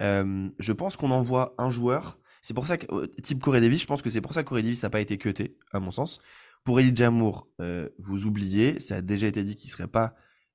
Euh, 0.00 0.48
je 0.58 0.72
pense 0.72 0.96
qu'on 0.96 1.10
envoie 1.10 1.54
un 1.58 1.70
joueur. 1.70 2.18
C'est 2.40 2.54
pour 2.54 2.66
ça 2.66 2.76
que, 2.76 3.06
type 3.20 3.40
Corey 3.40 3.60
Davis, 3.60 3.82
je 3.82 3.86
pense 3.86 4.02
que 4.02 4.10
c'est 4.10 4.20
pour 4.20 4.34
ça 4.34 4.42
que 4.42 4.48
Corey 4.48 4.62
Davis 4.62 4.82
n'a 4.82 4.90
pas 4.90 5.00
été 5.00 5.18
cuté, 5.18 5.58
à 5.72 5.80
mon 5.80 5.90
sens. 5.90 6.20
Pour 6.64 6.80
Elie 6.80 6.94
Jamour, 6.94 7.48
euh, 7.60 7.88
vous 7.98 8.26
oubliez, 8.26 8.80
ça 8.80 8.96
a 8.96 9.00
déjà 9.02 9.26
été 9.26 9.44
dit 9.44 9.54
qu'il 9.54 9.68
ne 9.68 9.72
serait 9.72 9.88
pas 9.88 10.14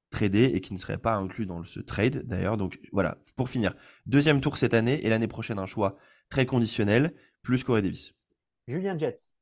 tradé 0.10 0.44
et 0.44 0.62
qu'il 0.62 0.74
ne 0.74 0.80
serait 0.80 0.98
pas 0.98 1.16
inclus 1.16 1.46
dans 1.46 1.64
ce 1.64 1.80
trade 1.80 2.26
d'ailleurs. 2.26 2.58
Donc 2.58 2.80
voilà, 2.92 3.18
pour 3.36 3.50
finir, 3.50 3.74
deuxième 4.06 4.42
tour 4.42 4.58
cette 4.58 4.74
année 4.74 5.06
et 5.06 5.10
l'année 5.10 5.28
prochaine 5.28 5.60
un 5.60 5.66
choix 5.66 5.98
très 6.30 6.46
conditionnel, 6.46 7.14
plus 7.42 7.64
Corey 7.64 7.82
Davis. 7.82 8.14
Julien 8.68 8.98
Jets. 8.98 9.37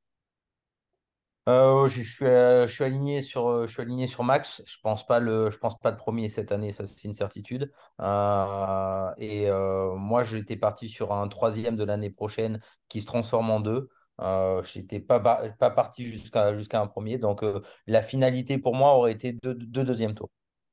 Euh, 1.48 1.88
je, 1.88 2.02
suis, 2.02 2.26
euh, 2.26 2.66
je, 2.66 2.74
suis 2.74 2.84
aligné 2.84 3.22
sur, 3.22 4.24
Max. 4.24 4.64
Je 4.66 4.78
pense 4.82 5.06
pense 5.06 5.80
pas 5.80 5.92
de 5.92 5.98
premier 5.98 6.28
cette 6.30 6.52
année, 6.52 6.72
ça 6.72 6.86
c'est 6.86 7.04
une 7.08 7.14
certitude. 7.14 7.72
Euh, 8.02 9.12
et 9.18 9.50
moi, 9.96 10.24
j'étais 10.24 10.58
parti 10.58 10.90
sur 10.90 11.14
un 11.14 11.28
troisième 11.28 11.76
de 11.76 11.84
l'année 11.84 12.10
prochaine 12.10 12.60
qui 12.88 13.02
se 13.02 13.06
transforme 13.06 13.50
en 13.52 13.60
deux. 13.60 13.90
je 14.20 14.80
n'étais 14.80 15.00
pas, 15.00 15.20
parti 15.20 16.06
jusqu'à 16.06 16.82
un 16.82 16.88
premier. 16.88 17.20
Donc 17.20 17.44
la 17.86 18.02
finalité 18.02 18.58
pour 18.58 18.76
moi 18.76 18.94
aurait 18.96 19.12
été 19.12 19.34
deux, 19.34 19.54
deux 19.54 19.84
deuxième 19.84 20.16
tours. 20.16 20.32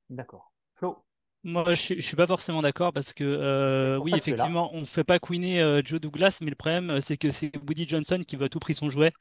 D'accord. 0.08 0.52
Flo. 0.74 1.04
Moi, 1.44 1.64
je 1.70 1.74
suis, 1.74 1.94
je 1.96 2.00
suis 2.02 2.14
pas 2.14 2.28
forcément 2.28 2.62
d'accord 2.62 2.92
parce 2.92 3.12
que 3.12 3.24
euh, 3.24 3.96
oui, 3.98 4.12
que 4.12 4.16
effectivement, 4.16 4.70
on 4.74 4.84
fait 4.84 5.02
pas 5.02 5.18
queener 5.18 5.60
euh, 5.60 5.82
Joe 5.84 6.00
Douglas, 6.00 6.38
mais 6.40 6.50
le 6.50 6.54
problème, 6.54 6.90
euh, 6.90 7.00
c'est 7.00 7.16
que 7.16 7.32
c'est 7.32 7.50
Woody 7.68 7.88
Johnson 7.88 8.20
qui 8.24 8.36
va 8.36 8.44
à 8.44 8.48
tout 8.48 8.60
prix 8.60 8.74
son 8.74 8.90
jouet. 8.90 9.12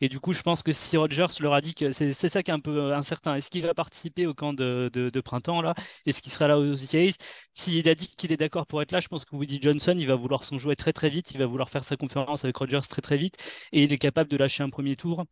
Et 0.00 0.08
du 0.08 0.20
coup, 0.20 0.32
je 0.32 0.42
pense 0.42 0.62
que 0.64 0.72
si 0.72 0.96
Rodgers 0.96 1.26
leur 1.40 1.54
a 1.54 1.60
dit 1.60 1.74
que 1.74 1.90
c'est 1.90 2.12
ça 2.12 2.42
qui 2.42 2.50
est 2.50 2.54
un 2.54 2.60
peu 2.60 2.92
incertain. 2.94 3.36
Est-ce 3.36 3.50
qu'il 3.50 3.62
va 3.62 3.74
participer 3.74 4.26
au 4.26 4.34
camp 4.34 4.52
de, 4.54 4.90
de, 4.92 5.10
de 5.10 5.20
printemps 5.20 5.62
là? 5.62 5.74
Est-ce 6.06 6.22
qu'il 6.22 6.32
sera 6.32 6.48
là 6.48 6.58
aux 6.58 6.72
OTAs? 6.72 7.18
S'il 7.52 7.88
a 7.88 7.94
dit 7.94 8.08
qu'il 8.16 8.32
est 8.32 8.36
d'accord 8.38 8.66
pour 8.66 8.82
être 8.82 8.92
là, 8.92 9.00
je 9.00 9.08
pense 9.08 9.24
que 9.24 9.36
Woody 9.36 9.60
Johnson, 9.62 9.96
il 9.98 10.06
va 10.08 10.16
vouloir 10.16 10.44
son 10.44 10.58
jouet 10.58 10.76
très 10.76 10.92
très 10.92 11.10
vite. 11.10 11.32
Il 11.32 11.38
va 11.38 11.46
vouloir 11.46 11.70
faire 11.70 11.84
sa 11.84 11.96
conférence 11.96 12.44
avec 12.44 12.56
Rodgers 12.56 12.80
très 12.88 13.02
très 13.02 13.18
vite. 13.18 13.36
Et 13.72 13.84
il 13.84 13.92
est 13.92 13.98
capable 13.98 14.30
de 14.30 14.36
lâcher 14.36 14.62
un 14.64 14.70
premier 14.70 14.96
tour. 14.96 15.24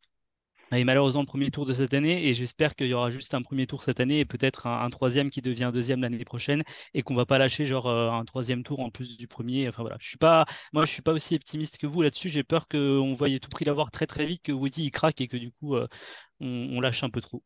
Et 0.73 0.85
malheureusement, 0.85 1.23
le 1.23 1.27
premier 1.27 1.51
tour 1.51 1.65
de 1.65 1.73
cette 1.73 1.95
année, 1.95 2.27
et 2.29 2.35
j'espère 2.35 2.75
qu'il 2.77 2.89
y 2.89 2.95
aura 2.95 3.11
juste 3.11 3.33
un 3.33 3.41
premier 3.41 3.67
tour 3.67 3.83
cette 3.83 4.01
année 4.01 4.19
et 4.21 4.25
peut-être 4.27 4.67
un, 4.67 4.83
un 4.83 4.91
troisième 4.91 5.31
qui 5.31 5.41
devient 5.41 5.71
deuxième 5.73 6.03
l'année 6.03 6.25
prochaine 6.25 6.63
et 6.93 7.03
qu'on 7.03 7.15
va 7.15 7.25
pas 7.25 7.39
lâcher 7.39 7.65
genre 7.65 7.87
euh, 7.87 8.11
un 8.11 8.25
troisième 8.27 8.63
tour 8.63 8.81
en 8.81 8.91
plus 8.91 9.17
du 9.17 9.27
premier. 9.29 9.67
Enfin 9.69 9.83
voilà, 9.83 9.97
je 9.99 10.09
suis 10.09 10.19
pas, 10.19 10.45
moi 10.75 10.85
je 10.85 10.93
suis 10.93 11.03
pas 11.03 11.13
aussi 11.13 11.35
optimiste 11.37 11.79
que 11.79 11.87
vous 11.87 12.03
là-dessus. 12.03 12.29
J'ai 12.29 12.45
peur 12.45 12.69
qu'on 12.69 13.15
voyait 13.15 13.39
tout 13.39 13.49
prix 13.49 13.65
l'avoir 13.65 13.91
très 13.91 14.07
très 14.07 14.27
vite, 14.27 14.43
que 14.43 14.53
Woody 14.53 14.85
il 14.85 14.91
craque 14.91 15.21
et 15.23 15.27
que 15.29 15.39
du 15.39 15.51
coup 15.53 15.75
euh, 15.75 15.89
on, 16.41 16.47
on 16.73 16.81
lâche 16.81 17.03
un 17.03 17.11
peu 17.11 17.23
trop. 17.23 17.43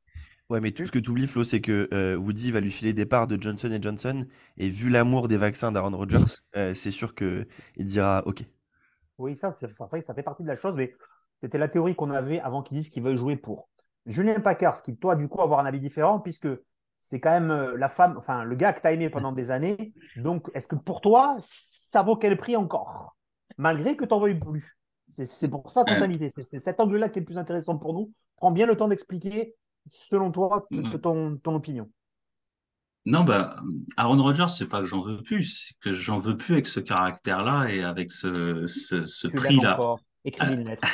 Ouais, 0.51 0.61
mais 0.61 0.73
tout 0.73 0.85
ce 0.85 0.93
que 0.93 0.99
tu 0.99 1.11
oublies, 1.11 1.27
Flo, 1.27 1.45
c'est 1.45 1.61
que 1.61 1.89
euh, 1.95 2.17
Woody 2.17 2.51
va 2.51 2.61
lui 2.61 2.71
filer 2.71 2.93
des 2.93 3.07
parts 3.07 3.27
de 3.27 3.41
Johnson 3.41 3.73
et 3.73 3.81
Johnson. 3.81 4.27
Et 4.59 4.69
vu 4.69 4.91
l'amour 4.91 5.29
des 5.29 5.39
vaccins 5.39 5.73
d'Aaron 5.73 5.97
Rodgers, 5.97 6.19
euh, 6.57 6.75
c'est 6.75 6.91
sûr 6.91 7.15
qu'il 7.15 7.47
dira 7.79 8.23
OK. 8.27 8.45
Oui, 9.19 9.37
ça, 9.37 9.53
c'est 9.53 9.71
ça 9.73 10.15
fait 10.15 10.23
partie 10.23 10.43
de 10.43 10.49
la 10.49 10.57
chose, 10.57 10.75
mais 10.77 10.95
c'était 11.43 11.59
la 11.59 11.69
théorie 11.69 11.97
qu'on 11.97 12.11
avait 12.11 12.41
avant 12.41 12.63
qu'ils 12.63 12.79
disent 12.79 12.89
qu'ils 12.89 13.03
veulent 13.03 13.19
jouer 13.19 13.37
pour. 13.37 13.69
Julien 14.07 14.41
Packers, 14.41 14.83
qui 14.83 14.97
toi, 14.97 15.17
du 15.17 15.29
coup, 15.29 15.43
avoir 15.43 15.59
un 15.59 15.67
avis 15.67 15.81
différent, 15.81 16.21
puisque 16.21 16.49
c'est 17.01 17.21
quand 17.21 17.31
même 17.31 17.51
euh, 17.51 17.77
la 17.77 17.89
femme, 17.89 18.15
enfin, 18.17 18.45
le 18.45 18.55
gars 18.55 18.73
que 18.73 18.81
tu 18.81 18.87
as 18.87 18.93
aimé 18.93 19.11
pendant 19.11 19.33
des 19.33 19.51
années. 19.51 19.93
Donc, 20.17 20.49
est-ce 20.55 20.69
que 20.69 20.77
pour 20.77 21.01
toi, 21.01 21.37
ça 21.43 22.03
vaut 22.05 22.17
quel 22.17 22.37
prix 22.37 22.57
encore? 22.57 23.17
Malgré 23.59 23.97
que 23.97 24.05
tu 24.05 24.11
n'en 24.11 24.21
veuilles 24.21 24.39
plus. 24.39 24.79
C'est 25.11 25.51
pour 25.51 25.69
ça 25.69 25.85
ton 25.85 26.01
invité. 26.01 26.31
C'est 26.31 26.59
cet 26.59 26.81
angle-là 26.81 27.09
qui 27.11 27.19
est 27.19 27.23
le 27.23 27.27
plus 27.27 27.39
intéressant 27.39 27.77
pour 27.77 27.93
nous. 27.93 28.13
Prends 28.37 28.53
bien 28.53 28.67
le 28.67 28.77
temps 28.77 28.89
d'expliquer, 28.89 29.55
selon 29.91 30.31
toi, 30.31 30.67
t- 30.71 31.01
ton, 31.01 31.37
ton 31.37 31.55
opinion. 31.57 31.91
Non, 33.05 33.25
bah, 33.25 33.57
Aaron 33.97 34.23
Rodgers, 34.23 34.49
c'est 34.49 34.69
pas 34.69 34.79
que 34.79 34.87
j'en 34.87 35.01
veux 35.01 35.23
plus, 35.23 35.67
c'est 35.67 35.75
que 35.81 35.93
j'en 35.93 36.17
veux 36.17 36.37
plus 36.37 36.55
avec 36.55 36.67
ce 36.67 36.81
caractère-là 36.81 37.67
et 37.69 37.83
avec 37.83 38.13
ce, 38.13 39.27
prix-là. 39.29 39.77
Écris-lui 40.25 40.55
une 40.55 40.69
lettre, 40.69 40.87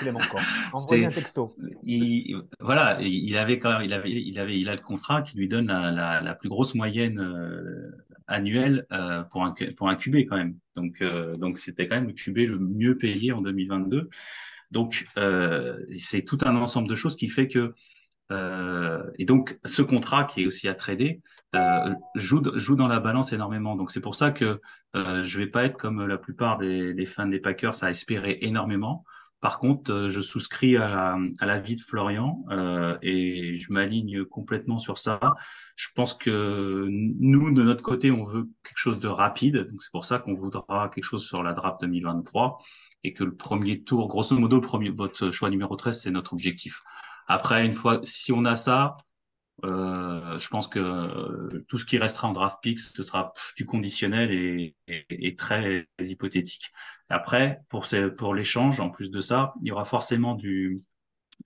Envoie-lui 0.73 1.05
un 1.05 1.11
texto. 1.11 1.55
il, 1.83 2.41
voilà, 2.61 2.99
il 3.03 3.37
avait 3.37 3.59
quand 3.59 3.71
même, 3.71 3.83
il 3.83 3.93
avait, 3.93 4.11
il 4.11 4.39
avait, 4.39 4.59
il 4.59 4.69
a 4.71 4.75
le 4.75 4.81
contrat 4.81 5.21
qui 5.21 5.37
lui 5.37 5.49
donne 5.49 5.67
la, 5.67 5.91
la, 5.91 6.21
la 6.23 6.35
plus 6.35 6.49
grosse 6.49 6.75
moyenne 6.75 7.21
euh, 7.21 7.91
annuelle 8.27 8.87
euh, 8.93 9.23
pour 9.25 9.45
un 9.45 9.55
pour 9.77 9.91
un 9.91 9.97
QB 9.97 10.17
quand 10.29 10.37
même. 10.37 10.57
Donc 10.77 11.03
euh, 11.03 11.37
donc 11.37 11.59
c'était 11.59 11.87
quand 11.87 11.97
même 11.97 12.07
le 12.07 12.15
QB 12.15 12.39
le 12.39 12.59
mieux 12.59 12.97
payé 12.97 13.33
en 13.33 13.43
2022. 13.43 14.09
Donc 14.71 15.07
c'est 15.99 16.23
tout 16.23 16.39
un 16.43 16.57
ensemble 16.57 16.89
de 16.89 16.95
choses 16.95 17.17
qui 17.17 17.29
fait 17.29 17.49
que 17.49 17.75
et 19.19 19.25
donc 19.25 19.59
ce 19.65 19.83
contrat 19.83 20.25
qui 20.25 20.43
est 20.43 20.47
aussi 20.47 20.69
à 20.69 20.75
trader 20.75 21.21
joue 22.15 22.43
joue 22.59 22.77
dans 22.77 22.89
la 22.89 23.01
balance 23.01 23.35
énormément. 23.35 23.77
Donc 23.77 23.91
c'est 23.91 24.01
pour 24.01 24.15
ça 24.15 24.31
que 24.31 24.61
je 24.95 25.39
vais 25.39 25.47
pas 25.47 25.65
être 25.65 25.77
comme 25.77 26.07
la 26.07 26.17
plupart 26.17 26.57
des, 26.57 26.95
des 26.95 27.07
fans 27.07 27.27
des 27.27 27.41
Packers 27.41 27.85
à 27.85 27.91
espérer 27.91 28.39
énormément. 28.41 29.05
Par 29.41 29.59
contre, 29.59 29.93
euh, 29.93 30.09
je 30.09 30.21
souscris 30.21 30.77
à, 30.77 31.17
à 31.39 31.47
l'avis 31.47 31.77
de 31.77 31.81
Florian 31.81 32.45
euh, 32.51 32.99
et 33.03 33.55
je 33.55 33.73
m'aligne 33.73 34.25
complètement 34.25 34.79
sur 34.79 34.99
ça. 34.99 35.21
Je 35.77 35.89
pense 35.95 36.15
que 36.15 36.87
nous, 36.91 37.53
de 37.53 37.63
notre 37.63 37.83
côté, 37.83 38.11
on 38.11 38.25
veut 38.25 38.49
quelque 38.65 38.79
chose 38.79 38.99
de 38.99 39.09
rapide. 39.09 39.69
Donc 39.71 39.81
c'est 39.83 39.93
pour 39.93 40.05
ça 40.05 40.19
qu'on 40.19 40.35
voudra 40.35 40.91
quelque 40.93 41.05
chose 41.05 41.25
sur 41.25 41.43
la 41.43 41.53
draft 41.53 41.81
2023 41.81 42.59
et 43.05 43.15
que 43.15 43.23
le 43.23 43.37
premier 43.37 43.85
tour, 43.85 44.09
grosso 44.09 44.37
modo, 44.37 44.61
premier 44.61 44.91
votre 44.91 45.31
choix 45.31 45.51
numéro 45.51 45.77
13, 45.77 46.01
c'est 46.01 46.11
notre 46.11 46.33
objectif. 46.33 46.83
Après, 47.29 47.65
une 47.65 47.75
fois, 47.75 48.01
si 48.03 48.33
on 48.33 48.45
a 48.45 48.57
ça, 48.57 48.97
euh, 49.65 50.39
je 50.39 50.49
pense 50.49 50.69
que 50.69 50.79
euh, 50.79 51.65
tout 51.69 51.79
ce 51.79 51.85
qui 51.85 51.99
restera 51.99 52.29
en 52.29 52.33
draft 52.33 52.59
picks, 52.63 52.81
ce 52.81 53.03
sera 53.03 53.33
du 53.57 53.67
conditionnel 53.67 54.31
et, 54.31 54.77
et, 54.87 55.07
et 55.11 55.35
très 55.35 55.89
hypothétique. 56.01 56.71
Après, 57.09 57.63
pour, 57.69 57.87
ces, 57.87 58.11
pour 58.11 58.35
l'échange, 58.35 58.81
en 58.81 58.91
plus 58.91 59.11
de 59.11 59.21
ça, 59.21 59.55
il 59.63 59.69
y 59.69 59.73
aura 59.73 59.85
forcément 59.85 60.35
du, 60.35 60.83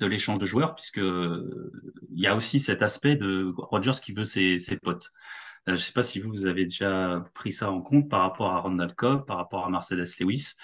de 0.01 0.07
l'échange 0.07 0.39
de 0.39 0.47
joueurs, 0.47 0.75
puisque 0.75 0.99
il 0.99 2.21
y 2.21 2.27
a 2.27 2.35
aussi 2.35 2.59
cet 2.59 2.83
aspect 2.83 3.17
de 3.17 3.53
Rodgers 3.57 4.01
qui 4.03 4.13
veut 4.13 4.25
ses, 4.25 4.59
ses 4.59 4.77
potes. 4.77 5.11
Euh, 5.69 5.73
je 5.73 5.73
ne 5.73 5.77
sais 5.77 5.93
pas 5.93 6.03
si 6.03 6.19
vous, 6.19 6.31
vous 6.31 6.47
avez 6.47 6.65
déjà 6.65 7.25
pris 7.35 7.53
ça 7.53 7.71
en 7.71 7.81
compte 7.81 8.09
par 8.09 8.23
rapport 8.23 8.51
à 8.51 8.61
Ronald 8.61 8.95
Cobb, 8.95 9.25
par 9.27 9.37
rapport 9.37 9.65
à 9.65 9.71
Mercedes 9.71 10.09
Lewis, 10.19 10.55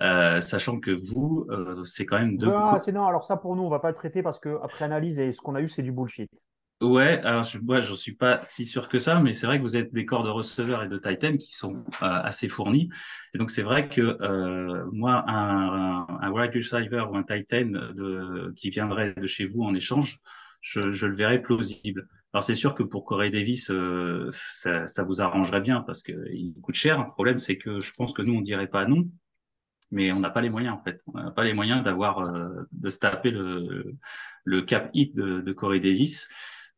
euh, 0.00 0.40
sachant 0.40 0.80
que 0.80 0.90
vous, 0.90 1.46
euh, 1.50 1.84
c'est 1.84 2.04
quand 2.04 2.18
même 2.18 2.36
deux. 2.36 2.50
Ah, 2.52 2.80
c'est 2.84 2.90
non, 2.90 3.06
alors 3.06 3.24
ça 3.24 3.36
pour 3.36 3.54
nous, 3.54 3.62
on 3.62 3.68
va 3.68 3.78
pas 3.78 3.90
le 3.90 3.94
traiter 3.94 4.24
parce 4.24 4.40
que 4.40 4.58
après 4.62 4.84
analyse 4.84 5.20
et 5.20 5.32
ce 5.32 5.40
qu'on 5.40 5.54
a 5.54 5.60
eu, 5.60 5.68
c'est 5.68 5.82
du 5.82 5.92
bullshit. 5.92 6.28
Ouais, 6.80 7.18
alors 7.24 7.44
je, 7.44 7.58
moi, 7.58 7.80
j'en 7.80 7.94
suis 7.94 8.14
pas 8.14 8.40
si 8.42 8.64
sûr 8.64 8.88
que 8.88 8.98
ça, 8.98 9.20
mais 9.20 9.34
c'est 9.34 9.44
vrai 9.46 9.58
que 9.58 9.62
vous 9.62 9.76
êtes 9.76 9.92
des 9.92 10.06
corps 10.06 10.24
de 10.24 10.30
receveurs 10.30 10.82
et 10.82 10.88
de 10.88 10.96
tight 10.96 11.22
end 11.24 11.36
qui 11.36 11.52
sont 11.52 11.74
euh, 11.74 11.82
assez 12.00 12.48
fournis. 12.48 12.88
Et 13.34 13.38
donc, 13.38 13.50
c'est 13.50 13.62
vrai 13.62 13.90
que 13.90 14.00
euh, 14.00 14.86
moi, 14.90 15.22
un, 15.28 16.06
un, 16.08 16.18
un 16.22 16.30
wide 16.30 16.54
receiver 16.54 17.04
ou 17.10 17.16
un 17.18 17.22
tight 17.22 17.52
end 17.52 17.66
de, 17.94 18.54
qui 18.56 18.70
viendrait 18.70 19.12
de 19.12 19.26
chez 19.26 19.46
vous 19.46 19.62
en 19.62 19.74
échange, 19.74 20.20
je, 20.62 20.90
je 20.90 21.06
le 21.06 21.14
verrais 21.14 21.42
plausible. 21.42 22.08
Alors, 22.32 22.44
c'est 22.44 22.54
sûr 22.54 22.74
que 22.74 22.82
pour 22.82 23.04
Corey 23.04 23.28
Davis, 23.28 23.70
euh, 23.70 24.30
ça, 24.50 24.86
ça 24.86 25.02
vous 25.04 25.20
arrangerait 25.20 25.60
bien 25.60 25.82
parce 25.82 26.02
que 26.02 26.12
il 26.32 26.54
coûte 26.62 26.76
cher. 26.76 26.98
Le 27.04 27.10
problème, 27.10 27.38
c'est 27.38 27.58
que 27.58 27.80
je 27.80 27.92
pense 27.92 28.14
que 28.14 28.22
nous, 28.22 28.34
on 28.36 28.40
dirait 28.40 28.68
pas 28.68 28.86
non, 28.86 29.06
mais 29.90 30.12
on 30.12 30.20
n'a 30.20 30.30
pas 30.30 30.40
les 30.40 30.50
moyens, 30.50 30.74
en 30.76 30.82
fait. 30.84 31.02
On 31.08 31.18
n'a 31.20 31.30
pas 31.32 31.44
les 31.44 31.52
moyens 31.52 31.82
d'avoir, 31.82 32.20
euh, 32.20 32.48
de 32.72 32.88
se 32.90 32.98
taper 33.00 33.30
le, 33.32 33.96
le 34.44 34.62
cap 34.62 34.90
hit 34.94 35.14
de, 35.16 35.40
de 35.40 35.52
Corey 35.52 35.80
Davis. 35.80 36.28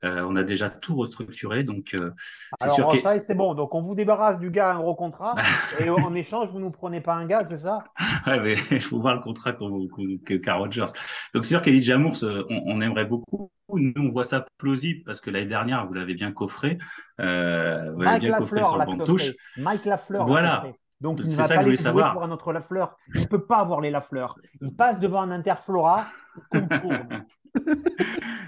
Euh, 0.05 0.27
on 0.29 0.35
a 0.37 0.43
déjà 0.43 0.69
tout 0.69 0.97
restructuré, 0.97 1.63
donc 1.63 1.95
euh, 1.95 2.11
c'est 2.59 2.69
sûr 2.71 2.85
Alors, 2.85 2.93
que 2.93 3.01
ça, 3.01 3.19
c'est 3.21 3.35
bon. 3.35 3.55
Donc, 3.55 3.75
on 3.75 3.83
vous 3.83 3.95
débarrasse 3.95 4.41
du 4.41 4.51
gars 4.51 4.71
à 4.71 4.75
un 4.75 4.79
gros 4.79 4.95
contrat 4.95 5.35
et 5.79 5.89
en 5.89 6.15
échange, 6.15 6.51
vous 6.51 6.59
nous 6.59 6.71
prenez 6.71 7.01
pas 7.01 7.15
un 7.15 7.27
gars, 7.27 7.45
c'est 7.45 7.59
ça? 7.59 7.85
Ouais, 8.27 8.41
mais 8.41 8.55
il 8.71 8.81
faut 8.81 8.99
voir 8.99 9.15
le 9.15 9.21
contrat 9.21 9.53
que 9.53 10.35
qu'a 10.35 10.55
Rodgers. 10.55 10.87
Donc 11.35 11.45
c'est 11.45 11.51
sûr 11.55 11.63
qu'Elijah 11.63 11.99
Moore, 11.99 12.17
euh, 12.25 12.45
on, 12.51 12.63
on 12.67 12.81
aimerait 12.81 13.05
beaucoup. 13.05 13.51
Nous, 13.75 13.93
on 13.97 14.11
voit 14.11 14.25
ça 14.25 14.45
plausible 14.59 15.03
parce 15.05 15.21
que 15.21 15.31
l'année 15.31 15.47
dernière, 15.47 15.87
vous 15.87 15.95
l'avez 15.95 16.15
bien 16.15 16.33
coffré. 16.33 16.79
Euh, 17.21 17.93
vous 17.93 18.03
l'avez 18.03 18.19
Mike 18.19 18.23
bien 18.25 18.39
coffré 18.39 18.57
Lafleur 18.57 18.67
sur 18.67 18.75
le 18.75 18.79
l'a 18.81 18.87
banc 18.87 18.97
de 18.97 19.05
touche. 19.05 19.33
Mike 19.57 19.85
Lafleur 19.85 20.23
l'a 20.23 20.29
Voilà. 20.29 20.65
Donc, 21.01 21.19
il 21.19 21.25
ne 21.25 21.31
C'est 21.31 21.37
va 21.43 21.49
ça 21.49 21.55
pas 21.57 21.63
les 21.63 21.77
savoir. 21.77 22.13
pour 22.13 22.23
un 22.23 22.31
autre 22.31 22.53
Lafleur. 22.53 22.97
Il 23.15 23.23
ne 23.23 23.27
peut 23.27 23.45
pas 23.45 23.59
avoir 23.59 23.81
les 23.81 23.91
Lafleurs. 23.91 24.37
Il 24.61 24.75
passe 24.75 25.01
devant 25.01 25.21
un 25.23 25.31
Interflora. 25.31 26.07
il 26.53 26.61
contourne. 26.61 27.25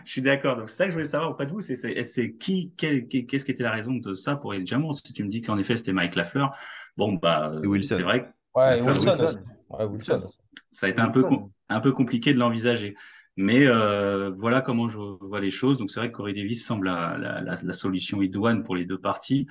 Je 0.05 0.11
suis 0.11 0.23
d'accord. 0.23 0.57
Donc 0.57 0.69
c'est 0.69 0.77
ça 0.77 0.85
que 0.85 0.91
je 0.91 0.97
voulais 0.97 1.05
savoir 1.09 1.31
auprès 1.31 1.47
de 1.47 1.53
vous. 1.53 1.61
C'est 1.61 2.35
qui, 2.39 2.73
qu'est-ce 2.77 3.45
qui 3.45 3.51
était 3.51 3.63
la 3.63 3.71
raison 3.73 3.95
de 3.95 4.15
ça 4.15 4.37
pour 4.37 4.55
Elijah 4.55 4.79
Moore 4.79 4.97
Si 4.97 5.13
tu 5.13 5.25
me 5.25 5.29
dis 5.29 5.41
qu'en 5.41 5.59
effet 5.59 5.77
c'était 5.77 5.93
Mike 5.93 6.15
Lafleur, 6.15 6.55
bon 6.97 7.15
bah 7.15 7.53
c'est 7.83 8.03
vrai. 8.03 8.21
que 8.23 8.27
Ouais, 8.59 8.81
Wilson, 8.81 8.87
Wilson. 8.87 9.25
Wilson. 9.25 9.39
Ouais, 9.71 9.85
Wilson. 9.87 10.23
ça 10.71 10.87
a 10.87 10.89
été 10.91 11.01
un 11.01 11.09
peu, 11.09 11.25
un 11.69 11.81
peu 11.81 11.93
compliqué 11.93 12.33
de 12.33 12.39
l'envisager. 12.39 12.95
Mais 13.37 13.67
euh, 13.67 14.31
voilà 14.39 14.61
comment 14.61 14.89
je 14.89 14.97
vois 14.99 15.41
les 15.41 15.51
choses. 15.51 15.77
Donc 15.79 15.91
c'est 15.91 15.99
vrai 15.99 16.11
que 16.13 16.17
Corey 16.17 16.35
Davis 16.35 16.65
semble 16.65 16.87
la, 16.87 17.19
la, 17.19 17.41
la, 17.41 17.57
la 17.61 17.73
solution 17.73 18.23
idoine 18.23 18.63
pour 18.63 18.77
les 18.77 18.85
deux 18.85 18.99
parties. 18.99 19.49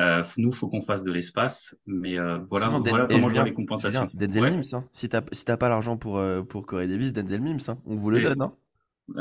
Euh, 0.00 0.24
nous, 0.36 0.50
faut 0.50 0.68
qu'on 0.68 0.82
fasse 0.82 1.04
de 1.04 1.12
l'espace. 1.12 1.76
Mais 1.86 2.18
euh, 2.18 2.38
voilà, 2.48 2.66
Sinon, 2.66 2.80
Den- 2.80 2.88
voilà 2.90 3.04
comment 3.06 3.16
je 3.18 3.20
vois 3.22 3.30
Julien, 3.30 3.44
les 3.44 3.54
compensations. 3.54 4.08
Denzel 4.14 4.42
Ouais. 4.42 4.50
Mims, 4.50 4.62
hein. 4.72 4.84
Si 4.90 5.08
t'as 5.08 5.20
si 5.30 5.44
t'as 5.44 5.56
pas 5.56 5.68
l'argent 5.68 5.96
pour, 5.96 6.18
euh, 6.18 6.42
pour 6.42 6.66
Corey 6.66 6.88
Davis, 6.88 7.12
Denzel 7.12 7.40
Mims, 7.42 7.58
hein. 7.68 7.78
On 7.86 7.94
vous 7.94 8.10
le 8.10 8.20
donne, 8.20 8.42
hein. 8.42 8.52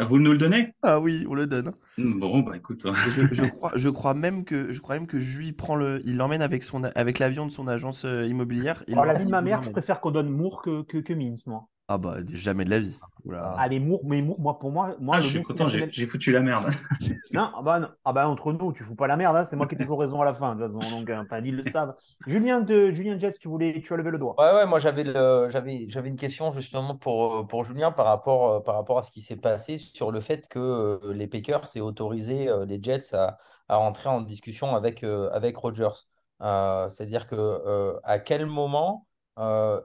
Vous 0.08 0.20
nous 0.20 0.32
le 0.32 0.38
donnez? 0.38 0.74
Ah 0.84 1.00
oui, 1.00 1.26
on 1.30 1.34
le 1.34 1.48
donne. 1.48 1.70
hein. 1.70 1.74
Bon, 1.98 2.40
bah 2.42 2.56
écoute. 2.58 2.86
Et 2.86 3.12
je, 3.12 3.22
je 3.32 3.44
crois, 3.50 3.72
je 3.76 3.90
crois 3.90 4.14
même 4.14 4.46
que, 4.46 4.72
je 4.72 4.80
crois 4.82 4.96
même 4.96 5.08
que 5.08 5.20
Jui 5.20 5.52
prend 5.52 5.76
le, 5.76 6.02
il 6.06 6.18
l'emmène 6.18 6.42
avec 6.42 6.64
son, 6.64 6.84
avec 6.84 7.20
l'avion 7.20 7.46
de 7.46 7.52
son 7.52 7.68
agence 7.68 8.06
euh, 8.06 8.26
immobilière. 8.28 8.84
il 8.88 8.94
Alors, 8.94 9.06
la 9.06 9.14
l'emmène- 9.14 9.22
vie 9.22 9.26
de 9.26 9.32
ma 9.32 9.42
il 9.42 9.44
mère, 9.46 9.64
je 9.64 9.68
l'emmène. 9.68 9.72
préfère 9.72 10.00
qu'on 10.00 10.12
donne 10.12 10.30
Moore 10.30 10.62
que, 10.62 10.84
que, 10.84 10.98
que 11.00 11.14
Mims, 11.14 11.38
moi. 11.46 11.68
Ah 11.92 11.98
bah 11.98 12.18
jamais 12.32 12.66
de 12.66 12.70
la 12.70 12.80
vie. 12.80 12.96
Oula. 13.26 13.56
Ah, 13.58 13.68
mais 13.68 13.80
Moore, 13.80 14.02
mais 14.06 14.22
Moore, 14.22 14.40
moi, 14.40 14.60
pour 14.60 14.72
moi, 14.72 14.96
moi 15.00 15.16
Ah, 15.18 15.22
je 15.22 15.28
suis 15.30 15.44
content, 15.44 15.68
j'ai 15.68 16.06
foutu 16.06 16.32
la 16.32 16.42
merde. 16.42 16.70
Non, 17.34 17.50
ah 17.56 17.62
bah, 17.64 17.80
non. 17.80 17.88
Ah 18.06 18.14
bah, 18.14 18.28
entre 18.28 18.54
nous, 18.54 18.74
tu 18.74 18.84
fous 18.84 18.96
pas 18.96 19.08
la 19.08 19.18
merde, 19.18 19.36
hein, 19.36 19.46
c'est 19.46 19.56
moi 19.56 19.68
qui 19.68 19.76
ai 19.76 19.78
toujours 19.78 20.00
raison 20.00 20.22
à 20.22 20.26
la 20.26 20.34
fin, 20.34 20.56
de 20.56 20.66
toute 20.68 20.80
façon, 20.80 21.00
donc, 21.00 21.10
euh, 21.10 21.22
enfin, 21.22 21.42
ils 21.44 21.56
le 21.56 21.64
savent. 21.70 21.96
Julien, 22.28 22.62
de, 22.62 22.92
Julien 22.92 23.18
Jets, 23.20 23.38
tu, 23.40 23.48
voulais, 23.48 23.82
tu 23.84 23.94
as 23.94 23.98
levé 23.98 24.12
le 24.12 24.20
doigt. 24.20 24.36
Ouais, 24.40 24.54
ouais, 24.60 24.66
moi 24.68 24.80
j'avais 24.80 25.04
le, 25.04 25.48
j'avais, 25.50 25.88
j'avais 25.90 26.10
une 26.10 26.16
question 26.16 26.52
justement 26.52 26.96
pour, 26.96 27.48
pour 27.48 27.64
Julien 27.64 27.92
par 27.92 28.06
rapport, 28.06 28.52
euh, 28.52 28.60
par 28.62 28.76
rapport 28.76 29.00
à 29.00 29.04
ce 29.04 29.12
qui 29.12 29.22
s'est 29.22 29.36
passé 29.36 29.80
sur 29.80 30.12
le 30.12 30.20
fait 30.22 30.48
que 30.48 30.60
euh, 30.60 31.14
les 31.14 31.28
Packers 31.28 31.66
aient 31.76 31.82
autorisé 31.82 32.50
euh, 32.50 32.66
les 32.66 32.82
Jets 32.82 33.14
à, 33.14 33.38
à 33.68 33.78
rentrer 33.78 34.10
en 34.10 34.22
discussion 34.22 34.76
avec, 34.76 35.04
euh, 35.04 35.30
avec 35.32 35.58
Rodgers. 35.58 36.06
Euh, 36.42 36.90
c'est-à-dire 36.90 37.28
que 37.28 37.36
euh, 37.36 38.00
à 38.04 38.18
quel 38.20 38.46
moment 38.46 39.06
euh, 39.06 39.09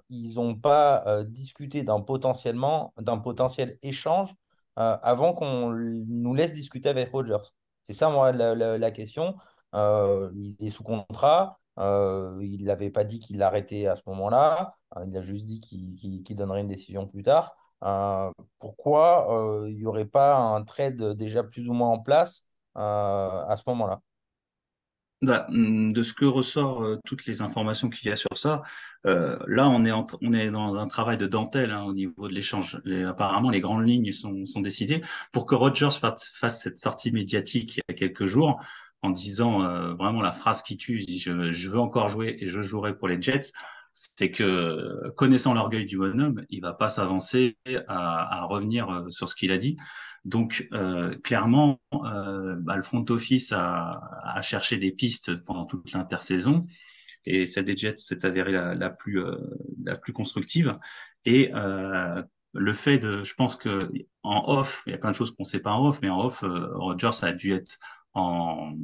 ils 0.09 0.35
n'ont 0.37 0.55
pas 0.55 1.05
euh, 1.07 1.25
discuté 1.25 1.83
d'un 1.83 2.01
potentiellement, 2.01 2.93
d'un 2.99 3.19
potentiel 3.19 3.79
échange 3.83 4.35
euh, 4.79 4.97
avant 5.03 5.33
qu'on 5.35 5.71
nous 5.71 6.35
laisse 6.35 6.53
discuter 6.53 6.89
avec 6.89 7.13
Rodgers. 7.13 7.51
C'est 7.85 7.93
ça, 7.93 8.09
moi, 8.11 8.33
la, 8.33 8.91
question. 8.91 9.37
Euh, 9.75 10.31
il 10.35 10.57
est 10.67 10.71
sous 10.71 10.83
contrat. 10.85 11.59
Euh, 11.79 12.39
il 12.43 12.65
n'avait 12.65 12.91
pas 12.91 13.05
dit 13.05 13.21
qu'il 13.21 13.39
l'arrêtait 13.39 13.87
à 13.87 13.97
ce 13.97 14.03
moment-là. 14.07 14.75
Euh, 14.97 15.05
il 15.07 15.17
a 15.17 15.23
juste 15.23 15.47
dit 15.47 15.61
qu'il 15.61 16.37
donnerait 16.37 16.61
une 16.61 16.69
décision 16.69 17.07
plus 17.07 17.23
tard. 17.23 17.57
Euh, 17.83 18.31
pourquoi 18.59 19.63
euh, 19.65 19.71
il 19.71 19.77
n'y 19.77 19.87
aurait 19.87 20.07
pas 20.07 20.37
un 20.37 20.63
trade 20.65 21.03
déjà 21.17 21.43
plus 21.45 21.69
ou 21.69 21.73
moins 21.75 21.91
en 21.91 21.99
place 21.99 22.47
euh, 22.77 22.81
à 23.47 23.57
ce 23.57 23.63
moment-là? 23.67 24.01
Bah, 25.25 25.47
hum, 25.49 25.93
de 25.93 26.03
ce 26.03 26.13
que 26.13 26.27
ressort 26.27 26.83
euh, 26.83 26.99
toutes 27.07 27.25
les 27.25 27.41
informations 27.41 27.89
qu'il 27.89 28.09
y 28.11 28.13
a 28.13 28.17
sur 28.17 28.37
ça, 28.37 28.63
euh, 29.07 29.39
là 29.47 29.69
on 29.71 29.85
est, 29.85 29.93
on 29.93 30.33
est 30.33 30.51
dans 30.51 30.77
un 30.77 30.87
travail 30.87 31.17
de 31.17 31.27
dentelle 31.27 31.71
hein, 31.71 31.85
au 31.85 31.95
niveau 31.95 32.29
de 32.29 32.35
l'échange. 32.35 32.81
Apparemment, 33.07 33.51
les 33.51 33.61
grandes 33.61 33.87
lignes 33.89 34.13
sont, 34.13 34.61
décidées 34.61 35.03
pour 35.33 35.47
que 35.47 35.55
Rogers 35.55 35.99
fasse, 35.99 36.59
cette 36.59 36.79
sortie 36.79 37.11
médiatique 37.11 37.77
il 37.77 37.83
y 37.89 37.93
a 37.93 37.95
quelques 37.95 38.27
jours 38.27 38.63
en 39.03 39.11
disant 39.11 39.63
euh, 39.63 39.95
vraiment 39.95 40.21
la 40.21 40.33
phrase 40.33 40.63
qui 40.63 40.77
tue, 40.77 41.03
je 41.09 41.71
veux 41.71 41.81
encore 41.81 42.09
jouer 42.09 42.37
et 42.41 42.47
je 42.47 42.61
jouerai 42.63 42.97
pour 42.97 43.09
les 43.09 43.21
Jets. 43.21 43.53
C'est 43.97 44.33
que 44.33 45.09
connaissant 45.17 45.55
l'orgueil 45.55 45.87
du 45.87 45.97
bonhomme, 45.99 46.45
il 46.51 46.61
va 46.61 46.73
pas 46.73 46.89
s'avancer 46.89 47.57
à, 47.87 48.41
à 48.41 48.45
revenir 48.45 48.91
euh, 48.91 49.09
sur 49.09 49.29
ce 49.29 49.37
qu'il 49.37 49.53
a 49.53 49.59
dit. 49.59 49.77
Donc 50.25 50.67
euh, 50.73 51.15
clairement, 51.23 51.81
euh, 51.93 52.57
bah, 52.59 52.77
le 52.77 52.83
front 52.83 53.05
office 53.11 53.53
a, 53.53 54.01
a 54.25 54.43
cherché 54.43 54.79
des 54.79 54.91
pistes 54.91 55.37
pendant 55.45 55.65
toute 55.65 55.93
l'intersaison 55.93 56.67
et 57.25 57.47
celle 57.47 57.65
des 57.67 57.77
s'est 57.99 58.25
avérée 58.27 58.53
la, 58.53 58.91
plus 58.91 59.21
euh, 59.21 59.37
la 59.85 59.97
plus 59.97 60.13
constructive. 60.13 60.79
Et 61.25 61.53
euh, 61.55 62.23
le 62.53 62.73
fait 62.73 62.99
de, 62.99 63.25
je 63.25 63.35
pense 63.35 63.57
que 63.57 63.91
en 64.23 64.45
off, 64.49 64.83
il 64.87 64.93
y 64.93 64.95
a 64.95 64.99
plein 64.99 65.11
de 65.11 65.17
choses 65.17 65.31
qu'on 65.35 65.45
sait 65.45 65.61
pas 65.61 65.73
en 65.73 65.87
off, 65.89 65.99
mais 66.03 66.09
en 66.11 66.21
off, 66.25 66.43
euh, 66.45 66.69
Rogers 66.77 67.23
a 67.23 67.33
dû 67.33 67.53
être 67.53 67.79
en 68.13 68.75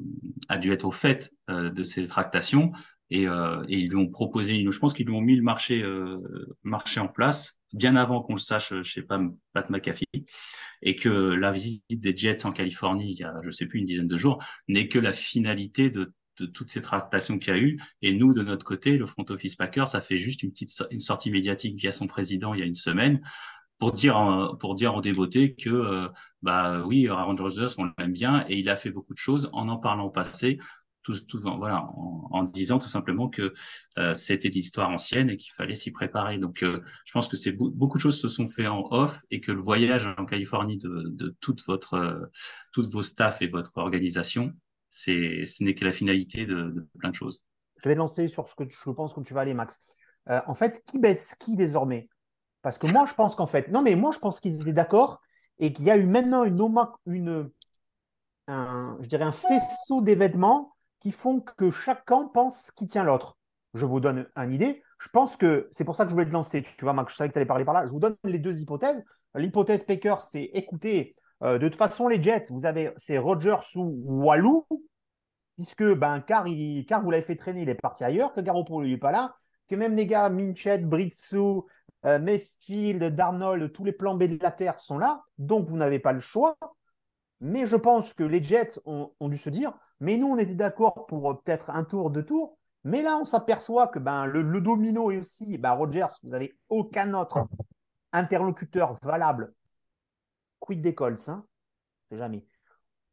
a 0.49 0.59
dû 0.59 0.73
être 0.73 0.85
au 0.85 0.91
fait 0.91 1.33
euh, 1.51 1.71
de 1.71 1.85
ces 1.85 2.07
tractations 2.09 2.73
et, 3.11 3.27
euh, 3.27 3.63
et 3.69 3.79
ils 3.79 3.89
lui 3.89 3.97
ont 3.97 4.09
proposé, 4.09 4.65
je 4.69 4.79
pense 4.79 4.95
qu'ils 4.95 5.07
lui 5.07 5.15
ont 5.15 5.21
mis 5.21 5.37
le 5.37 5.43
marché 5.43 5.83
euh, 5.83 6.19
marché 6.63 7.01
en 7.01 7.09
place 7.09 7.59
bien 7.73 7.97
avant 7.97 8.23
qu'on 8.23 8.35
le 8.35 8.41
sache 8.41 8.73
chez 8.83 9.03
Pat 9.03 9.21
Pat 9.53 9.69
McAfee 9.71 10.07
et 10.83 10.97
que 10.97 11.09
la 11.09 11.53
visite 11.53 11.85
des 12.01 12.17
Jets 12.17 12.47
en 12.47 12.53
Californie, 12.53 13.13
il 13.13 13.19
y 13.19 13.25
a, 13.25 13.35
je 13.45 13.51
sais 13.51 13.67
plus, 13.67 13.81
une 13.81 13.85
dizaine 13.85 14.09
de 14.09 14.17
jours, 14.17 14.43
n'est 14.69 14.89
que 14.89 14.99
la 14.99 15.13
finalité 15.13 15.91
de, 15.91 16.13
toutes 16.55 16.71
ces 16.71 16.81
tractations 16.81 17.39
qu'il 17.39 17.53
y 17.53 17.57
a 17.57 17.61
eu. 17.61 17.79
Et 18.01 18.15
nous, 18.15 18.33
de 18.33 18.43
notre 18.43 18.65
côté, 18.65 18.97
le 18.97 19.05
front 19.05 19.27
office 19.29 19.57
Packers, 19.57 19.89
ça 19.89 20.01
fait 20.01 20.17
juste 20.17 20.43
une 20.43 20.51
petite 20.53 20.71
une 20.91 20.99
sortie 20.99 21.31
médiatique 21.31 21.77
via 21.77 21.93
son 21.93 22.07
président 22.07 22.55
il 22.55 22.61
y 22.61 22.63
a 22.63 22.67
une 22.67 22.75
semaine 22.75 23.21
pour 23.79 23.93
dire 23.93 24.57
pour 24.59 24.75
dire 24.75 24.95
aux 24.95 25.03
dévotés 25.03 25.55
que 25.55 25.69
euh, 25.69 26.09
bah 26.41 26.83
oui, 26.87 27.09
Aaron 27.09 27.37
Rodgers, 27.37 27.75
on 27.77 27.91
l'aime 27.99 28.13
bien 28.13 28.47
et 28.49 28.59
il 28.59 28.71
a 28.71 28.77
fait 28.77 28.91
beaucoup 28.91 29.13
de 29.13 29.19
choses 29.19 29.51
en 29.53 29.69
en 29.69 29.77
parlant 29.77 30.05
au 30.05 30.11
passé. 30.11 30.59
Voilà, 31.59 31.89
en, 31.95 32.45
disant 32.45 32.79
tout 32.79 32.89
simplement 32.89 33.29
que 33.29 33.55
euh, 33.99 34.15
c'était 34.15 34.49
l'histoire 34.49 34.91
ancienne 34.91 35.31
et 35.31 35.37
qu'il 35.37 35.53
fallait 35.53 35.75
s'y 35.75 35.91
préparer. 35.91 36.39
Donc, 36.39 36.63
euh, 36.63 36.83
je 37.05 37.13
pense 37.13 37.29
que 37.29 37.37
c'est 37.37 37.53
beau- 37.53 37.71
beaucoup 37.71 37.99
de 37.99 38.03
choses 38.03 38.21
se 38.21 38.29
sont 38.29 38.49
fait 38.49 38.67
en 38.67 38.87
off 38.91 39.21
et 39.31 39.41
que 39.41 39.53
le 39.53 39.61
voyage 39.61 40.07
en 40.19 40.25
Californie 40.25 40.79
de, 40.79 41.05
de 41.09 41.37
toute 41.41 41.65
votre, 41.67 41.95
euh, 41.95 42.27
vos 42.77 43.03
staffs 43.03 43.43
et 43.43 43.49
votre 43.49 43.73
organisation, 43.77 44.53
c'est, 44.89 45.45
ce 45.45 45.63
n'est 45.63 45.75
que 45.75 45.85
la 45.85 45.93
finalité 45.93 46.47
de, 46.47 46.89
plein 46.99 47.11
de 47.11 47.15
choses. 47.15 47.43
Je 47.83 47.89
vais 47.89 47.95
te 47.95 47.99
lancer 47.99 48.29
sur 48.29 48.49
ce 48.49 48.55
que 48.55 48.65
je 48.69 48.91
pense 48.91 49.15
que 49.15 49.21
tu 49.21 49.35
vas 49.35 49.41
aller, 49.43 49.55
Max. 49.55 49.81
Euh, 50.29 50.41
en 50.47 50.55
fait, 50.55 50.83
qui 50.87 50.99
baisse 50.99 51.35
qui 51.35 51.57
désormais? 51.57 52.09
Parce 52.63 52.77
que 52.77 52.87
moi, 52.87 53.07
je 53.07 53.15
pense 53.15 53.35
qu'en 53.35 53.47
fait, 53.47 53.69
non, 53.69 53.83
mais 53.83 53.97
moi, 53.97 54.13
je 54.13 54.19
pense 54.19 54.41
qu'ils 54.41 54.61
étaient 54.61 54.73
d'accord 54.73 55.21
et 55.59 55.73
qu'il 55.73 55.87
y 55.87 55.91
a 55.91 55.97
eu 55.97 56.05
maintenant 56.05 56.45
une, 56.45 56.61
une, 57.07 57.51
un, 58.49 58.99
je 59.01 59.09
dirais 59.09 59.25
un 59.25 59.33
faisceau 59.33 60.03
d'événements 60.03 60.75
qui 61.01 61.13
font 61.13 61.41
que 61.41 61.71
chacun 61.71 62.29
pense 62.33 62.71
qui 62.71 62.87
tient 62.87 63.05
l'autre. 63.05 63.37
Je 63.75 63.87
vous 63.87 64.01
donne 64.01 64.27
une 64.37 64.53
idée. 64.53 64.83
Je 64.99 65.09
pense 65.09 65.37
que 65.37 65.69
c'est 65.73 65.85
pour 65.85 65.97
ça 65.97 66.05
que 66.05 66.11
je 66.11 66.15
voulais 66.15 66.27
te 66.27 66.33
lancer. 66.33 66.63
Tu 66.63 66.85
vois, 66.85 66.93
Max, 66.93 67.13
je 67.13 67.17
savais 67.17 67.29
que 67.29 67.35
tu 67.35 67.39
allais 67.39 67.47
parler 67.47 67.65
par 67.65 67.75
là. 67.75 67.87
Je 67.87 67.93
vous 67.93 68.01
donne 68.01 68.17
les 68.25 68.39
deux 68.39 68.61
hypothèses. 68.61 69.03
L'hypothèse 69.35 69.85
Paker, 69.85 70.21
c'est 70.21 70.51
écoutez, 70.55 71.15
euh, 71.43 71.59
de 71.59 71.69
toute 71.69 71.79
façon, 71.79 72.09
les 72.09 72.23
Jets, 72.23 72.47
vous 72.51 72.67
avez 72.67 72.93
c'est 72.97 73.17
Rogers 73.17 73.77
ou 73.77 74.25
Walou, 74.25 74.67
puisque 75.57 75.95
ben, 75.95 76.21
car, 76.21 76.47
il, 76.47 76.85
car 76.87 77.03
vous 77.03 77.11
l'avez 77.11 77.23
fait 77.23 77.37
traîner, 77.37 77.63
il 77.63 77.69
est 77.69 77.75
parti 77.75 78.05
ailleurs, 78.05 78.33
que 78.33 78.41
Garoppolo 78.41 78.87
n'est 78.87 78.99
pas 78.99 79.13
là, 79.13 79.37
que 79.69 79.77
même 79.77 79.95
les 79.95 80.07
gars 80.07 80.29
Minchet, 80.29 80.79
Britsu, 80.79 81.63
euh, 82.05 82.19
Mayfield, 82.19 83.15
Darnold, 83.15 83.73
tous 83.73 83.85
les 83.85 83.93
plans 83.93 84.15
B 84.15 84.25
de 84.25 84.43
la 84.43 84.51
Terre 84.51 84.81
sont 84.81 84.99
là, 84.99 85.23
donc 85.39 85.69
vous 85.69 85.77
n'avez 85.77 85.99
pas 85.99 86.13
le 86.13 86.21
choix. 86.21 86.57
Mais 87.41 87.67
je 87.67 87.77
pense 87.77 88.13
que 88.13 88.23
les 88.23 88.43
Jets 88.43 88.81
ont, 88.85 89.13
dû 89.21 89.39
se 89.39 89.51
dire, 89.51 89.73
mais 89.99 90.17
nous, 90.17 90.29
on 90.29 90.39
était 90.39 90.55
d'accord 90.55 91.07
pour 91.07 91.31
euh, 91.31 91.35
peut-être 91.35 91.71
un 91.71 91.85
tour, 91.85 92.11
deux 92.11 92.25
tours, 92.25 92.59
mais 92.85 93.03
là, 93.03 93.19
on 93.21 93.25
s'aperçoit 93.25 93.89
que 93.89 93.99
ben, 93.99 94.27
le, 94.27 94.61
domino 94.61 95.11
est 95.11 95.19
aussi, 95.19 95.59
ben, 95.59 95.73
Rogers, 95.73 96.07
vous 96.23 96.31
n'avez 96.31 96.59
aucun 96.69 97.15
autre 97.15 97.47
interlocuteur 98.13 98.99
valable. 99.03 99.55
Quid 100.59 100.83
des 100.83 100.95
Colts, 100.95 101.29
hein? 101.29 101.45
Jamais. 102.11 102.45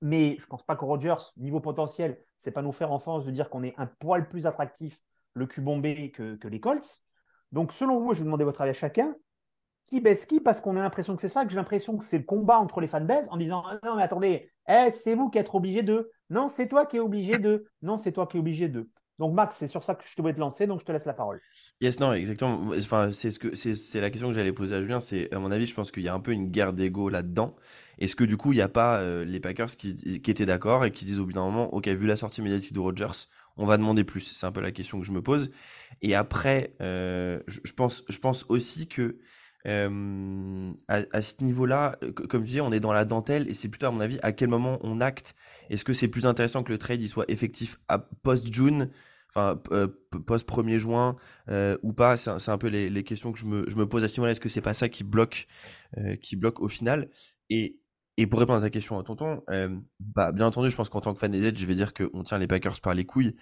Mais 0.02 0.36
je 0.40 0.44
ne 0.44 0.48
pense 0.48 0.64
pas 0.64 0.76
que 0.76 0.86
Rogers, 0.86 1.32
niveau 1.38 1.60
potentiel, 1.60 2.22
c'est 2.38 2.52
pas 2.52 2.62
nous 2.62 2.72
faire 2.72 2.92
enfance 2.92 3.26
de 3.26 3.32
dire 3.32 3.50
qu'on 3.50 3.64
est 3.64 3.76
un 3.78 3.88
poil 3.88 4.28
plus 4.28 4.46
attractif 4.46 5.02
le 5.34 5.46
cul 5.48 5.62
bombé 5.62 6.12
que, 6.12 6.36
que 6.36 6.48
les 6.48 6.60
Colts. 6.60 7.04
Donc, 7.52 7.72
selon 7.72 8.00
vous, 8.00 8.14
je 8.14 8.20
vais 8.20 8.26
demander 8.26 8.44
votre 8.44 8.62
avis 8.62 8.72
à 8.72 8.74
chacun. 8.74 9.16
Qui 9.88 10.02
baisse 10.02 10.26
qui 10.26 10.40
Parce 10.40 10.60
qu'on 10.60 10.76
a 10.76 10.82
l'impression 10.82 11.16
que 11.16 11.22
c'est 11.22 11.30
ça, 11.30 11.46
que 11.46 11.50
j'ai 11.50 11.56
l'impression 11.56 11.98
que 11.98 12.04
c'est 12.04 12.18
le 12.18 12.24
combat 12.26 12.60
entre 12.60 12.82
les 12.82 12.88
fanbases 12.88 13.28
en 13.32 13.38
disant 13.38 13.64
ah 13.70 13.80
Non, 13.84 13.96
mais 13.96 14.04
attendez, 14.04 14.52
eh, 14.68 14.92
c'est 14.92 15.16
vous 15.16 15.30
qui 15.30 15.38
êtes 15.38 15.50
obligé 15.54 15.82
de. 15.82 16.12
Non, 16.30 16.50
c'est 16.50 16.68
toi 16.68 16.86
qui 16.86 16.98
es 16.98 17.00
obligé 17.00 17.38
de. 17.38 17.66
Non, 17.82 17.98
c'est 17.98 18.12
toi 18.12 18.28
qui 18.28 18.38
es 18.38 18.40
obligé 18.40 18.68
de. 18.68 18.90
Donc, 19.20 19.34
Max, 19.34 19.58
c'est 19.58 19.68
sur 19.68 19.84
ça 19.84 19.96
que 19.96 20.04
je 20.08 20.16
te 20.16 20.22
voulais 20.22 20.36
te 20.36 20.40
lancer, 20.40 20.68
donc 20.68 20.80
je 20.82 20.86
te 20.86 20.92
laisse 20.92 21.06
la 21.06 21.14
parole. 21.14 21.42
Yes, 21.82 22.00
non, 22.00 22.14
exactement. 22.14 22.70
Enfin, 22.78 23.10
c'est 23.12 23.32
ce 23.32 23.40
que 23.40 23.56
c'est 23.56 24.00
la 24.00 24.12
question 24.12 24.28
que 24.28 24.36
j'allais 24.36 24.54
poser 24.54 24.76
à 24.76 24.82
Julien. 24.82 25.00
C'est 25.00 25.34
à 25.34 25.40
mon 25.40 25.50
avis, 25.50 25.66
je 25.66 25.74
pense 25.74 25.92
qu'il 25.92 26.04
y 26.04 26.08
a 26.08 26.14
un 26.14 26.20
peu 26.20 26.32
une 26.32 26.50
guerre 26.50 26.74
d'ego 26.74 27.10
là-dedans. 27.10 27.56
Est-ce 27.98 28.16
que 28.16 28.24
du 28.24 28.38
coup, 28.38 28.54
il 28.54 28.58
n'y 28.58 28.62
a 28.62 28.70
pas 28.70 29.00
euh, 29.00 29.26
les 29.26 29.40
Packers 29.40 29.76
qui, 29.76 30.22
étaient 30.24 30.46
d'accord 30.46 30.86
et 30.86 30.92
qui 30.92 31.06
se 31.06 31.06
disent 31.06 31.20
au 31.20 31.26
bout 31.26 31.34
d'un 31.34 31.46
moment, 31.46 31.74
ok, 31.74 31.88
vu 31.88 32.06
la 32.06 32.16
sortie 32.16 32.44
médiatique 32.44 32.74
de 32.74 32.80
Rodgers, 32.80 33.26
on 33.56 33.66
va 33.66 33.78
demander 33.78 34.04
plus? 34.04 34.22
C'est 34.22 34.46
un 34.46 34.52
peu 34.52 34.62
la 34.62 34.72
question 34.72 35.00
que 35.00 35.06
je 35.06 35.12
me 35.12 35.24
pose. 35.24 35.50
Et 36.04 36.14
après, 36.14 36.76
euh, 36.82 37.42
je 37.48 37.74
pense, 37.74 38.04
je 38.10 38.20
pense 38.20 38.46
aussi 38.50 38.88
que 38.88 39.18
euh, 39.68 40.72
à, 40.88 41.22
ce 41.22 41.44
niveau-là, 41.44 41.98
c- 42.02 42.12
comme 42.14 42.42
tu 42.44 42.48
disais, 42.48 42.62
on 42.62 42.72
est 42.72 42.80
dans 42.80 42.94
la 42.94 43.06
dentelle 43.06 43.50
et 43.50 43.54
c'est 43.54 43.68
plutôt 43.70 43.88
à 43.88 43.92
mon 43.92 44.00
avis 44.00 44.20
à 44.24 44.32
quel 44.32 44.50
moment 44.50 44.80
on 44.82 45.02
acte. 45.02 45.36
Est-ce 45.70 45.84
que 45.84 45.94
c'est 45.94 46.08
plus 46.08 46.26
intéressant 46.26 46.64
que 46.64 46.72
le 46.72 46.78
trade 46.78 47.02
il 47.02 47.10
soit 47.10 47.26
effectif 47.30 47.80
post-June, 48.24 48.90
enfin 49.30 49.62
euh, 49.72 49.88
p- 49.88 50.20
post-1er 50.20 50.80
juin 50.80 51.18
euh, 51.50 51.78
ou 51.84 51.94
pas? 51.94 52.18
C'est 52.18 52.50
un, 52.50 52.58
peu 52.58 52.68
les, 52.68 53.04
questions 53.04 53.32
que 53.32 53.40
je 53.40 53.46
me, 53.46 53.66
je 53.70 53.76
pose 53.84 54.04
à 54.04 54.08
ce 54.08 54.14
niveau-là. 54.16 54.32
Est-ce 54.32 54.40
que 54.40 54.50
c'est 54.50 54.62
pas 54.62 54.74
ça 54.74 54.90
qui 54.90 55.04
bloque, 55.04 55.48
euh, 55.98 56.16
qui 56.16 56.36
bloque 56.36 56.60
au 56.62 56.68
final? 56.68 57.10
Et, 57.50 57.78
pour 58.30 58.40
répondre 58.40 58.60
à 58.60 58.62
ta 58.62 58.70
question, 58.72 59.02
tonton, 59.04 59.44
euh, 59.50 59.70
bah 60.00 60.32
bien 60.32 60.48
entendu, 60.48 60.70
je 60.72 60.76
pense 60.76 60.90
qu'en 60.90 61.02
tant 61.02 61.14
que 61.14 61.20
fan 61.20 61.32
des 61.32 61.42
Jets, 61.44 61.56
je 61.56 61.66
vais 61.68 61.76
dire 61.76 61.94
qu'on 61.94 62.24
tient 62.24 62.40
les 62.40 62.48
Packers 62.48 62.82
par 62.82 62.96
les 62.96 63.06
couilles. 63.06 63.36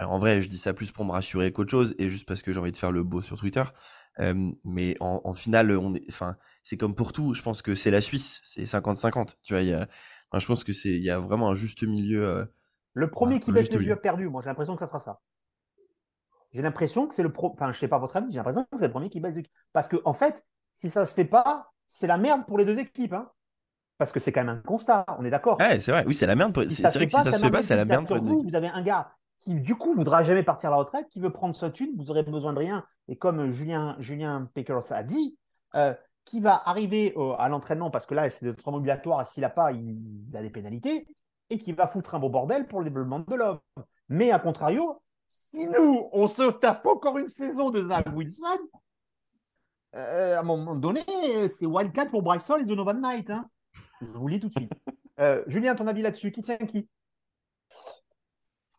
Euh, 0.00 0.04
en 0.04 0.18
vrai, 0.18 0.42
je 0.42 0.48
dis 0.48 0.58
ça 0.58 0.74
plus 0.74 0.92
pour 0.92 1.04
me 1.04 1.12
rassurer 1.12 1.52
qu'autre 1.52 1.70
chose 1.70 1.94
et 1.98 2.08
juste 2.10 2.26
parce 2.26 2.42
que 2.42 2.52
j'ai 2.52 2.60
envie 2.60 2.72
de 2.72 2.76
faire 2.76 2.92
le 2.92 3.02
beau 3.02 3.22
sur 3.22 3.38
Twitter. 3.38 3.64
Euh, 4.20 4.50
mais 4.64 4.96
en, 5.00 5.20
en 5.24 5.32
finale, 5.32 5.70
on 5.72 5.94
est, 5.94 6.04
enfin, 6.08 6.36
c'est 6.62 6.76
comme 6.76 6.94
pour 6.94 7.12
tout. 7.12 7.34
Je 7.34 7.42
pense 7.42 7.62
que 7.62 7.74
c'est 7.74 7.90
la 7.90 8.00
Suisse, 8.00 8.40
c'est 8.44 8.64
50-50. 8.66 9.36
Tu 9.42 9.54
vois, 9.54 9.62
il 9.62 9.68
y 9.68 9.74
a, 9.74 9.88
enfin, 10.30 10.40
je 10.40 10.46
pense 10.46 10.64
que 10.64 10.72
c'est, 10.72 10.90
il 10.90 11.04
y 11.04 11.10
a 11.10 11.18
vraiment 11.20 11.50
un 11.50 11.54
juste 11.54 11.82
milieu. 11.84 12.24
euh, 12.26 12.44
Le 12.94 13.10
premier 13.10 13.40
qui 13.40 13.52
baisse 13.52 13.70
les 13.72 13.84
yeux 13.86 13.96
perdu, 13.96 14.28
moi 14.28 14.42
j'ai 14.42 14.48
l'impression 14.48 14.74
que 14.74 14.80
ça 14.80 14.86
sera 14.86 15.00
ça. 15.00 15.20
J'ai 16.52 16.62
l'impression 16.62 17.06
que 17.06 17.14
c'est 17.14 17.22
le 17.22 17.32
pro. 17.32 17.52
Enfin, 17.52 17.72
je 17.72 17.78
sais 17.78 17.88
pas 17.88 17.98
votre 17.98 18.16
avis, 18.16 18.30
j'ai 18.30 18.36
l'impression 18.36 18.64
que 18.64 18.78
c'est 18.78 18.86
le 18.86 18.90
premier 18.90 19.10
qui 19.10 19.20
baisse 19.20 19.34
les 19.36 19.42
yeux. 19.42 19.48
Parce 19.72 19.88
que, 19.88 19.96
en 20.04 20.12
fait, 20.12 20.46
si 20.76 20.88
ça 20.90 21.04
se 21.06 21.12
fait 21.14 21.24
pas, 21.24 21.72
c'est 21.86 22.06
la 22.06 22.18
merde 22.18 22.46
pour 22.46 22.58
les 22.58 22.64
deux 22.64 22.78
équipes. 22.78 23.12
Hein. 23.12 23.30
Parce 23.98 24.12
que 24.12 24.20
c'est 24.20 24.32
quand 24.32 24.44
même 24.44 24.56
un 24.56 24.62
constat, 24.62 25.04
on 25.18 25.24
est 25.24 25.30
d'accord. 25.30 25.58
Ouais, 25.60 25.80
c'est 25.80 25.90
vrai. 25.92 26.04
Oui, 26.06 26.14
c'est 26.14 26.26
la 26.26 26.36
merde. 26.36 26.54
pour- 26.54 26.62
Si 26.64 26.76
C'est 26.76 26.94
vrai 26.94 27.06
que 27.06 27.12
si 27.12 27.20
ça 27.22 27.32
se 27.32 27.38
fait 27.40 27.50
pas, 27.50 27.62
c'est 27.62 27.76
la 27.76 27.84
merde 27.84 28.06
pour 28.06 28.16
les 28.16 28.22
deux 28.22 28.28
vous, 28.28 28.34
équipes. 28.34 28.50
vous 28.50 28.56
avez 28.56 28.68
un 28.68 28.82
gars 28.82 29.12
qui, 29.40 29.60
du 29.60 29.76
coup, 29.76 29.94
voudra 29.94 30.22
jamais 30.22 30.42
partir 30.42 30.70
à 30.70 30.72
la 30.72 30.78
retraite, 30.78 31.08
qui 31.10 31.20
veut 31.20 31.32
prendre 31.32 31.54
sa 31.54 31.70
thune, 31.70 31.90
vous 31.96 32.10
aurez 32.10 32.22
besoin 32.22 32.52
de 32.52 32.58
rien. 32.58 32.84
Et 33.08 33.16
comme 33.16 33.52
Julien, 33.52 33.96
Julien 34.00 34.50
a 34.90 35.02
dit, 35.02 35.38
euh, 35.74 35.94
qui 36.24 36.40
va 36.40 36.60
arriver 36.68 37.14
à 37.38 37.48
l'entraînement, 37.48 37.90
parce 37.90 38.04
que 38.04 38.14
là, 38.14 38.28
c'est 38.28 38.44
de 38.44 38.52
trauma 38.52 38.78
obligatoire, 38.78 39.22
et 39.22 39.24
s'il 39.24 39.40
n'a 39.40 39.50
pas, 39.50 39.72
il, 39.72 40.28
a 40.34 40.42
des 40.42 40.50
pénalités, 40.50 41.06
et 41.50 41.58
qui 41.58 41.72
va 41.72 41.86
foutre 41.86 42.14
un 42.14 42.18
beau 42.18 42.28
bordel 42.28 42.66
pour 42.66 42.80
le 42.80 42.84
développement 42.84 43.20
de 43.20 43.34
l'homme. 43.34 43.60
Mais 44.08 44.30
à 44.30 44.38
contrario, 44.38 45.00
si 45.28 45.66
nous, 45.66 46.08
on 46.12 46.28
se 46.28 46.50
tape 46.50 46.84
encore 46.86 47.18
une 47.18 47.28
saison 47.28 47.70
de 47.70 47.82
Zach 47.82 48.06
Wilson, 48.14 48.58
euh, 49.94 50.36
à 50.36 50.40
un 50.40 50.42
moment 50.42 50.76
donné, 50.76 51.02
c'est 51.48 51.66
Wildcat 51.66 52.06
pour 52.06 52.22
Bryson 52.22 52.56
et 52.56 52.64
Donovan 52.64 53.00
Knight. 53.00 53.30
Hein. 53.30 53.48
Je 54.02 54.06
vous 54.06 54.28
le 54.28 54.34
dis 54.34 54.40
tout 54.40 54.48
de 54.48 54.52
suite. 54.52 54.72
Euh, 55.20 55.42
Julien, 55.46 55.74
ton 55.74 55.86
avis 55.86 56.02
là-dessus, 56.02 56.30
qui 56.30 56.42
tient 56.42 56.56
qui? 56.58 56.88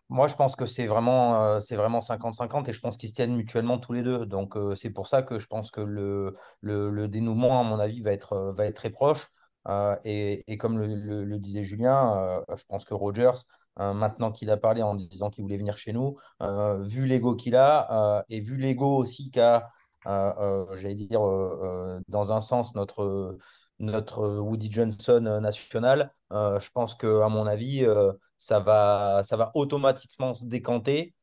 Moi, 0.10 0.28
je 0.28 0.36
pense 0.36 0.56
que 0.56 0.66
c'est 0.66 0.88
vraiment, 0.88 1.44
euh, 1.44 1.60
vraiment 1.72 2.02
50-50 2.02 2.68
et 2.68 2.74
je 2.74 2.80
pense 2.80 2.98
qu'ils 2.98 3.10
se 3.10 3.14
tiennent 3.14 3.36
mutuellement 3.36 3.78
tous 3.78 3.94
les 3.94 4.02
deux. 4.02 4.26
Donc, 4.26 4.58
euh, 4.58 4.76
c'est 4.76 4.90
pour 4.90 5.06
ça 5.08 5.22
que 5.22 5.38
je 5.38 5.46
pense 5.46 5.70
que 5.70 5.82
le, 5.82 7.08
dénouement, 7.08 7.60
à 7.62 7.64
mon 7.64 7.80
avis, 7.80 8.02
va 8.02 8.12
être, 8.12 8.34
euh, 8.34 8.52
va 8.54 8.66
être 8.66 8.76
très 8.76 8.90
proche. 8.90 9.28
Et, 10.04 10.58
comme 10.58 10.80
le, 10.80 11.38
disait 11.38 11.64
Julien, 11.64 12.44
je 12.56 12.64
pense 12.68 12.86
que 12.86 12.96
Rogers, 12.96 13.44
maintenant 13.78 14.32
qu'il 14.32 14.50
a 14.50 14.58
parlé 14.58 14.82
en 14.82 14.96
disant 14.96 15.30
qu'il 15.30 15.44
voulait 15.44 15.58
venir 15.58 15.78
chez 15.78 15.94
nous. 15.94 16.18
Vu 16.80 17.06
l'ego 17.06 17.36
qu'il 17.36 17.56
a 17.56 18.26
et 18.30 18.40
vu 18.42 18.58
l'ego 18.58 18.98
aussi 18.98 19.30
qu'a, 19.30 19.70
j'allais 20.06 20.96
dire, 20.96 21.22
dans 22.08 22.34
un 22.34 22.42
sens, 22.42 22.74
notre, 22.74 23.38
notre 23.78 24.28
Woody 24.40 24.72
Johnson 24.72 25.40
national, 25.40 26.12
je 26.32 26.70
pense 26.74 26.96
qu'à 26.96 27.28
mon 27.30 27.46
avis, 27.46 27.86
ça, 28.40 28.60
va, 28.60 29.22
ça 29.24 29.38
va 29.38 29.52
automatiquement 29.54 30.34
se 30.34 30.46
décanter. 30.46 31.14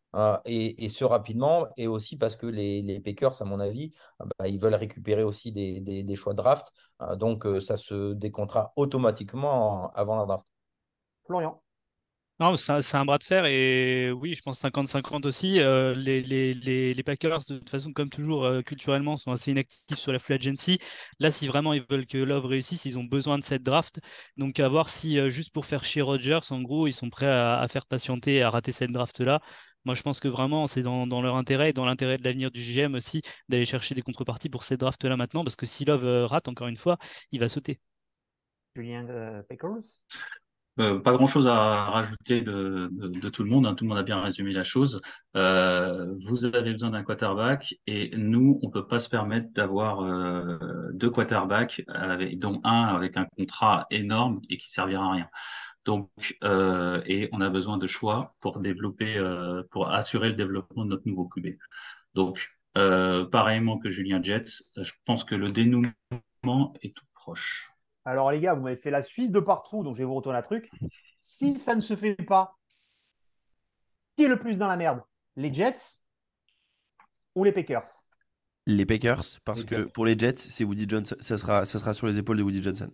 et, 0.45 0.89
ce 0.89 1.05
rapidement, 1.05 1.67
et 1.77 1.89
aussi 1.89 2.17
parce 2.17 2.37
que 2.37 2.47
les, 2.47 2.83
les 2.83 3.01
Packers, 3.01 3.43
à 3.43 3.45
mon 3.45 3.59
avis, 3.61 3.93
bah, 4.21 4.47
ils 4.49 4.61
veulent 4.61 4.75
récupérer 4.75 5.25
aussi 5.25 5.51
des, 5.53 5.81
des, 5.81 6.17
choix 6.17 6.33
de 6.33 6.39
draft. 6.39 6.73
donc, 7.17 7.45
ça 7.61 7.77
se 7.77 8.13
décomptera 8.13 8.73
automatiquement 8.77 9.91
avant 9.95 10.17
la 10.17 10.27
draft. 10.27 10.47
Florian. 11.27 11.61
Non, 12.39 12.55
c'est 12.55 12.97
un, 12.97 13.05
bras 13.07 13.17
de 13.17 13.25
fer 13.25 13.47
et 13.47 14.13
oui, 14.13 14.35
je 14.35 14.43
pense 14.43 14.61
50-50 14.61 15.25
aussi. 15.25 15.59
Euh, 15.59 15.95
les, 15.95 17.03
Packers, 17.03 17.39
de 17.49 17.57
toute 17.57 17.71
façon, 17.71 17.95
comme 17.95 18.11
toujours, 18.11 18.45
euh, 18.45 18.61
culturellement, 18.61 19.17
sont 19.17 19.33
assez 19.33 19.53
inactifs 19.53 19.97
sur 19.97 20.13
la 20.13 20.19
free 20.19 20.35
agency. 20.35 20.79
Là, 21.19 21.31
si 21.31 21.47
vraiment 21.47 21.73
ils 21.73 21.83
veulent 21.89 22.05
que 22.07 22.19
Love 22.19 22.45
réussisse, 22.45 22.85
ils 22.85 22.99
ont 22.99 23.05
besoin 23.05 23.39
de 23.39 23.45
cette 23.45 23.63
draft. 23.63 24.01
Donc, 24.37 24.61
à 24.61 24.69
voir 24.69 24.91
si, 24.91 25.19
euh, 25.19 25.31
juste 25.31 25.55
pour 25.55 25.65
faire 25.65 25.83
chez 25.85 26.03
Rodgers, 26.03 26.41
en 26.51 26.61
gros, 26.61 26.87
ils 26.87 26.93
sont 26.93 27.09
prêts 27.09 27.27
à, 27.27 27.67
faire 27.71 27.87
patienter 27.87 28.35
et 28.37 28.43
à 28.43 28.51
rater 28.51 28.71
cette 28.71 28.93
draft-là. 28.93 29.41
Moi, 29.87 29.95
je 29.95 30.03
pense 30.03 30.21
que 30.21 30.29
vraiment, 30.29 30.67
c'est 30.67 30.83
dans, 30.83 31.07
dans, 31.07 31.23
leur 31.23 31.37
intérêt 31.37 31.71
et 31.71 31.73
dans 31.73 31.87
l'intérêt 31.87 32.19
de 32.19 32.25
l'avenir 32.25 32.51
du 32.51 32.61
GM 32.61 32.95
aussi 32.97 33.23
d'aller 33.49 33.65
chercher 33.65 33.95
des 33.95 34.03
contreparties 34.03 34.51
pour 34.51 34.63
cette 34.63 34.81
draft-là 34.81 35.17
maintenant, 35.17 35.43
parce 35.43 35.57
que 35.57 35.65
si 35.65 35.87
Love 35.87 36.27
rate, 36.27 36.49
encore 36.49 36.69
une 36.69 36.77
fois, 36.77 36.99
il 37.33 37.41
va 37.41 37.49
sauter. 37.49 37.81
Julien 38.75 39.07
Packers? 39.49 39.85
Euh, 40.79 40.99
pas 41.01 41.13
grand-chose 41.13 41.47
à 41.47 41.87
rajouter 41.87 42.43
de, 42.43 42.91
de, 42.93 43.29
tout 43.31 43.43
le 43.43 43.51
monde. 43.51 43.67
Hein. 43.67 43.75
Tout 43.75 43.85
le 43.85 43.89
monde 43.89 43.99
a 43.99 44.03
bien 44.03 44.21
résumé 44.21 44.53
la 44.53 44.65
chose. 44.65 45.01
Euh, 45.37 46.15
vous 46.21 46.45
avez 46.45 46.73
besoin 46.73 46.91
d'un 46.91 47.03
quarterback 47.03 47.75
et 47.87 48.15
nous, 48.17 48.59
on 48.63 48.71
peut 48.71 48.87
pas 48.87 48.99
se 48.99 49.09
permettre 49.09 49.51
d'avoir 49.53 50.01
euh, 50.01 50.59
deux 50.93 51.11
quarterbacks, 51.11 51.83
avec, 51.89 52.39
dont 52.39 52.61
un 52.65 52.85
avec 52.95 53.17
un 53.17 53.25
contrat 53.25 53.87
énorme 53.91 54.41
et 54.51 54.59
qui 54.59 54.71
servira 54.71 55.07
à 55.07 55.13
rien. 55.13 55.29
Donc, 55.87 56.37
euh, 56.45 57.01
et 57.07 57.29
on 57.33 57.41
a 57.41 57.49
besoin 57.49 57.79
de 57.79 57.87
choix 57.87 58.35
pour 58.41 58.59
développer, 58.61 59.17
euh, 59.17 59.63
pour 59.71 59.91
assurer 59.91 60.29
le 60.29 60.35
développement 60.35 60.85
de 60.85 60.91
notre 60.91 61.09
nouveau 61.09 61.27
QB. 61.27 61.57
Donc, 62.15 62.51
pareillement 62.75 63.79
que 63.79 63.89
Julien 63.89 64.23
Jets, 64.23 64.63
je 64.77 64.93
pense 65.07 65.25
que 65.25 65.35
le 65.35 65.51
dénouement 65.51 65.95
est 66.83 66.95
tout 66.95 67.07
proche. 67.15 67.76
Alors, 68.07 68.31
les 68.31 68.41
gars, 68.41 68.55
vous 68.55 68.63
m'avez 68.63 68.77
fait 68.77 68.91
la 68.91 69.03
Suisse 69.03 69.33
de 69.33 69.41
partout, 69.41 69.83
donc 69.83 69.95
je 69.95 69.99
vais 69.99 70.05
vous 70.05 70.15
retourner 70.15 70.39
un 70.39 70.43
truc. 70.43 70.71
Si 71.19 71.59
ça 71.59 71.75
ne 71.75 71.81
se 71.81 71.97
fait 71.97 72.15
pas, 72.15 72.57
qui 74.17 74.25
est 74.25 74.29
le 74.29 74.39
plus 74.39 74.57
dans 74.57 74.69
la 74.69 74.77
merde? 74.77 75.03
Les 75.35 75.53
Jets 75.53 76.05
ou 77.35 77.43
les 77.43 77.51
Packers? 77.51 77.87
Les 78.67 78.87
Packers, 78.87 79.41
parce 79.45 79.65
que 79.65 79.83
pour 79.83 80.07
les 80.07 80.17
Jets, 80.17 80.37
c'est 80.37 80.63
Woody 80.63 80.89
Johnson, 80.89 81.17
ça 81.19 81.37
sera, 81.37 81.65
ça 81.65 81.81
sera 81.81 81.95
sur 81.95 82.07
les 82.07 82.19
épaules 82.19 82.37
de 82.37 82.43
Woody 82.45 82.63
Johnson. 82.63 82.91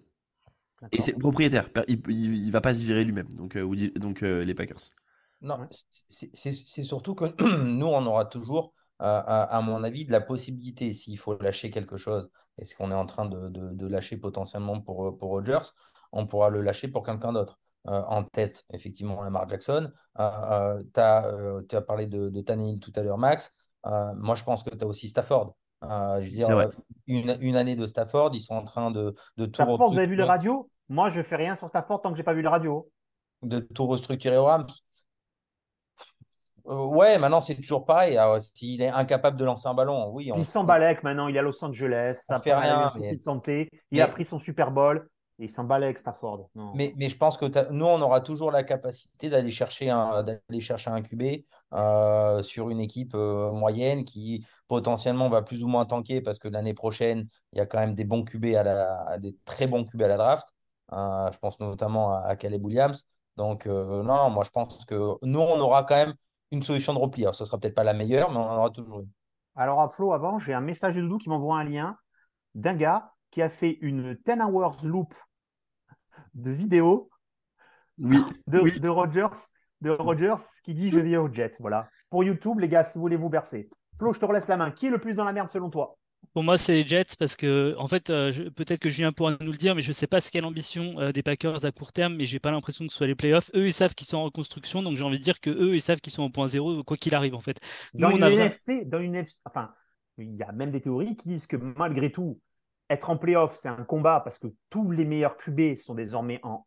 Et 0.90 1.00
c'est 1.00 1.12
le 1.12 1.18
propriétaire, 1.18 1.68
il, 1.88 2.00
il, 2.08 2.50
va 2.50 2.60
pas 2.60 2.72
se 2.72 2.82
virer 2.82 3.04
lui-même, 3.04 3.32
donc, 3.34 3.56
euh, 3.56 3.90
donc 3.96 4.22
euh, 4.22 4.44
les 4.44 4.54
Packers. 4.54 4.80
Non, 5.42 5.68
c'est 6.08 6.82
surtout 6.82 7.14
que 7.14 7.26
nous, 7.64 7.86
on 7.86 8.06
aura 8.06 8.24
toujours, 8.24 8.74
à, 8.98 9.60
mon 9.64 9.82
avis, 9.82 10.04
de 10.04 10.12
la 10.12 10.20
possibilité, 10.20 10.92
s'il 10.92 11.18
faut 11.18 11.36
lâcher 11.38 11.70
quelque 11.70 11.96
chose, 11.96 12.30
et 12.58 12.64
ce 12.64 12.74
qu'on 12.74 12.90
est 12.90 12.94
en 12.94 13.06
train 13.06 13.26
de, 13.26 13.48
de, 13.48 13.86
lâcher 13.86 14.16
potentiellement 14.16 14.80
pour, 14.80 15.16
pour 15.18 15.30
Rodgers, 15.30 15.72
on 16.12 16.26
pourra 16.26 16.50
le 16.50 16.60
lâcher 16.60 16.88
pour 16.88 17.02
quelqu'un 17.02 17.32
d'autre. 17.32 17.58
Euh, 17.88 18.00
en 18.06 18.22
tête, 18.22 18.64
effectivement, 18.72 19.22
Lamar 19.24 19.48
Jackson. 19.48 19.90
Euh, 20.20 20.82
euh 20.96 21.62
tu 21.68 21.76
as, 21.76 21.80
parlé 21.80 22.06
de, 22.06 22.28
de 22.28 22.76
tout 22.76 22.92
à 22.94 23.02
l'heure, 23.02 23.18
Max. 23.18 23.52
moi, 23.84 24.36
je 24.36 24.44
pense 24.44 24.62
que 24.62 24.70
tu 24.70 24.84
as 24.84 24.86
aussi 24.86 25.08
Stafford. 25.08 25.56
je 25.82 26.24
veux 26.24 26.30
dire, 26.30 26.70
une, 27.08 27.36
une, 27.40 27.56
année 27.56 27.74
de 27.74 27.86
Stafford, 27.86 28.30
ils 28.34 28.40
sont 28.40 28.54
en 28.54 28.64
train 28.64 28.90
de, 28.90 29.14
de 29.36 29.46
tout. 29.46 29.54
Stafford, 29.54 29.90
vous 29.90 29.98
avez 29.98 30.06
vu 30.06 30.16
le 30.16 30.24
radio 30.24 30.70
Moi, 30.88 31.10
je 31.10 31.22
fais 31.22 31.36
rien 31.36 31.56
sur 31.56 31.68
Stafford 31.68 32.02
tant 32.02 32.10
que 32.10 32.16
j'ai 32.16 32.22
pas 32.22 32.34
vu 32.34 32.42
le 32.42 32.48
radio. 32.48 32.88
De 33.42 33.58
tout 33.58 33.86
restructurer 33.86 34.36
au 34.36 34.44
Rams. 34.44 34.66
Euh, 36.68 36.84
ouais, 36.86 37.18
maintenant 37.18 37.40
c'est 37.40 37.54
toujours 37.54 37.84
pareil. 37.84 38.18
S'il 38.54 38.82
est 38.82 38.88
incapable 38.88 39.36
de 39.36 39.44
lancer 39.44 39.68
un 39.68 39.74
ballon, 39.74 40.10
oui. 40.12 40.30
On... 40.32 40.38
Il 40.38 40.44
s'embalèque 40.44 41.02
maintenant, 41.02 41.28
il 41.28 41.36
est 41.36 41.38
à 41.38 41.42
Los 41.42 41.62
Angeles, 41.64 42.22
ça 42.26 42.40
fait 42.40 42.54
rien, 42.54 42.86
un 42.86 42.90
souci 42.90 43.16
de 43.16 43.20
santé. 43.20 43.68
Il 43.90 44.00
a 44.00 44.08
pris 44.08 44.24
son 44.24 44.38
Super 44.38 44.70
Bowl. 44.70 45.08
Et 45.38 45.46
il 45.46 45.50
s'embalèque 45.50 45.98
Stafford. 45.98 46.50
Mais, 46.74 46.92
mais, 46.96 47.08
je 47.08 47.16
pense 47.16 47.38
que 47.38 47.46
nous, 47.72 47.86
on 47.86 48.00
aura 48.02 48.20
toujours 48.20 48.52
la 48.52 48.62
capacité 48.62 49.30
d'aller 49.30 49.50
chercher 49.50 49.88
un, 49.88 50.22
d'aller 50.22 50.60
chercher 50.60 50.90
un 50.90 51.00
QB 51.00 51.22
euh, 51.72 52.42
sur 52.42 52.68
une 52.68 52.80
équipe 52.80 53.14
euh, 53.14 53.50
moyenne 53.50 54.04
qui 54.04 54.44
potentiellement 54.68 55.30
va 55.30 55.40
plus 55.40 55.64
ou 55.64 55.68
moins 55.68 55.86
tanker 55.86 56.20
parce 56.20 56.38
que 56.38 56.48
l'année 56.48 56.74
prochaine, 56.74 57.26
il 57.54 57.58
y 57.58 57.60
a 57.62 57.66
quand 57.66 57.78
même 57.78 57.94
des 57.94 58.04
bons 58.04 58.24
QB 58.24 58.54
à 58.56 58.62
la, 58.62 59.18
des 59.18 59.34
très 59.46 59.66
bons 59.66 59.84
QB 59.84 60.02
à 60.02 60.08
la 60.08 60.16
draft. 60.18 60.46
je 60.92 61.38
pense 61.38 61.58
notamment 61.60 62.12
à, 62.12 62.36
Caleb 62.36 62.62
Williams. 62.64 63.04
Donc, 63.38 63.64
non, 63.64 64.28
moi, 64.28 64.44
je 64.44 64.50
pense 64.50 64.84
que 64.84 65.16
nous, 65.22 65.40
on 65.40 65.58
aura 65.60 65.84
quand 65.84 65.96
même 65.96 66.14
une 66.52 66.62
solution 66.62 66.94
de 66.94 66.98
repli. 66.98 67.22
Alors, 67.22 67.34
ce 67.34 67.44
sera 67.44 67.58
peut-être 67.58 67.74
pas 67.74 67.82
la 67.82 67.94
meilleure, 67.94 68.30
mais 68.30 68.36
on 68.36 68.48
en 68.48 68.56
aura 68.58 68.70
toujours 68.70 69.00
une. 69.00 69.08
Alors, 69.56 69.80
à 69.80 69.88
Flo, 69.88 70.12
avant, 70.12 70.38
j'ai 70.38 70.54
un 70.54 70.60
message 70.60 70.94
de 70.94 71.00
Doudou 71.00 71.18
qui 71.18 71.28
m'envoie 71.28 71.58
un 71.58 71.64
lien 71.64 71.96
d'un 72.54 72.74
gars 72.74 73.12
qui 73.30 73.42
a 73.42 73.48
fait 73.48 73.78
une 73.80 74.14
10 74.14 74.40
hours 74.42 74.76
loop 74.84 75.14
de 76.34 76.50
vidéo 76.50 77.10
oui, 77.98 78.18
de, 78.46 78.78
de 78.78 78.88
Rogers, 78.88 79.48
de 79.80 79.90
Rogers 79.90 80.44
qui 80.62 80.74
dit 80.74 80.90
Je 80.90 81.00
viens 81.00 81.22
au 81.22 81.32
jet. 81.32 81.56
Voilà. 81.58 81.88
Pour 82.10 82.22
YouTube, 82.22 82.60
les 82.60 82.68
gars, 82.68 82.84
si 82.84 82.98
vous 82.98 83.02
voulez 83.02 83.16
vous 83.16 83.30
bercer. 83.30 83.68
Flo, 83.98 84.12
je 84.12 84.20
te 84.20 84.24
relaisse 84.24 84.48
la 84.48 84.56
main. 84.56 84.70
Qui 84.70 84.86
est 84.86 84.90
le 84.90 84.98
plus 84.98 85.16
dans 85.16 85.24
la 85.24 85.32
merde 85.32 85.50
selon 85.50 85.70
toi? 85.70 85.98
Pour 86.32 86.42
moi, 86.42 86.56
c'est 86.56 86.74
les 86.74 86.86
Jets 86.86 87.16
parce 87.18 87.36
que, 87.36 87.74
en 87.78 87.88
fait, 87.88 88.08
euh, 88.08 88.32
peut-être 88.56 88.80
que 88.80 88.88
Julien 88.88 89.12
pourra 89.12 89.36
nous 89.40 89.52
le 89.52 89.58
dire, 89.58 89.74
mais 89.74 89.82
je 89.82 89.88
ne 89.88 89.92
sais 89.92 90.06
pas 90.06 90.20
ce 90.20 90.30
qu'est 90.30 90.40
l'ambition 90.40 90.98
euh, 90.98 91.12
des 91.12 91.22
Packers 91.22 91.64
à 91.64 91.72
court 91.72 91.92
terme, 91.92 92.16
mais 92.16 92.24
j'ai 92.24 92.38
pas 92.38 92.50
l'impression 92.50 92.86
que 92.86 92.92
ce 92.92 92.96
soit 92.96 93.06
les 93.06 93.14
playoffs. 93.14 93.50
Eux, 93.54 93.66
ils 93.66 93.72
savent 93.72 93.94
qu'ils 93.94 94.06
sont 94.06 94.16
en 94.16 94.24
reconstruction, 94.24 94.82
donc 94.82 94.96
j'ai 94.96 95.04
envie 95.04 95.18
de 95.18 95.22
dire 95.22 95.40
que 95.40 95.50
eux, 95.50 95.74
ils 95.74 95.80
savent 95.80 96.00
qu'ils 96.00 96.12
sont 96.12 96.22
au 96.22 96.30
point 96.30 96.48
zéro, 96.48 96.82
quoi 96.84 96.96
qu'il 96.96 97.14
arrive, 97.14 97.34
en 97.34 97.40
fait. 97.40 97.60
Dans, 97.94 98.10
une 98.10 98.22
NFC, 98.22 98.84
dans 98.86 99.00
une 99.00 99.24
enfin, 99.44 99.74
il 100.16 100.34
y 100.36 100.42
a 100.42 100.52
même 100.52 100.70
des 100.70 100.80
théories 100.80 101.16
qui 101.16 101.28
disent 101.28 101.46
que 101.46 101.56
malgré 101.56 102.10
tout, 102.10 102.40
être 102.88 103.10
en 103.10 103.16
playoff, 103.16 103.58
c'est 103.60 103.68
un 103.68 103.84
combat 103.84 104.20
parce 104.20 104.38
que 104.38 104.48
tous 104.70 104.90
les 104.90 105.04
meilleurs 105.04 105.36
QB 105.36 105.76
sont 105.76 105.94
désormais 105.94 106.40
en 106.42 106.64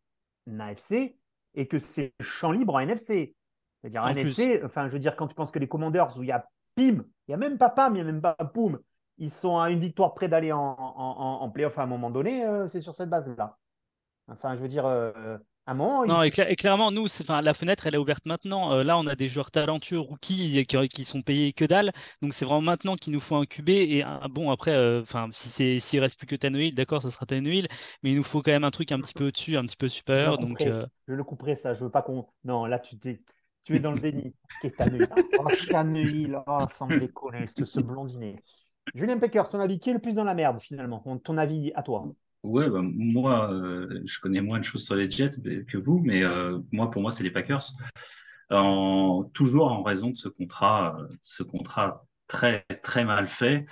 AFC 0.59 1.15
et 1.55 1.67
que 1.67 1.79
c'est 1.79 2.13
champ 2.19 2.51
libre 2.51 2.75
en 2.75 2.79
NFC. 2.79 3.35
C'est-à-dire 3.81 4.03
en 4.03 4.09
NFC, 4.09 4.61
enfin, 4.63 4.87
je 4.87 4.93
veux 4.93 4.99
dire, 4.99 5.15
quand 5.15 5.27
tu 5.27 5.35
penses 5.35 5.51
que 5.51 5.59
les 5.59 5.67
Commanders 5.67 6.17
où 6.17 6.23
il 6.23 6.29
y 6.29 6.31
a 6.31 6.47
PIM, 6.75 7.05
il 7.27 7.29
n'y 7.29 7.33
a 7.33 7.37
même 7.37 7.57
pas 7.57 7.69
PAM, 7.69 7.93
il 7.95 7.95
n'y 7.95 8.01
a 8.01 8.11
même 8.11 8.21
pas 8.21 8.35
POUM, 8.35 8.79
ils 9.17 9.31
sont 9.31 9.57
à 9.57 9.69
une 9.69 9.79
victoire 9.79 10.13
près 10.13 10.27
d'aller 10.27 10.51
en, 10.51 10.75
en, 10.77 11.37
en, 11.41 11.49
playoff 11.49 11.77
à 11.77 11.83
un 11.83 11.87
moment 11.87 12.11
donné, 12.11 12.45
euh, 12.45 12.67
c'est 12.67 12.81
sur 12.81 12.95
cette 12.95 13.09
base-là. 13.09 13.57
Enfin, 14.27 14.55
je 14.55 14.61
veux 14.61 14.67
dire, 14.67 14.85
euh, 14.85 15.37
à 15.65 15.71
un 15.71 15.73
moment. 15.75 16.05
Non, 16.05 16.23
et, 16.23 16.31
clairement, 16.31 16.91
nous, 16.91 17.05
enfin, 17.05 17.41
la 17.41 17.53
fenêtre, 17.53 17.87
elle 17.87 17.95
est 17.95 17.99
ouverte 17.99 18.25
maintenant. 18.25 18.73
Euh, 18.73 18.83
là, 18.83 18.97
on 18.97 19.05
a 19.07 19.15
des 19.15 19.27
joueurs 19.27 19.51
talentueux, 19.51 19.99
rookies, 19.99 20.65
qui, 20.65 20.87
qui 20.89 21.05
sont 21.05 21.21
payés 21.21 21.53
que 21.53 21.63
dalle. 21.63 21.91
Donc, 22.21 22.33
c'est 22.33 22.43
vraiment 22.43 22.61
maintenant 22.61 22.95
qu'il 22.95 23.13
nous 23.13 23.19
faut 23.19 23.35
un 23.35 23.45
QB. 23.45 23.69
Et 23.69 24.03
bon, 24.31 24.51
après, 24.51 24.99
enfin, 24.99 25.29
si 25.31 25.79
s'il 25.79 25.99
reste 25.99 26.17
plus 26.17 26.27
que 26.27 26.35
Tannehill, 26.35 26.73
d'accord, 26.73 27.01
ce 27.01 27.09
sera 27.09 27.25
Tannehill. 27.25 27.67
Mais 28.01 28.11
il 28.11 28.17
nous 28.17 28.23
faut 28.23 28.41
quand 28.41 28.51
même 28.51 28.63
un 28.63 28.71
truc 28.71 28.91
un 28.91 28.99
petit 28.99 29.13
peu 29.13 29.27
au-dessus, 29.27 29.57
un 29.57 29.65
petit 29.65 29.77
peu 29.77 29.87
supérieur. 29.87 30.37
Je 30.41 30.45
donc, 30.45 30.63
je 31.07 31.13
le 31.13 31.23
couperai, 31.23 31.55
ça. 31.55 31.73
Je 31.73 31.83
veux 31.83 31.91
pas 31.91 32.01
qu'on. 32.01 32.25
Non, 32.43 32.65
là, 32.65 32.79
tu 32.79 32.97
t'es. 32.97 33.21
Tu 33.63 33.75
es 33.75 33.79
dans 33.79 33.91
le 33.91 33.99
déni. 34.01 34.33
Qu'est 34.61 34.71
Tannehill? 34.71 35.07
Oh, 35.39 35.47
Tannehill, 35.69 36.39
oh, 36.47 36.57
sans 36.71 36.87
me 36.87 36.99
déconner, 36.99 37.45
ce 37.47 37.79
blondinet. 37.79 38.43
Julien 38.93 39.17
Pecker, 39.17 39.43
ton 39.49 39.59
avis, 39.59 39.79
qui 39.79 39.89
est 39.89 39.93
le 39.93 39.99
plus 39.99 40.15
dans 40.15 40.23
la 40.23 40.35
merde 40.35 40.61
finalement 40.61 41.03
Ton 41.23 41.37
avis 41.37 41.71
à 41.75 41.83
toi? 41.83 42.07
Ouais, 42.43 42.69
bah, 42.69 42.81
moi, 42.83 43.51
euh, 43.51 44.01
je 44.05 44.19
connais 44.19 44.41
moins 44.41 44.59
de 44.59 44.63
choses 44.63 44.85
sur 44.85 44.95
les 44.95 45.09
Jets 45.09 45.41
que 45.67 45.77
vous, 45.77 45.99
mais 46.03 46.23
euh, 46.23 46.59
moi, 46.71 46.91
pour 46.91 47.01
moi, 47.01 47.11
c'est 47.11 47.23
les 47.23 47.31
Packers. 47.31 47.73
Toujours 49.33 49.71
en 49.71 49.81
raison 49.81 50.11
de 50.11 50.15
ce 50.15 50.29
contrat, 50.29 50.95
euh, 50.99 51.07
ce 51.23 51.41
contrat 51.41 52.05
très 52.27 52.65
très 52.83 53.03
mal 53.03 53.27
fait, 53.27 53.65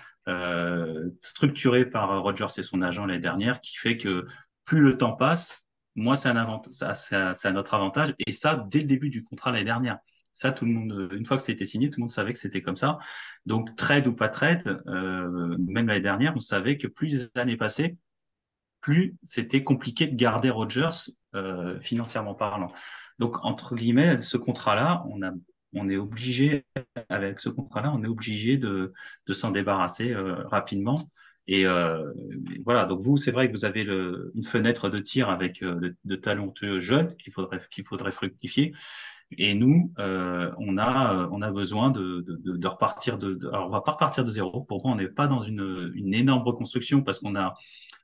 structuré 1.19 1.85
par 1.85 2.21
Rogers 2.23 2.47
et 2.57 2.63
son 2.63 2.81
agent 2.81 3.05
l'année 3.05 3.19
dernière, 3.19 3.61
qui 3.61 3.77
fait 3.77 3.97
que 3.97 4.25
plus 4.65 4.81
le 4.81 4.97
temps 4.97 5.13
passe, 5.13 5.63
moi, 5.95 6.15
c'est 6.15 6.29
un 6.29 7.51
notre 7.51 7.73
avantage, 7.75 8.15
et 8.25 8.31
ça 8.31 8.65
dès 8.69 8.79
le 8.79 8.85
début 8.85 9.09
du 9.09 9.23
contrat 9.23 9.51
l'année 9.51 9.65
dernière. 9.65 9.99
Ça, 10.33 10.51
tout 10.51 10.65
le 10.65 10.71
monde, 10.71 11.09
une 11.13 11.25
fois 11.25 11.37
que 11.37 11.43
c'était 11.43 11.65
signé, 11.65 11.89
tout 11.89 11.99
le 11.99 12.03
monde 12.03 12.11
savait 12.11 12.33
que 12.33 12.39
c'était 12.39 12.61
comme 12.61 12.75
ça. 12.75 12.97
Donc, 13.45 13.75
trade 13.75 14.07
ou 14.07 14.13
pas 14.13 14.29
trade, 14.29 14.81
euh, 14.87 15.57
même 15.59 15.87
l'année 15.87 16.01
dernière, 16.01 16.35
on 16.35 16.39
savait 16.39 16.77
que 16.77 16.87
plus 16.87 17.07
les 17.35 17.41
années 17.41 17.57
passaient, 17.57 17.97
plus 18.81 19.15
c'était 19.23 19.63
compliqué 19.63 20.07
de 20.07 20.15
garder 20.15 20.49
Rogers 20.49 21.11
euh, 21.35 21.79
financièrement 21.81 22.35
parlant. 22.35 22.71
Donc, 23.19 23.43
entre 23.45 23.75
guillemets, 23.75 24.21
ce 24.21 24.37
contrat-là, 24.37 25.05
on 25.09 25.21
a, 25.21 25.31
on 25.73 25.89
est 25.89 25.97
obligé, 25.97 26.65
avec 27.09 27.39
ce 27.39 27.49
contrat-là, 27.49 27.91
on 27.93 28.03
est 28.03 28.07
obligé 28.07 28.57
de, 28.57 28.93
de 29.27 29.33
s'en 29.33 29.51
débarrasser 29.51 30.11
euh, 30.11 30.47
rapidement. 30.47 30.99
Et 31.47 31.65
euh, 31.65 32.11
voilà, 32.63 32.85
donc 32.85 33.01
vous, 33.01 33.17
c'est 33.17 33.31
vrai 33.31 33.47
que 33.47 33.53
vous 33.53 33.65
avez 33.65 33.83
le, 33.83 34.31
une 34.35 34.43
fenêtre 34.43 34.89
de 34.89 34.97
tir 34.97 35.29
avec 35.29 35.61
euh, 35.61 35.75
de, 35.75 35.95
de, 36.05 36.15
talentueux 36.15 36.79
jeunes 36.79 37.15
qu'il 37.17 37.33
faudrait 37.33 37.59
qu'il 37.69 37.85
faudrait 37.85 38.13
fructifier. 38.13 38.73
Et 39.37 39.53
nous, 39.55 39.91
euh, 39.99 40.51
on 40.57 40.77
a, 40.77 41.27
on 41.31 41.41
a 41.41 41.51
besoin 41.51 41.89
de, 41.91 42.25
de, 42.27 42.67
repartir 42.67 43.17
de, 43.17 43.39
Alors, 43.49 43.67
on 43.67 43.71
va 43.71 43.81
pas 43.81 43.93
repartir 43.93 44.23
de 44.23 44.31
zéro. 44.31 44.61
Pourquoi 44.61 44.91
on 44.91 44.95
n'est 44.95 45.07
pas 45.07 45.27
dans 45.27 45.41
une, 45.41 45.91
une 45.95 46.13
énorme 46.13 46.43
reconstruction? 46.43 47.01
Parce 47.03 47.19
qu'on 47.19 47.35
a, 47.35 47.53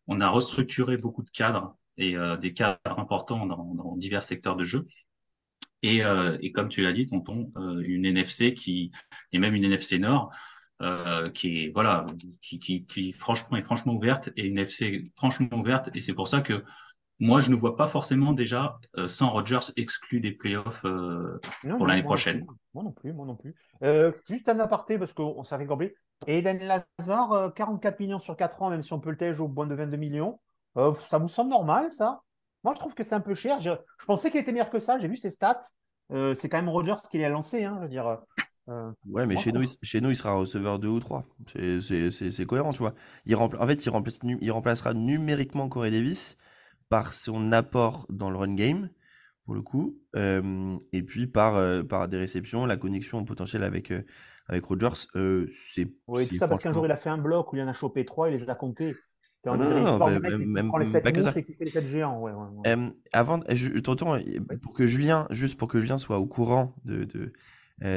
on 0.08 0.22
a 0.22 0.30
restructuré 0.30 0.98
beaucoup 0.98 1.24
de 1.24 1.30
cadres 1.30 1.76
et 1.98 2.18
euh, 2.18 2.38
des 2.38 2.54
cadres 2.54 2.80
importants 3.00 3.46
dans, 3.46 3.96
divers 3.98 4.24
secteurs 4.24 4.56
de 4.56 4.64
jeu. 4.64 4.88
Et, 5.82 6.04
euh, 6.04 6.38
et 6.42 6.52
comme 6.52 6.70
tu 6.70 6.82
l'as 6.82 6.94
dit, 6.94 7.06
tonton, 7.06 7.52
euh, 7.58 7.82
une 7.86 8.06
NFC 8.06 8.54
qui 8.54 8.92
et 9.32 9.40
même 9.40 9.56
une 9.56 9.64
NFC 9.64 10.00
Nord 10.00 10.32
euh, 10.82 11.30
qui 11.30 11.66
est 11.66 11.72
voilà, 11.74 12.06
qui, 12.42 12.86
qui 12.86 13.14
franchement 13.14 13.58
est 13.58 13.64
franchement 13.64 13.94
ouverte 13.94 14.30
et 14.36 14.46
une 14.46 14.58
NFC 14.58 15.12
franchement 15.16 15.58
ouverte. 15.58 15.90
Et 15.94 16.00
c'est 16.00 16.14
pour 16.14 16.28
ça 16.28 16.42
que 16.42 16.64
moi, 17.20 17.42
je 17.42 17.52
ne 17.52 17.56
vois 17.56 17.76
pas 17.76 17.88
forcément 17.88 18.32
déjà 18.32 18.80
euh, 18.98 19.10
sans 19.10 19.30
Rogers 19.30 19.72
exclu 19.76 20.22
des 20.22 20.32
playoffs 20.32 20.86
euh, 20.86 21.40
pour 21.78 21.86
l'année 21.86 22.04
prochaine. 22.04 22.46
moi 22.74 22.84
non 22.84 22.92
plus, 22.92 23.12
moi 23.12 23.26
non 23.26 23.36
plus. 23.36 23.56
Euh, 23.84 24.14
juste 24.30 24.48
un 24.48 24.60
aparté 24.60 24.98
parce 24.98 25.12
qu'on 25.12 25.44
s'est 25.44 25.58
rigolé. 25.58 25.96
Eden 26.28 26.60
Lazare, 26.60 27.54
44 27.54 28.00
millions 28.00 28.20
sur 28.20 28.38
4 28.38 28.62
ans, 28.62 28.70
même 28.70 28.84
si 28.84 28.94
on 28.94 29.00
peut 29.00 29.10
le 29.10 29.18
tège 29.18 29.40
au 29.40 29.50
point 29.50 29.68
de 29.68 29.76
22 29.76 29.98
millions. 29.98 30.40
ça 30.76 31.18
vous 31.18 31.28
semble 31.28 31.50
normal, 31.50 31.92
ça? 31.92 32.22
Moi, 32.64 32.74
je 32.74 32.80
trouve 32.80 32.94
que 32.94 33.04
c'est 33.04 33.16
un 33.16 33.22
peu 33.22 33.36
cher. 33.36 33.60
Je, 33.62 33.72
je 34.00 34.06
pensais 34.06 34.32
qu'il 34.32 34.40
était 34.40 34.52
meilleur 34.52 34.70
que 34.70 34.80
ça. 34.80 34.98
J'ai 35.00 35.08
vu 35.08 35.18
ses 35.18 35.30
stats. 35.30 35.62
c'est 36.10 36.50
quand 36.50 36.58
même 36.58 36.70
Rogers 36.70 37.02
qui 37.12 37.18
l'a 37.20 37.30
lancé. 37.30 37.66
Hein, 37.66 37.76
je 37.78 37.84
veux 37.84 37.90
dire. 37.90 38.18
ouais, 39.08 39.26
mais 39.26 39.36
chez 39.36 39.52
nous, 39.52 39.64
il, 39.64 39.70
chez 39.82 40.00
nous, 40.00 40.10
il 40.10 40.16
sera 40.18 40.34
receveur 40.34 40.80
2 40.80 40.88
ou 40.88 41.00
3. 41.02 41.26
C'est 41.82 42.46
cohérent, 42.46 42.72
tu 42.72 42.80
vois. 42.80 42.94
Il 43.26 43.36
en 43.36 43.50
fait, 43.68 43.86
il, 43.86 43.90
remplace, 43.90 44.20
il 44.24 44.52
remplacera 44.52 44.94
numériquement 44.94 45.68
Corey 45.68 45.92
Davis 45.92 46.38
par 46.90 47.14
son 47.14 47.52
apport 47.52 48.06
dans 48.10 48.30
le 48.30 48.38
run 48.38 48.56
game, 48.56 48.90
pour 49.46 49.56
le 49.56 49.62
coup, 49.62 50.00
euh, 50.16 50.78
et 50.92 51.02
puis 51.04 51.28
par, 51.28 51.56
euh, 51.56 51.82
par 51.82 52.08
des 52.08 52.18
réceptions, 52.18 52.66
la 52.66 52.78
connexion 52.78 53.24
potentielle 53.26 53.64
avec, 53.64 53.92
euh, 53.92 54.04
avec 54.48 54.64
Rogers. 54.66 55.08
c'est 55.50 55.88
oui, 56.08 56.28
tout 56.28 56.36
ça 56.36 56.48
parce 56.48 56.62
qu'un 56.62 56.74
jour 56.74 56.86
il 56.86 56.92
a 56.92 56.98
fait 56.98 57.10
un 57.10 57.18
bloc 57.18 57.54
où 57.54 57.56
il 57.56 57.62
en 57.64 57.68
a 57.68 57.74
chopé 57.74 58.06
trois, 58.06 58.30
il 58.30 58.38
les 58.38 58.50
a 58.50 58.56
comptés. 58.56 58.96
Non, 59.46 59.56
non, 59.56 59.98
bah, 59.98 60.20
même, 60.20 60.70
pas 60.70 61.12
que 61.12 61.22
ça. 61.22 61.34
Les 61.34 61.88
géants. 61.88 62.20
Ouais, 62.20 62.32
ouais, 62.32 62.76
avant, 63.14 63.40
je, 63.50 63.70
pour 64.58 64.74
que 64.74 64.86
Julien, 64.86 65.28
juste 65.30 65.58
pour 65.58 65.68
que 65.68 65.80
Julien 65.80 65.98
soit 65.98 66.20
au 66.20 66.28
courant 66.28 66.76
de, 66.84 67.06
de, 67.06 67.32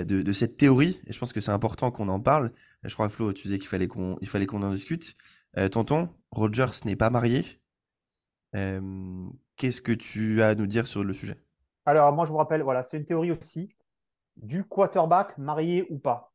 de, 0.05 0.23
de 0.23 0.33
cette 0.33 0.57
théorie, 0.57 1.01
et 1.07 1.13
je 1.13 1.19
pense 1.19 1.33
que 1.33 1.41
c'est 1.41 1.51
important 1.51 1.91
qu'on 1.91 2.09
en 2.09 2.21
parle. 2.21 2.53
Je 2.85 2.95
crois 2.95 3.09
Flo, 3.09 3.33
tu 3.33 3.49
disais 3.49 3.59
qu'il 3.59 3.69
fallait 3.69 3.89
qu'on 3.89 4.17
il 4.21 4.29
fallait 4.29 4.47
qu'on 4.47 4.63
en 4.63 4.71
discute. 4.71 5.17
tonton, 5.71 6.09
Rogers 6.31 6.85
n'est 6.87 6.97
pas 6.97 7.11
marié. 7.11 7.45
Qu'est-ce 8.53 9.81
que 9.81 9.93
tu 9.93 10.43
as 10.43 10.49
à 10.49 10.55
nous 10.55 10.67
dire 10.67 10.87
sur 10.87 11.05
le 11.05 11.13
sujet? 11.13 11.37
Alors, 11.87 12.13
moi, 12.13 12.25
je 12.25 12.31
vous 12.31 12.37
rappelle, 12.37 12.63
voilà, 12.63 12.83
c'est 12.83 12.97
une 12.97 13.05
théorie 13.05 13.33
aussi 13.33 13.75
du 14.37 14.65
quarterback 14.65 15.37
marié 15.39 15.87
ou 15.91 15.99
pas. 15.99 16.33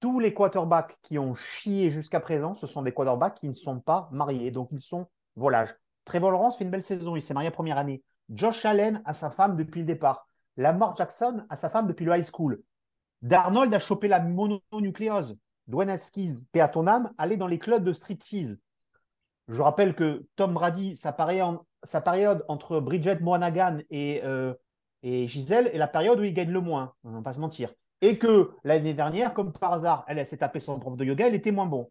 Tous 0.00 0.18
les 0.18 0.32
quarterbacks 0.32 0.98
qui 1.02 1.18
ont 1.18 1.34
chié 1.34 1.90
jusqu'à 1.90 2.20
présent, 2.20 2.54
ce 2.54 2.66
sont 2.66 2.82
des 2.82 2.92
quarterbacks 2.92 3.34
qui 3.34 3.48
ne 3.48 3.54
sont 3.54 3.80
pas 3.80 4.08
mariés, 4.12 4.50
donc 4.50 4.68
ils 4.72 4.80
sont 4.80 5.06
volages. 5.36 5.74
Trevor 6.04 6.30
Lawrence 6.30 6.56
fait 6.56 6.64
une 6.64 6.70
belle 6.70 6.82
saison, 6.82 7.16
il 7.16 7.22
s'est 7.22 7.34
marié 7.34 7.50
première 7.50 7.78
année. 7.78 8.02
Josh 8.30 8.64
Allen 8.64 9.02
a 9.04 9.14
sa 9.14 9.30
femme 9.30 9.56
depuis 9.56 9.80
le 9.80 9.86
départ. 9.86 10.26
Lamar 10.56 10.96
Jackson 10.96 11.44
a 11.48 11.56
sa 11.56 11.68
femme 11.70 11.86
depuis 11.86 12.04
le 12.04 12.16
high 12.16 12.24
school. 12.24 12.62
Darnold 13.22 13.72
a 13.74 13.80
chopé 13.80 14.08
la 14.08 14.20
mononucléose. 14.20 15.36
Dwayne 15.66 15.90
Haskins, 15.90 16.44
paix 16.52 16.60
à 16.60 16.68
ton 16.68 16.86
âme, 16.86 17.12
allait 17.18 17.36
dans 17.36 17.46
les 17.46 17.58
clubs 17.58 17.84
de 17.84 17.92
striptease. 17.92 18.60
Je 19.50 19.62
rappelle 19.62 19.94
que 19.94 20.24
Tom 20.36 20.54
Brady, 20.54 20.96
sa 20.96 21.12
période, 21.12 22.44
entre 22.48 22.78
Bridget 22.80 23.18
Moanagan 23.20 23.78
et, 23.90 24.22
euh, 24.24 24.54
Gisèle 25.02 25.70
est 25.72 25.78
la 25.78 25.88
période 25.88 26.20
où 26.20 26.24
il 26.24 26.32
gagne 26.32 26.52
le 26.52 26.60
moins, 26.60 26.92
on 27.04 27.10
ne 27.10 27.16
va 27.16 27.22
pas 27.22 27.32
se 27.32 27.40
mentir. 27.40 27.72
Et 28.00 28.16
que 28.16 28.50
l'année 28.64 28.94
dernière, 28.94 29.34
comme 29.34 29.52
par 29.52 29.72
hasard, 29.72 30.04
elle, 30.06 30.24
s'est 30.24 30.36
tapé 30.36 30.60
son 30.60 30.78
prof 30.78 30.96
de 30.96 31.04
yoga, 31.04 31.26
elle 31.26 31.34
était 31.34 31.50
moins 31.50 31.66
bon. 31.66 31.90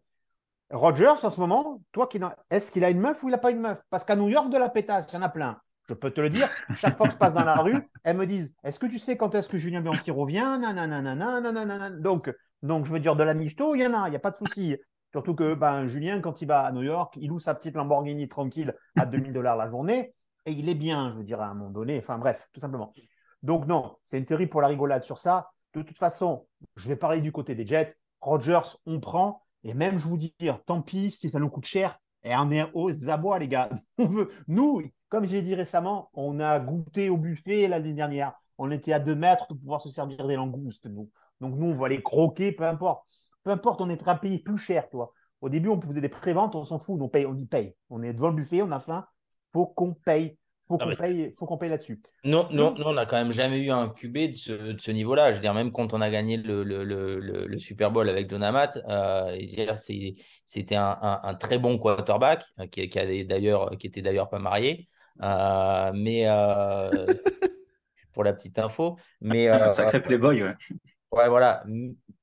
Rogers, 0.70 1.24
en 1.24 1.30
ce 1.30 1.40
moment, 1.40 1.82
toi, 1.92 2.06
qui 2.06 2.20
est-ce 2.50 2.70
qu'il 2.70 2.84
a 2.84 2.90
une 2.90 3.00
meuf 3.00 3.22
ou 3.22 3.28
il 3.28 3.32
n'a 3.32 3.38
pas 3.38 3.50
une 3.50 3.60
meuf? 3.60 3.82
Parce 3.90 4.04
qu'à 4.04 4.16
New 4.16 4.28
York, 4.28 4.50
de 4.50 4.56
la 4.56 4.68
pétasse, 4.68 5.08
il 5.10 5.14
y 5.14 5.18
en 5.18 5.22
a 5.22 5.28
plein. 5.28 5.60
Je 5.88 5.94
peux 5.94 6.10
te 6.10 6.20
le 6.20 6.30
dire, 6.30 6.48
chaque 6.76 6.96
fois 6.96 7.08
que 7.08 7.12
je 7.12 7.18
passe 7.18 7.32
dans 7.32 7.44
la 7.44 7.56
rue, 7.56 7.88
elles 8.04 8.16
me 8.16 8.24
disent 8.24 8.52
Est-ce 8.62 8.78
que 8.78 8.86
tu 8.86 9.00
sais 9.00 9.16
quand 9.16 9.34
est-ce 9.34 9.48
que 9.48 9.58
Julien 9.58 9.80
Bianchi 9.80 10.12
revient? 10.12 10.60
Donc, 12.00 12.32
donc, 12.62 12.86
je 12.86 12.92
veux 12.92 13.00
dire, 13.00 13.16
de 13.16 13.24
la 13.24 13.34
michto, 13.34 13.74
il 13.74 13.80
y 13.80 13.86
en 13.86 13.94
a, 13.94 14.06
il 14.06 14.10
n'y 14.10 14.16
a 14.16 14.20
pas 14.20 14.30
de 14.30 14.36
souci. 14.36 14.76
Surtout 15.12 15.34
que 15.34 15.54
ben, 15.54 15.86
Julien, 15.86 16.20
quand 16.20 16.40
il 16.40 16.46
va 16.46 16.62
à 16.62 16.72
New 16.72 16.82
York, 16.82 17.16
il 17.20 17.28
loue 17.28 17.40
sa 17.40 17.54
petite 17.54 17.74
Lamborghini 17.74 18.28
tranquille 18.28 18.74
à 18.96 19.06
2000 19.06 19.32
dollars 19.32 19.56
la 19.56 19.68
journée 19.68 20.14
et 20.46 20.52
il 20.52 20.68
est 20.68 20.74
bien, 20.74 21.10
je 21.12 21.18
veux 21.18 21.24
dire, 21.24 21.40
à 21.40 21.46
un 21.46 21.54
moment 21.54 21.70
donné. 21.70 21.98
Enfin 21.98 22.18
bref, 22.18 22.48
tout 22.52 22.60
simplement. 22.60 22.92
Donc 23.42 23.66
non, 23.66 23.96
c'est 24.04 24.18
une 24.18 24.24
théorie 24.26 24.46
pour 24.46 24.60
la 24.60 24.68
rigolade 24.68 25.04
sur 25.04 25.18
ça. 25.18 25.50
De 25.74 25.82
toute 25.82 25.98
façon, 25.98 26.46
je 26.76 26.88
vais 26.88 26.96
parler 26.96 27.20
du 27.20 27.32
côté 27.32 27.54
des 27.54 27.66
Jets. 27.66 27.96
Rogers, 28.20 28.76
on 28.86 29.00
prend. 29.00 29.42
Et 29.64 29.74
même, 29.74 29.98
je 29.98 30.06
vous 30.06 30.16
dire, 30.16 30.62
tant 30.64 30.82
pis 30.82 31.10
si 31.10 31.28
ça 31.28 31.38
nous 31.38 31.50
coûte 31.50 31.66
cher. 31.66 31.98
Et 32.22 32.34
on 32.34 32.50
est 32.50 32.66
aux 32.74 33.08
abois, 33.08 33.38
les 33.38 33.48
gars. 33.48 33.70
Nous, 34.48 34.82
comme 35.08 35.24
j'ai 35.24 35.42
dit 35.42 35.54
récemment, 35.54 36.10
on 36.14 36.38
a 36.38 36.60
goûté 36.60 37.08
au 37.08 37.16
buffet 37.16 37.66
l'année 37.66 37.94
dernière. 37.94 38.34
On 38.58 38.70
était 38.70 38.92
à 38.92 39.00
deux 39.00 39.14
mètres 39.14 39.46
de 39.52 39.58
pouvoir 39.58 39.80
se 39.80 39.88
servir 39.88 40.26
des 40.26 40.36
langoustes, 40.36 40.86
nous. 40.86 41.10
Donc 41.40 41.56
nous, 41.56 41.68
on 41.68 41.74
va 41.74 41.88
les 41.88 42.02
croquer, 42.02 42.52
peu 42.52 42.64
importe. 42.64 43.04
Peu 43.44 43.50
importe, 43.50 43.80
on 43.80 43.88
est 43.88 43.96
prêt 43.96 44.10
à 44.10 44.16
payer 44.16 44.38
plus 44.38 44.58
cher, 44.58 44.88
toi. 44.90 45.12
Au 45.40 45.48
début, 45.48 45.68
on 45.68 45.80
faisait 45.80 46.00
des 46.00 46.08
préventes, 46.08 46.54
on 46.54 46.64
s'en 46.64 46.78
fout, 46.78 47.00
on 47.00 47.08
paye, 47.08 47.26
on 47.26 47.32
dit 47.32 47.46
paye. 47.46 47.74
On 47.88 48.02
est 48.02 48.12
devant 48.12 48.28
le 48.28 48.34
buffet, 48.34 48.62
on 48.62 48.70
a 48.70 48.80
faim, 48.80 49.06
faut 49.52 49.66
qu'on 49.66 49.94
paye. 49.94 50.36
Faut 50.68 50.78
qu'on 50.78 50.94
paye, 50.94 51.34
faut 51.36 51.46
qu'on 51.46 51.58
paye 51.58 51.70
là-dessus. 51.70 52.00
Non, 52.22 52.46
non, 52.52 52.76
non, 52.78 52.90
on 52.90 52.92
n'a 52.92 53.04
quand 53.04 53.16
même 53.16 53.32
jamais 53.32 53.58
eu 53.58 53.72
un 53.72 53.88
QB 53.88 54.16
de 54.16 54.78
ce, 54.78 54.90
niveau-là. 54.92 55.32
Je 55.32 55.36
veux 55.36 55.42
dire, 55.42 55.52
même 55.52 55.72
quand 55.72 55.94
on 55.94 56.00
a 56.00 56.08
gagné 56.10 56.36
le, 56.36 56.62
le, 56.62 56.84
le, 56.84 57.58
Super 57.58 57.90
Bowl 57.90 58.08
avec 58.08 58.30
John 58.30 58.44
Amat, 58.44 58.78
euh, 58.88 59.36
c'était 60.46 60.76
un, 60.76 61.34
très 61.40 61.58
bon 61.58 61.76
quarterback 61.76 62.44
euh, 62.60 62.68
qui, 62.68 62.88
qui, 62.88 63.24
d'ailleurs, 63.24 63.76
qui 63.78 63.88
était 63.88 64.00
d'ailleurs 64.00 64.28
pas 64.28 64.38
marié. 64.38 64.86
Euh, 65.22 65.90
mais 65.92 66.26
pour 68.12 68.22
la 68.22 68.32
petite 68.32 68.56
info. 68.60 68.96
Mais, 69.20 69.48
Sacré 69.70 70.00
playboy, 70.00 70.44
ouais. 70.44 70.54
Ouais, 71.10 71.28
voilà. 71.28 71.64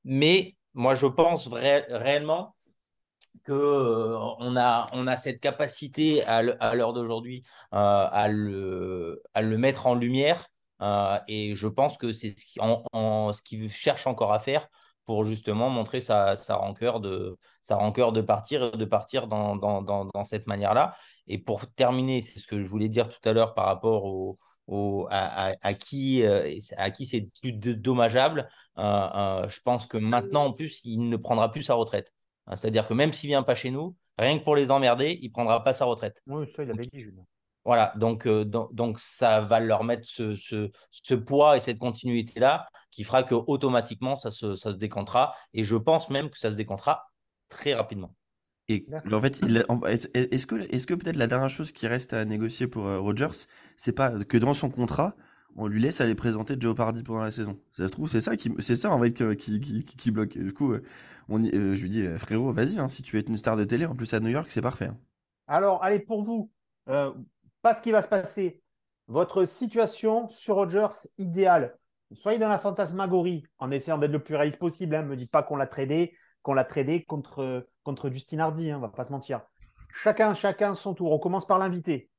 Mais 0.06 0.56
moi, 0.78 0.96
je 0.96 1.08
pense 1.08 1.48
réellement 1.48 2.56
qu'on 3.46 3.54
euh, 3.54 4.18
on 4.40 4.56
a, 4.56 4.90
on 4.94 5.08
a 5.08 5.18
cette 5.18 5.40
capacité 5.40 6.24
à 6.24 6.42
l'heure 6.76 6.94
d'aujourd'hui 6.94 7.44
euh, 7.74 7.78
à, 8.12 8.28
le, 8.30 9.22
à 9.34 9.42
le 9.42 9.58
mettre 9.58 9.88
en 9.88 9.96
lumière. 9.96 10.48
Euh, 10.82 11.18
et 11.28 11.56
je 11.56 11.68
pense 11.68 11.98
que 11.98 12.14
c'est 12.14 12.38
ce 12.38 12.46
qu'il 12.46 12.62
en, 12.62 13.34
ce 13.34 13.42
cherche 13.70 14.06
encore 14.06 14.34
à 14.34 14.40
faire 14.40 14.68
pour 15.06 15.24
justement 15.24 15.70
montrer 15.70 16.02
sa, 16.02 16.36
sa 16.36 16.56
rancœur 16.56 17.00
de 17.00 17.38
sa 17.62 17.78
rancœur 17.78 18.12
de 18.12 18.22
partir 18.22 18.72
de 18.72 18.86
partir 18.86 19.28
dans, 19.28 19.56
dans, 19.56 19.82
dans, 19.82 20.24
cette 20.26 20.48
manière-là. 20.48 20.96
Et 21.28 21.40
pour 21.40 21.74
terminer, 21.74 22.22
c'est 22.22 22.40
ce 22.40 22.48
que 22.48 22.62
je 22.62 22.68
voulais 22.68 22.90
dire 22.90 23.10
tout 23.10 23.28
à 23.28 23.34
l'heure 23.34 23.54
par 23.56 23.66
rapport 23.66 24.06
au, 24.06 24.38
à, 25.10 25.74
qui, 25.74 26.24
euh, 26.24 26.50
à 26.78 26.92
qui 26.92 27.06
c'est 27.06 27.30
plus 27.42 27.54
dommageable. 27.54 28.50
Euh, 28.78 29.08
euh, 29.16 29.50
je 29.50 29.60
pense 29.62 29.86
que 29.86 29.98
maintenant, 29.98 30.46
en 30.46 30.54
plus, 30.54 30.82
il 30.84 31.10
ne 31.10 31.18
prendra 31.18 31.52
plus 31.52 31.64
sa 31.64 31.74
retraite. 31.74 32.14
C'est-à-dire 32.50 32.88
que 32.88 32.94
même 32.94 33.12
s'il 33.12 33.28
vient 33.28 33.44
pas 33.44 33.56
chez 33.56 33.72
nous, 33.72 33.96
rien 34.18 34.40
que 34.40 34.44
pour 34.44 34.56
les 34.56 34.72
emmerder, 34.72 35.20
il 35.22 35.30
prendra 35.32 35.64
pas 35.64 35.74
sa 35.74 35.86
retraite. 35.86 36.22
Oui, 36.28 36.48
ça, 36.48 36.64
il 36.64 36.72
avait 36.72 36.86
dit, 36.86 37.06
Voilà, 37.66 37.92
donc, 37.98 38.26
donc, 38.28 39.00
ça 39.00 39.42
va 39.42 39.60
leur 39.60 39.84
mettre 39.84 40.08
ce, 40.08 40.36
ce, 40.36 41.14
poids 41.14 41.58
et 41.58 41.60
cette 41.60 41.78
continuité-là 41.78 42.68
qui 42.90 43.04
fera 43.04 43.24
que 43.24 43.36
automatiquement 43.36 44.16
ça 44.16 44.32
se, 44.32 44.56
ça 44.56 44.72
se 44.72 44.78
décantera. 44.78 45.36
Et 45.54 45.66
je 45.66 45.76
pense 45.76 46.10
même 46.10 46.30
que 46.30 46.38
ça 46.38 46.50
se 46.50 46.56
décantera 46.56 47.12
très 47.50 47.74
rapidement. 47.74 48.14
Et 48.70 48.86
en 49.12 49.22
fait, 49.22 49.42
est-ce 50.14 50.46
que, 50.46 50.56
est 50.56 50.86
que 50.86 50.94
peut-être 50.94 51.16
la 51.16 51.28
dernière 51.28 51.50
chose 51.50 51.72
qui 51.72 51.88
reste 51.88 52.14
à 52.14 52.26
négocier 52.26 52.68
pour 52.68 52.86
euh, 52.86 53.00
Rogers, 53.00 53.48
c'est 53.78 53.94
pas 53.94 54.12
que 54.26 54.38
dans 54.38 54.54
son 54.54 54.70
contrat, 54.70 55.16
on 55.56 55.68
lui 55.68 55.82
laisse 55.82 56.02
aller 56.02 56.16
présenter 56.16 56.56
Joe 56.60 56.76
Pardy 56.76 57.04
pendant 57.04 57.24
la 57.24 57.32
saison. 57.32 57.60
Ça 57.72 57.86
se 57.86 57.90
trouve, 57.90 58.08
c'est 58.08 58.22
ça 58.22 58.38
qui, 58.38 58.52
c'est 58.60 58.76
ça 58.76 58.92
en 58.92 59.02
fait 59.02 59.12
qui, 59.12 60.12
bloque. 60.12 60.38
du 60.38 60.54
coup, 60.54 60.74
euh, 60.74 60.84
euh, 61.32 61.76
je 61.76 61.82
lui 61.82 61.90
dis, 61.90 62.08
frérot, 62.18 62.52
vas-y, 62.52 62.80
hein, 62.80 62.90
si 62.90 63.02
tu 63.02 63.18
être 63.18 63.30
une 63.30 63.38
star 63.38 63.58
de 63.58 63.64
télé, 63.64 63.86
en 63.86 63.96
plus 63.96 64.14
à 64.14 64.20
New 64.20 64.30
York, 64.30 64.50
c'est 64.50 64.62
parfait. 64.62 64.88
Hein. 64.88 64.98
Alors, 65.48 65.84
allez, 65.84 66.00
pour 66.00 66.22
vous, 66.22 66.52
pas 66.86 67.74
ce 67.74 67.82
qui 67.82 67.92
va 67.92 68.02
se 68.02 68.10
passer. 68.10 68.62
Votre 69.08 69.46
situation 69.46 70.28
sur 70.30 70.56
Rogers 70.56 71.08
idéale. 71.18 71.78
Soyez 72.14 72.40
dans 72.40 72.50
la 72.50 72.60
fantasmagorie 72.60 73.44
en 73.58 73.72
essayant 73.72 73.98
d'être 73.98 74.12
le 74.12 74.24
plus 74.24 74.36
réaliste 74.36 74.60
possible. 74.60 74.96
Ne 74.96 75.02
hein. 75.02 75.04
me 75.04 75.16
dites 75.16 75.32
pas 75.32 75.44
qu'on 75.44 75.56
l'a 75.56 75.68
tradé, 75.68 76.14
qu'on 76.42 76.54
l'a 76.54 76.66
tradé 76.66 77.04
contre 77.04 77.66
Justin 78.12 78.40
Hardy, 78.40 78.74
on 78.74 78.80
va 78.80 78.90
pas 78.90 79.06
se 79.06 79.12
mentir. 79.12 79.42
Chacun, 79.94 80.34
chacun 80.34 80.74
son 80.76 80.94
tour. 80.94 81.12
On 81.12 81.20
commence 81.20 81.48
par 81.48 81.58
l'invité. 81.58 82.10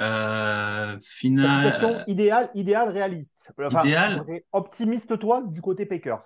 Euh, 0.00 0.96
final... 1.00 1.72
situation 1.72 2.04
idéale, 2.06 2.50
idéale, 2.54 2.88
réaliste. 2.88 3.52
idéal. 3.84 4.22
Optimiste 4.52 5.18
toi 5.18 5.42
du 5.46 5.60
côté 5.60 5.86
Packers. 5.86 6.24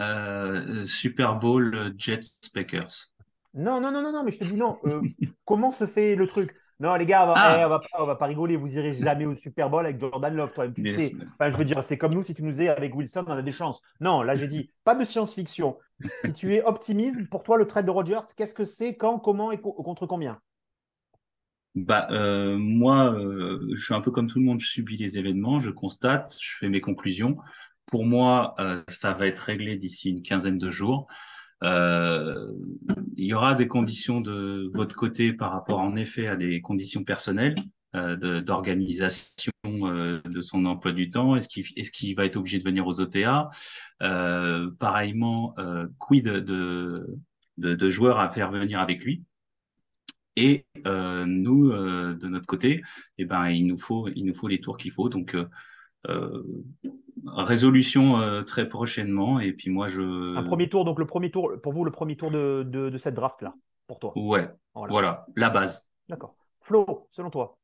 Euh, 0.00 0.84
Super 0.84 1.36
Bowl 1.38 1.92
Jets 1.96 2.20
Packers. 2.54 3.08
Non, 3.54 3.80
non, 3.80 3.90
non, 3.90 4.02
non, 4.02 4.12
non, 4.12 4.22
mais 4.24 4.30
je 4.32 4.38
te 4.38 4.44
dis 4.44 4.56
non. 4.56 4.78
Euh, 4.84 5.00
comment 5.44 5.70
se 5.72 5.86
fait 5.86 6.14
le 6.14 6.26
truc? 6.26 6.54
Non, 6.80 6.94
les 6.94 7.06
gars, 7.06 7.24
on 7.24 7.26
va, 7.28 7.34
Ah. 7.36 7.56
eh, 7.60 7.64
on 7.64 7.68
va 7.70 7.80
pas, 7.80 7.88
on 7.98 8.06
va 8.06 8.14
pas 8.14 8.26
rigoler. 8.26 8.56
Vous 8.56 8.72
irez 8.76 8.94
jamais 9.02 9.26
au 9.26 9.34
Super 9.34 9.68
Bowl 9.68 9.84
avec 9.84 9.98
Jordan 9.98 10.32
Love, 10.32 10.52
toi. 10.52 10.68
Tu 10.68 10.80
Mais- 10.82 10.92
sais. 10.94 11.16
Enfin, 11.34 11.50
je 11.50 11.56
veux 11.56 11.64
dire, 11.64 11.82
c'est 11.82 11.98
comme 11.98 12.14
nous, 12.14 12.22
si 12.22 12.34
tu 12.36 12.44
nous 12.44 12.62
es 12.62 12.68
avec 12.68 12.94
Wilson, 12.94 13.24
on 13.26 13.32
a 13.32 13.42
des 13.42 13.50
chances. 13.50 13.80
Non, 14.00 14.22
là, 14.22 14.36
j'ai 14.36 14.46
dit, 14.46 14.70
pas 14.84 14.94
de 14.94 15.04
science-fiction. 15.04 15.76
si 16.22 16.32
tu 16.32 16.54
es 16.54 16.62
optimisme, 16.62 17.26
pour 17.26 17.42
toi, 17.42 17.56
le 17.58 17.66
trade 17.66 17.86
de 17.86 17.90
Rodgers, 17.90 18.20
qu'est-ce 18.36 18.54
que 18.54 18.64
c'est, 18.64 18.94
quand, 18.94 19.18
comment 19.18 19.50
et 19.50 19.60
co- 19.60 19.72
contre 19.72 20.06
combien? 20.06 20.38
Bah, 21.86 22.08
euh, 22.10 22.56
moi, 22.58 23.12
euh, 23.14 23.68
je 23.74 23.82
suis 23.84 23.94
un 23.94 24.00
peu 24.00 24.10
comme 24.10 24.26
tout 24.26 24.38
le 24.38 24.44
monde, 24.44 24.60
je 24.60 24.66
subis 24.68 24.96
les 24.96 25.18
événements, 25.18 25.60
je 25.60 25.70
constate, 25.70 26.36
je 26.40 26.56
fais 26.58 26.68
mes 26.68 26.80
conclusions. 26.80 27.36
Pour 27.86 28.04
moi, 28.06 28.54
euh, 28.58 28.82
ça 28.88 29.12
va 29.14 29.26
être 29.26 29.38
réglé 29.40 29.76
d'ici 29.76 30.10
une 30.10 30.22
quinzaine 30.22 30.58
de 30.58 30.70
jours. 30.70 31.06
Euh, 31.64 32.52
il 33.16 33.26
y 33.26 33.34
aura 33.34 33.54
des 33.54 33.68
conditions 33.68 34.20
de 34.20 34.70
votre 34.74 34.96
côté 34.96 35.32
par 35.32 35.52
rapport, 35.52 35.80
en 35.80 35.96
effet, 35.96 36.28
à 36.28 36.36
des 36.36 36.60
conditions 36.62 37.04
personnelles 37.04 37.56
euh, 37.96 38.16
de- 38.16 38.40
d'organisation 38.40 39.52
euh, 39.66 40.20
de 40.24 40.40
son 40.42 40.64
emploi 40.66 40.92
du 40.92 41.10
temps. 41.10 41.36
Est-ce 41.36 41.48
qu'il 41.48 41.64
qu'il 41.66 42.16
va 42.16 42.26
être 42.26 42.36
obligé 42.36 42.58
de 42.58 42.64
venir 42.64 42.86
aux 42.86 43.00
OTA 43.00 43.50
Pareillement, 44.00 45.54
quid 45.98 46.24
de, 46.26 46.40
de, 47.58 47.74
de 47.74 47.90
joueurs 47.90 48.20
à 48.20 48.30
faire 48.30 48.50
venir 48.50 48.80
avec 48.80 49.04
lui? 49.04 49.24
Et 50.46 50.66
euh, 50.86 51.24
nous, 51.26 51.70
euh, 51.70 52.14
de 52.14 52.28
notre 52.28 52.46
côté, 52.46 52.82
eh 53.18 53.24
ben, 53.24 53.48
il 53.50 53.66
nous 53.66 53.78
faut, 53.78 54.08
il 54.08 54.24
nous 54.24 54.34
faut 54.34 54.48
les 54.48 54.60
tours 54.60 54.76
qu'il 54.76 54.92
faut. 54.92 55.08
Donc, 55.08 55.36
euh, 56.08 56.42
résolution 57.26 58.20
euh, 58.20 58.42
très 58.42 58.68
prochainement. 58.68 59.40
Et 59.40 59.52
puis 59.52 59.70
moi, 59.70 59.88
je. 59.88 60.36
Un 60.36 60.42
premier 60.42 60.68
tour, 60.68 60.84
donc 60.84 60.98
le 60.98 61.06
premier 61.06 61.30
tour, 61.30 61.52
pour 61.62 61.72
vous, 61.72 61.84
le 61.84 61.90
premier 61.90 62.16
tour 62.16 62.30
de, 62.30 62.64
de, 62.66 62.90
de 62.90 62.98
cette 62.98 63.14
draft-là, 63.14 63.54
pour 63.86 63.98
toi. 63.98 64.12
Ouais. 64.16 64.48
Voilà. 64.74 64.92
Voilà. 64.92 65.26
la 65.36 65.50
base. 65.50 65.88
D'accord. 66.08 66.34
Flo, 66.60 67.08
selon 67.12 67.30
toi 67.30 67.58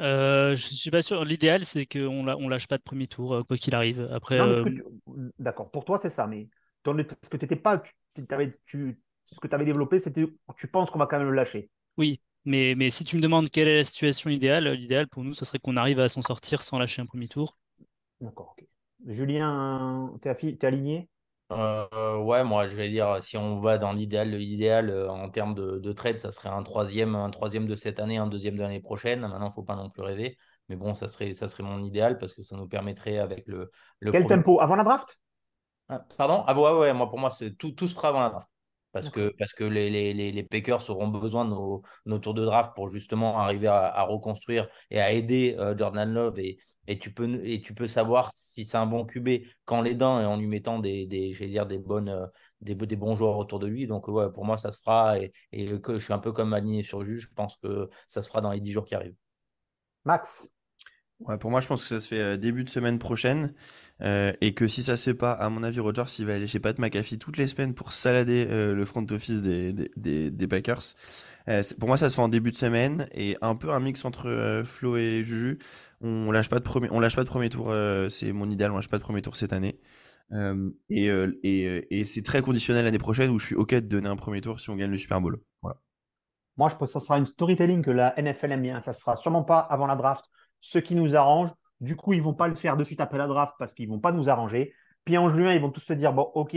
Euh, 0.00 0.56
je 0.56 0.74
suis 0.74 0.90
pas 0.90 1.02
sûr. 1.02 1.24
L'idéal, 1.24 1.64
c'est 1.64 1.86
qu'on 1.86 2.24
la- 2.24 2.36
on 2.36 2.48
lâche 2.48 2.66
pas 2.66 2.78
de 2.78 2.82
premier 2.82 3.06
tour, 3.06 3.44
quoi 3.46 3.56
qu'il 3.56 3.74
arrive. 3.74 4.08
Après, 4.12 4.40
euh, 4.40 4.62
tu- 4.64 4.84
D'accord, 5.38 5.70
pour 5.70 5.84
toi, 5.84 5.98
c'est 5.98 6.10
ça. 6.10 6.26
Mais 6.26 6.48
dans 6.84 6.92
le... 6.92 7.06
ce 7.22 7.28
que 7.28 7.36
tu 7.36 7.44
n'étais 7.44 7.56
pas, 7.56 7.82
tu, 8.14 8.26
t'avais- 8.26 8.58
tu- 8.66 9.00
ce 9.26 9.40
que 9.40 9.48
tu 9.48 9.54
avais 9.54 9.64
développé, 9.64 9.98
c'était 9.98 10.26
tu 10.56 10.68
penses 10.68 10.90
qu'on 10.90 10.98
va 10.98 11.06
quand 11.06 11.18
même 11.18 11.28
le 11.28 11.34
lâcher. 11.34 11.70
oui. 11.96 12.20
Mais, 12.46 12.74
mais 12.76 12.90
si 12.90 13.04
tu 13.04 13.16
me 13.16 13.22
demandes 13.22 13.48
quelle 13.50 13.68
est 13.68 13.78
la 13.78 13.84
situation 13.84 14.28
idéale, 14.30 14.68
l'idéal 14.74 15.08
pour 15.08 15.24
nous, 15.24 15.32
ce 15.32 15.44
serait 15.46 15.58
qu'on 15.58 15.76
arrive 15.78 15.98
à 16.00 16.08
s'en 16.10 16.20
sortir 16.22 16.60
sans 16.60 16.78
lâcher 16.78 17.00
un 17.02 17.06
premier 17.06 17.26
tour. 17.28 17.56
D'accord, 18.20 18.56
ok. 18.58 18.66
Julien, 19.06 20.10
t'es 20.20 20.64
aligné? 20.66 21.08
Euh, 21.52 21.86
euh, 21.92 22.18
ouais, 22.24 22.42
moi, 22.42 22.68
je 22.68 22.74
vais 22.74 22.88
dire, 22.88 23.22
si 23.22 23.36
on 23.36 23.60
va 23.60 23.76
dans 23.78 23.92
l'idéal, 23.92 24.30
de 24.30 24.36
l'idéal 24.36 24.88
euh, 24.90 25.10
en 25.10 25.28
termes 25.30 25.54
de, 25.54 25.78
de 25.78 25.92
trade, 25.92 26.18
ça 26.18 26.32
serait 26.32 26.48
un 26.48 26.62
troisième, 26.62 27.14
un 27.14 27.30
troisième 27.30 27.66
de 27.66 27.74
cette 27.74 28.00
année, 28.00 28.16
un 28.16 28.26
deuxième 28.26 28.56
de 28.56 28.62
l'année 28.62 28.80
prochaine. 28.80 29.20
Maintenant, 29.20 29.48
il 29.50 29.52
faut 29.52 29.62
pas 29.62 29.76
non 29.76 29.90
plus 29.90 30.02
rêver. 30.02 30.36
Mais 30.68 30.76
bon, 30.76 30.94
ça 30.94 31.06
serait, 31.08 31.32
ça 31.34 31.48
serait 31.48 31.62
mon 31.62 31.82
idéal 31.82 32.18
parce 32.18 32.32
que 32.34 32.42
ça 32.42 32.56
nous 32.56 32.66
permettrait 32.66 33.18
avec 33.18 33.46
le, 33.46 33.70
le 34.00 34.12
Quel 34.12 34.14
premier- 34.14 34.42
tempo? 34.42 34.60
Avant 34.62 34.76
la 34.76 34.84
draft? 34.84 35.18
Ah, 35.88 35.98
Pardon? 36.18 36.44
Ah 36.46 36.54
ouais, 36.58 36.72
ouais, 36.78 36.92
moi, 36.94 37.08
pour 37.08 37.18
moi, 37.18 37.30
c'est 37.30 37.54
tout, 37.56 37.72
tout 37.72 37.88
se 37.88 37.94
fera 37.94 38.08
avant 38.08 38.20
la 38.20 38.28
draft. 38.30 38.48
Parce 38.94 39.10
que, 39.10 39.34
parce 39.38 39.52
que 39.52 39.64
les, 39.64 39.90
les, 39.90 40.14
les, 40.14 40.32
les 40.32 40.42
Packers 40.44 40.88
auront 40.88 41.08
besoin 41.08 41.44
de 41.44 41.50
nos, 41.50 41.82
nos 42.06 42.18
tours 42.20 42.34
de 42.34 42.44
draft 42.44 42.74
pour 42.74 42.88
justement 42.88 43.38
arriver 43.40 43.66
à, 43.66 43.86
à 43.86 44.04
reconstruire 44.04 44.68
et 44.90 45.00
à 45.00 45.12
aider 45.12 45.56
euh, 45.58 45.76
Jordan 45.76 46.12
Love. 46.12 46.38
Et, 46.38 46.58
et, 46.86 46.98
tu 46.98 47.12
peux, 47.12 47.40
et 47.44 47.60
tu 47.60 47.74
peux 47.74 47.88
savoir 47.88 48.32
si 48.36 48.64
c'est 48.64 48.76
un 48.78 48.86
bon 48.86 49.04
QB 49.04 49.46
qu'en 49.64 49.82
l'aidant 49.82 50.20
et 50.20 50.24
en 50.24 50.36
lui 50.36 50.46
mettant 50.46 50.78
des, 50.78 51.06
des, 51.06 51.32
dire 51.34 51.66
des, 51.66 51.78
bonnes, 51.78 52.08
euh, 52.08 52.26
des, 52.60 52.74
des 52.76 52.96
bons 52.96 53.16
joueurs 53.16 53.36
autour 53.38 53.58
de 53.58 53.66
lui. 53.66 53.86
Donc, 53.88 54.08
ouais, 54.08 54.30
pour 54.32 54.44
moi, 54.44 54.56
ça 54.56 54.72
se 54.72 54.78
fera. 54.80 55.18
Et, 55.18 55.32
et 55.52 55.80
que 55.80 55.98
je 55.98 56.04
suis 56.04 56.12
un 56.14 56.18
peu 56.20 56.32
comme 56.32 56.54
aligné 56.54 56.82
sur 56.84 57.04
Juge. 57.04 57.28
Je 57.30 57.34
pense 57.34 57.56
que 57.56 57.90
ça 58.08 58.22
se 58.22 58.28
fera 58.28 58.40
dans 58.40 58.52
les 58.52 58.60
10 58.60 58.72
jours 58.72 58.84
qui 58.84 58.94
arrivent. 58.94 59.16
Max 60.04 60.53
Pour 61.40 61.50
moi, 61.50 61.60
je 61.60 61.66
pense 61.66 61.82
que 61.82 61.88
ça 61.88 62.00
se 62.00 62.08
fait 62.08 62.20
euh, 62.20 62.36
début 62.36 62.64
de 62.64 62.68
semaine 62.68 62.98
prochaine. 62.98 63.54
euh, 64.02 64.32
et 64.40 64.54
que 64.54 64.66
si 64.66 64.82
ça 64.82 64.96
se 64.96 65.04
fait 65.04 65.14
pas, 65.14 65.32
à 65.32 65.48
mon 65.48 65.62
avis, 65.62 65.80
Rogers, 65.80 66.04
il 66.18 66.26
va 66.26 66.34
aller 66.34 66.46
chez 66.46 66.60
Pat 66.60 66.78
McAfee 66.78 67.18
toutes 67.18 67.36
les 67.36 67.46
semaines 67.46 67.74
pour 67.74 67.92
salader 67.92 68.46
euh, 68.50 68.74
le 68.74 68.84
front 68.84 69.06
office 69.10 69.42
des, 69.42 69.72
des, 69.72 70.46
Packers. 70.48 70.82
Pour 71.78 71.88
moi, 71.88 71.96
ça 71.96 72.08
se 72.08 72.16
fait 72.16 72.22
en 72.22 72.28
début 72.28 72.50
de 72.50 72.56
semaine. 72.56 73.08
Et 73.12 73.36
un 73.40 73.54
peu 73.54 73.70
un 73.70 73.80
mix 73.80 74.04
entre 74.04 74.62
Flo 74.64 74.96
et 74.96 75.22
Juju. 75.24 75.58
On 76.00 76.30
lâche 76.32 76.48
pas 76.48 76.58
de 76.58 76.64
premier, 76.64 76.88
on 76.90 77.00
lâche 77.00 77.16
pas 77.16 77.24
de 77.24 77.28
premier 77.28 77.48
tour. 77.48 77.72
c'est 78.10 78.32
mon 78.32 78.50
idéal, 78.50 78.72
on 78.72 78.76
lâche 78.76 78.88
pas 78.88 78.98
de 78.98 79.02
premier 79.02 79.22
tour 79.22 79.36
cette 79.36 79.52
année. 79.52 79.78
Et 80.90 82.04
c'est 82.04 82.22
très 82.24 82.42
conditionnel 82.42 82.84
l'année 82.84 82.98
prochaine 82.98 83.30
où 83.30 83.38
je 83.38 83.46
suis 83.46 83.56
OK 83.56 83.74
de 83.74 83.80
donner 83.80 84.08
un 84.08 84.16
premier 84.16 84.40
tour 84.40 84.60
si 84.60 84.70
on 84.70 84.76
gagne 84.76 84.90
le 84.90 84.98
Super 84.98 85.20
Bowl. 85.20 85.38
Voilà. 85.62 85.78
Moi, 86.56 86.68
je 86.68 86.76
pense 86.76 86.90
que 86.90 86.92
ça 86.92 87.00
sera 87.00 87.18
une 87.18 87.26
storytelling 87.26 87.82
que 87.82 87.90
la 87.90 88.14
NFL 88.16 88.52
aime 88.52 88.62
bien. 88.62 88.80
Ça 88.80 88.92
se 88.92 89.00
fera 89.00 89.16
sûrement 89.16 89.42
pas 89.42 89.58
avant 89.58 89.86
la 89.86 89.96
draft, 89.96 90.26
ce 90.64 90.78
qui 90.78 90.94
nous 90.94 91.14
arrange. 91.14 91.50
Du 91.80 91.94
coup, 91.94 92.14
ils 92.14 92.22
vont 92.22 92.32
pas 92.32 92.48
le 92.48 92.54
faire 92.54 92.78
de 92.78 92.84
suite 92.84 93.02
après 93.02 93.18
la 93.18 93.26
draft 93.26 93.54
parce 93.58 93.74
qu'ils 93.74 93.88
vont 93.88 94.00
pas 94.00 94.12
nous 94.12 94.30
arranger. 94.30 94.72
Puis 95.04 95.18
en 95.18 95.28
juin, 95.28 95.52
ils 95.52 95.60
vont 95.60 95.70
tous 95.70 95.80
se 95.80 95.92
dire 95.92 96.14
bon, 96.14 96.22
ok, 96.34 96.56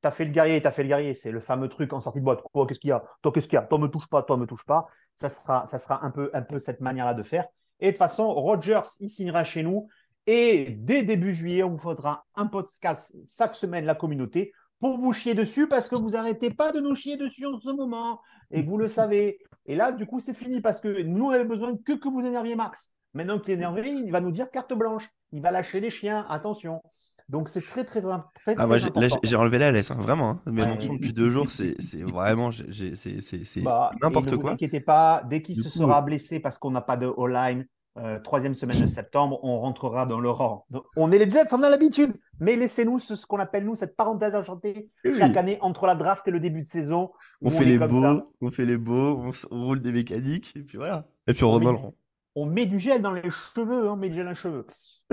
t'as 0.00 0.12
fait 0.12 0.24
le 0.24 0.30
guerrier, 0.30 0.62
t'as 0.62 0.70
fait 0.70 0.84
le 0.84 0.88
guerrier. 0.88 1.12
C'est 1.12 1.32
le 1.32 1.40
fameux 1.40 1.68
truc 1.68 1.92
en 1.92 2.00
sortie 2.00 2.20
de 2.20 2.24
boîte. 2.24 2.40
Quoi, 2.52 2.68
qu'est-ce 2.68 2.78
qu'il 2.78 2.90
y 2.90 2.92
a? 2.92 3.02
Toi, 3.20 3.32
qu'est-ce 3.32 3.48
qu'il 3.48 3.56
y 3.56 3.58
a? 3.58 3.62
Toi, 3.62 3.78
me 3.78 3.88
touche 3.88 4.08
pas. 4.08 4.22
Toi, 4.22 4.36
me 4.36 4.46
touche 4.46 4.64
pas. 4.64 4.86
Ça 5.16 5.28
sera, 5.28 5.66
ça 5.66 5.78
sera 5.78 6.04
un 6.04 6.12
peu, 6.12 6.30
un 6.34 6.42
peu 6.42 6.60
cette 6.60 6.80
manière-là 6.80 7.14
de 7.14 7.24
faire. 7.24 7.46
Et 7.80 7.86
de 7.86 7.90
toute 7.90 7.98
façon, 7.98 8.32
Rogers, 8.32 8.88
il 9.00 9.10
signera 9.10 9.42
chez 9.42 9.64
nous. 9.64 9.88
Et 10.28 10.76
dès 10.78 11.02
début 11.02 11.34
juillet, 11.34 11.64
on 11.64 11.70
vous 11.70 11.78
fera 11.78 12.26
un 12.36 12.46
podcast 12.46 13.16
chaque 13.26 13.56
semaine, 13.56 13.86
la 13.86 13.96
communauté, 13.96 14.52
pour 14.78 14.98
vous 14.98 15.12
chier 15.12 15.34
dessus 15.34 15.66
parce 15.66 15.88
que 15.88 15.96
vous 15.96 16.14
arrêtez 16.14 16.50
pas 16.50 16.70
de 16.70 16.78
nous 16.78 16.94
chier 16.94 17.16
dessus 17.16 17.46
en 17.46 17.58
ce 17.58 17.70
moment. 17.70 18.20
Et 18.52 18.62
vous 18.62 18.78
le 18.78 18.86
savez. 18.86 19.40
Et 19.66 19.74
là, 19.74 19.90
du 19.90 20.06
coup, 20.06 20.20
c'est 20.20 20.34
fini 20.34 20.60
parce 20.60 20.80
que 20.80 21.02
nous, 21.02 21.32
on 21.32 21.44
besoin 21.44 21.76
que 21.76 21.94
que 21.94 22.08
vous 22.08 22.20
énerviez 22.20 22.54
Max. 22.54 22.92
Maintenant 23.18 23.40
qu'il 23.40 23.50
est 23.50 23.54
énervé, 23.54 23.90
il 23.90 24.12
va 24.12 24.20
nous 24.20 24.30
dire 24.30 24.48
carte 24.48 24.72
blanche. 24.74 25.02
Il 25.32 25.42
va 25.42 25.50
lâcher 25.50 25.80
les 25.80 25.90
chiens. 25.90 26.24
Attention. 26.30 26.80
Donc, 27.28 27.48
c'est 27.48 27.60
très, 27.60 27.84
très, 27.84 28.00
très, 28.00 28.08
très 28.36 28.54
Ah, 28.56 28.66
moi, 28.68 28.78
j'ai- 28.78 28.90
là, 28.94 29.06
important. 29.06 29.18
j'ai 29.24 29.34
enlevé 29.34 29.58
la 29.58 29.72
laisse, 29.72 29.90
hein, 29.90 29.96
vraiment. 29.98 30.40
hein. 30.46 30.52
Ouais. 30.52 30.80
son 30.86 30.94
depuis 30.94 31.12
deux 31.12 31.28
jours, 31.28 31.50
c'est 31.50 31.74
vraiment, 32.00 32.50
c'est 32.52 33.62
Bah, 33.62 33.90
n'importe 34.00 34.30
ne 34.30 34.36
vous 34.36 34.40
quoi. 34.42 34.52
inquiétez 34.52 34.78
pas, 34.80 35.24
dès 35.28 35.42
qu'il 35.42 35.56
se 35.56 35.64
coup, 35.64 35.68
sera 35.68 35.98
euh, 35.98 36.02
blessé 36.02 36.38
parce 36.38 36.58
qu'on 36.58 36.70
n'a 36.70 36.80
pas 36.80 36.96
de 36.96 37.12
all-line, 37.18 37.66
euh, 37.98 38.20
troisième 38.20 38.54
semaine 38.54 38.80
de 38.80 38.86
septembre, 38.86 39.40
on 39.42 39.58
rentrera 39.58 40.06
dans 40.06 40.20
le 40.20 40.30
rang. 40.30 40.64
Donc, 40.70 40.84
on 40.96 41.10
est 41.10 41.18
les 41.18 41.28
Jets, 41.28 41.52
on 41.52 41.62
a 41.64 41.68
l'habitude. 41.68 42.12
Mais 42.40 42.54
laissez-nous 42.54 43.00
ce, 43.00 43.16
ce 43.16 43.26
qu'on 43.26 43.40
appelle, 43.40 43.64
nous, 43.64 43.74
cette 43.74 43.96
parenthèse 43.96 44.36
enchantée 44.36 44.88
Oui. 45.04 45.18
chaque 45.18 45.36
année 45.36 45.58
entre 45.60 45.86
la 45.86 45.96
draft 45.96 46.26
et 46.28 46.30
le 46.30 46.38
début 46.38 46.62
de 46.62 46.66
saison. 46.68 47.10
On 47.42 47.50
fait 47.50 47.64
les 47.64 47.78
beaux, 47.80 48.22
on 48.40 48.50
fait 48.52 48.64
les 48.64 48.78
beaux, 48.78 49.20
on, 49.50 49.66
roule 49.66 49.82
des 49.82 49.90
mécaniques, 49.90 50.52
et 50.56 50.62
puis 50.62 50.78
voilà. 50.78 51.08
Et 51.26 51.34
puis 51.34 51.42
on 51.44 51.50
rentre 51.50 51.64
dans 51.64 51.72
le 51.72 51.78
rang. 51.78 51.94
On 52.40 52.46
met 52.46 52.66
du 52.66 52.78
gel 52.78 53.02
dans 53.02 53.12
les 53.12 53.28
cheveux, 53.30 53.88
hein, 53.88 53.92
on 53.92 53.96
met 53.96 54.08
du 54.10 54.14
gel 54.14 54.24
dans 54.24 54.30
les 54.30 54.36
cheveux. 54.36 54.64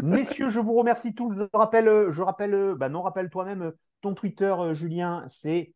Messieurs, 0.03 0.49
je 0.51 0.59
vous 0.59 0.73
remercie 0.75 1.15
tous. 1.15 1.33
Je 1.33 1.43
rappelle, 1.57 1.87
euh, 1.87 2.11
je 2.11 2.21
rappelle, 2.21 2.53
euh, 2.53 2.75
bah 2.75 2.87
non, 2.87 3.01
rappelle 3.01 3.31
toi-même 3.31 3.61
euh, 3.63 3.71
ton 4.01 4.13
Twitter, 4.13 4.53
Julien, 4.73 5.25
c'est 5.27 5.73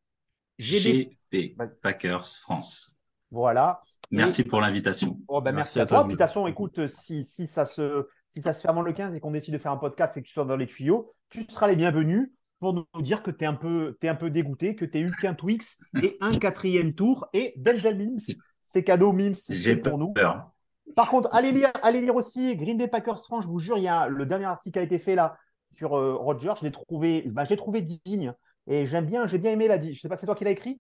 GB. 0.60 1.18
GB 1.32 1.56
Packers 1.82 2.26
France. 2.42 2.94
Voilà. 3.32 3.82
Merci 4.12 4.42
Et- 4.42 4.44
pour 4.44 4.62
l'invitation. 4.62 5.20
Oh, 5.28 5.42
ben, 5.42 5.52
merci, 5.54 5.80
à 5.80 5.88
toi. 5.88 6.04
De 6.04 6.10
toute 6.10 6.20
façon, 6.20 6.46
écoute, 6.46 6.86
si, 6.88 7.24
si, 7.24 7.48
ça 7.48 7.66
se, 7.66 8.08
si 8.30 8.42
ça 8.42 8.54
se 8.54 8.62
fait 8.62 8.70
avant 8.70 8.84
le 8.84 8.94
15 8.94 9.16
et 9.16 9.20
qu'on 9.20 9.32
décide 9.32 9.54
de 9.56 9.60
faire 9.60 9.72
un 9.72 9.78
podcast 9.78 10.18
et 10.18 10.22
que 10.22 10.28
tu 10.28 10.34
sois 10.34 10.46
dans 10.46 10.56
les 10.56 10.68
tuyaux, 10.68 11.16
tu 11.30 11.46
seras 11.50 11.68
les 11.68 11.76
bienvenus 11.76 12.30
pour 12.60 12.74
nous 12.74 12.86
dire 13.02 13.24
que 13.24 13.32
tu 13.32 13.44
es, 13.44 13.48
un 13.48 13.56
peu- 13.56 13.98
t'es 14.00 14.08
un 14.08 14.16
peu 14.16 14.30
dégoûté, 14.30 14.76
que 14.76 14.86
tu 14.86 15.00
n'as 15.02 15.08
eu 15.08 15.12
qu'un 15.16 15.34
Twix 15.34 15.80
et 16.04 16.18
un 16.22 16.32
quatrième 16.38 16.94
tour. 16.94 17.28
Et 17.34 17.54
Denzel 17.58 17.98
Mims, 17.98 18.36
c'est 18.62 18.84
cadeau 18.84 19.14
Mims, 19.14 19.36
J'ai 19.48 19.56
c'est 19.56 19.76
pour 19.78 19.98
nous. 19.98 20.12
peur. 20.14 20.52
Par 20.96 21.10
contre, 21.10 21.30
allez 21.32 21.52
lire, 21.52 21.72
allez 21.84 22.02
lire 22.02 22.16
aussi 22.16 22.56
Green 22.56 22.78
Bay 22.78 22.88
Packers 22.88 23.20
France. 23.20 23.44
Je 23.44 23.50
vous 23.50 23.60
jure, 23.60 23.78
il 23.78 23.84
y 23.84 23.88
a 23.88 24.08
le 24.08 24.26
dernier 24.26 24.46
article 24.46 24.74
qui 24.74 24.80
a 24.80 24.82
été 24.84 25.00
fait 25.00 25.16
là 25.16 25.38
sur 25.72 25.98
euh, 25.98 26.16
Roger. 26.16 26.54
Je 26.60 26.66
l'ai 26.66 26.72
trouvé, 26.72 27.24
bah, 27.28 27.46
je 27.46 27.52
l'ai 27.52 27.58
trouvé 27.58 27.82
digne 27.82 28.34
et 28.68 28.86
j'aime 28.86 29.06
bien, 29.06 29.28
j'ai 29.28 29.38
bien 29.38 29.52
aimé 29.52 29.68
la. 29.68 29.82
Je 29.82 30.00
sais 30.00 30.10
pas, 30.10 30.18
c'est 30.18 30.26
toi 30.26 30.36
qui 30.36 30.44
l'as 30.44 30.52
écrit? 30.52 30.80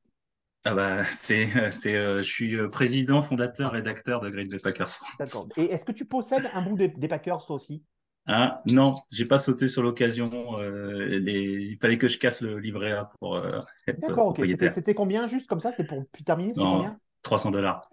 Ah 0.65 0.73
bah, 0.73 1.05
c'est, 1.05 1.71
c'est, 1.71 1.95
euh, 1.95 2.17
je 2.21 2.29
suis 2.29 2.55
euh, 2.55 2.69
président, 2.69 3.21
fondateur, 3.21 3.71
rédacteur 3.71 4.19
de 4.21 4.29
Green 4.29 4.47
Bay 4.49 4.59
Packers 4.59 4.89
France. 4.89 5.09
D'accord. 5.19 5.51
Et 5.55 5.65
est-ce 5.65 5.85
que 5.85 5.91
tu 5.91 6.05
possèdes 6.05 6.49
un 6.51 6.61
bout 6.63 6.75
des, 6.75 6.87
des 6.87 7.07
Packers 7.07 7.45
toi 7.45 7.55
aussi? 7.57 7.83
Hein 8.27 8.59
non, 8.65 8.95
j'ai 9.11 9.25
pas 9.25 9.39
sauté 9.39 9.67
sur 9.67 9.81
l'occasion. 9.81 10.29
euh, 10.59 11.19
les- 11.19 11.71
Il 11.71 11.77
fallait 11.81 11.97
que 11.97 12.07
je 12.07 12.19
casse 12.19 12.41
le 12.41 12.59
livret 12.59 12.91
A 12.91 13.05
pour 13.19 13.37
euh, 13.37 13.59
D'accord, 13.97 14.27
ok. 14.29 14.41
C'était, 14.47 14.95
combien 14.95 15.27
juste 15.27 15.45
comme 15.47 15.59
ça? 15.59 15.71
C'est 15.71 15.85
pour 15.85 16.07
puis 16.11 16.23
terminer 16.23 16.55
C'est 16.55 16.65
Non, 16.65 16.67
combien? 16.67 16.99
300 17.23 17.49
dollars. 17.51 17.89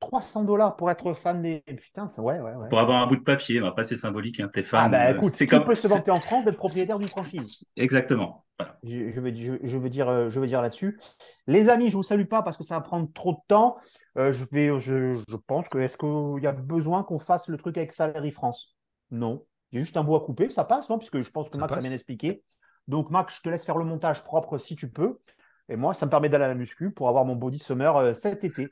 300 0.00 0.44
dollars 0.44 0.76
pour 0.76 0.90
être 0.90 1.14
fan 1.14 1.40
des. 1.42 1.60
Putain, 1.60 2.08
ouais, 2.18 2.38
ouais, 2.38 2.54
ouais. 2.54 2.68
Pour 2.68 2.78
avoir 2.80 3.02
un 3.02 3.06
bout 3.06 3.16
de 3.16 3.22
papier, 3.22 3.60
mais 3.60 3.66
après 3.66 3.84
c'est 3.84 3.96
symbolique, 3.96 4.40
hein, 4.40 4.50
t'es 4.52 4.62
fan. 4.62 4.80
Ah 4.84 4.88
bah 4.88 5.06
euh, 5.06 5.14
écoute, 5.16 5.32
c'est 5.32 5.46
qui 5.46 5.50
comme 5.50 5.64
peut 5.64 5.74
se 5.74 5.88
vanter 5.88 6.10
en 6.10 6.20
France 6.20 6.44
d'être 6.44 6.58
propriétaire 6.58 6.98
d'une 6.98 7.08
franchise 7.08 7.64
Exactement. 7.76 8.44
je, 8.84 9.10
je 9.10 9.20
veux, 9.20 9.34
je, 9.34 9.54
je 9.62 9.78
veux 9.78 9.88
dire, 9.88 10.08
euh, 10.08 10.28
je 10.28 10.38
veux 10.38 10.46
dire 10.46 10.60
là-dessus. 10.60 11.00
Les 11.46 11.68
amis, 11.68 11.90
je 11.90 11.96
vous 11.96 12.02
salue 12.02 12.26
pas 12.26 12.42
parce 12.42 12.56
que 12.56 12.64
ça 12.64 12.74
va 12.74 12.80
prendre 12.82 13.10
trop 13.12 13.32
de 13.32 13.38
temps. 13.48 13.78
Euh, 14.18 14.32
je 14.32 14.44
vais, 14.52 14.78
je, 14.78 15.22
je 15.28 15.36
pense 15.36 15.68
que 15.68 15.78
est-ce 15.78 15.96
qu'il 15.96 16.42
y 16.42 16.46
a 16.46 16.52
besoin 16.52 17.02
qu'on 17.02 17.18
fasse 17.18 17.48
le 17.48 17.56
truc 17.56 17.78
avec 17.78 17.92
Salary 17.92 18.30
France? 18.30 18.76
Non. 19.10 19.44
Il 19.72 19.76
y 19.76 19.78
a 19.80 19.84
juste 19.84 19.96
un 19.96 20.04
bout 20.04 20.16
à 20.16 20.20
couper, 20.20 20.50
ça 20.50 20.64
passe, 20.64 20.88
non 20.88 20.98
Puisque 20.98 21.20
je 21.20 21.30
pense 21.30 21.48
que 21.48 21.54
Ça 21.54 21.60
Max 21.60 21.72
a 21.72 21.80
bien 21.80 21.92
expliqué. 21.92 22.42
Donc 22.86 23.10
Max, 23.10 23.36
je 23.36 23.42
te 23.42 23.48
laisse 23.48 23.64
faire 23.64 23.78
le 23.78 23.84
montage 23.84 24.22
propre 24.22 24.58
si 24.58 24.76
tu 24.76 24.90
peux. 24.90 25.18
Et 25.68 25.76
moi, 25.76 25.94
ça 25.94 26.06
me 26.06 26.10
permet 26.10 26.28
d'aller 26.28 26.44
à 26.44 26.48
la 26.48 26.54
muscu 26.54 26.90
pour 26.92 27.08
avoir 27.08 27.24
mon 27.24 27.34
body 27.34 27.58
summer 27.58 27.96
euh, 27.96 28.14
cet 28.14 28.44
été. 28.44 28.68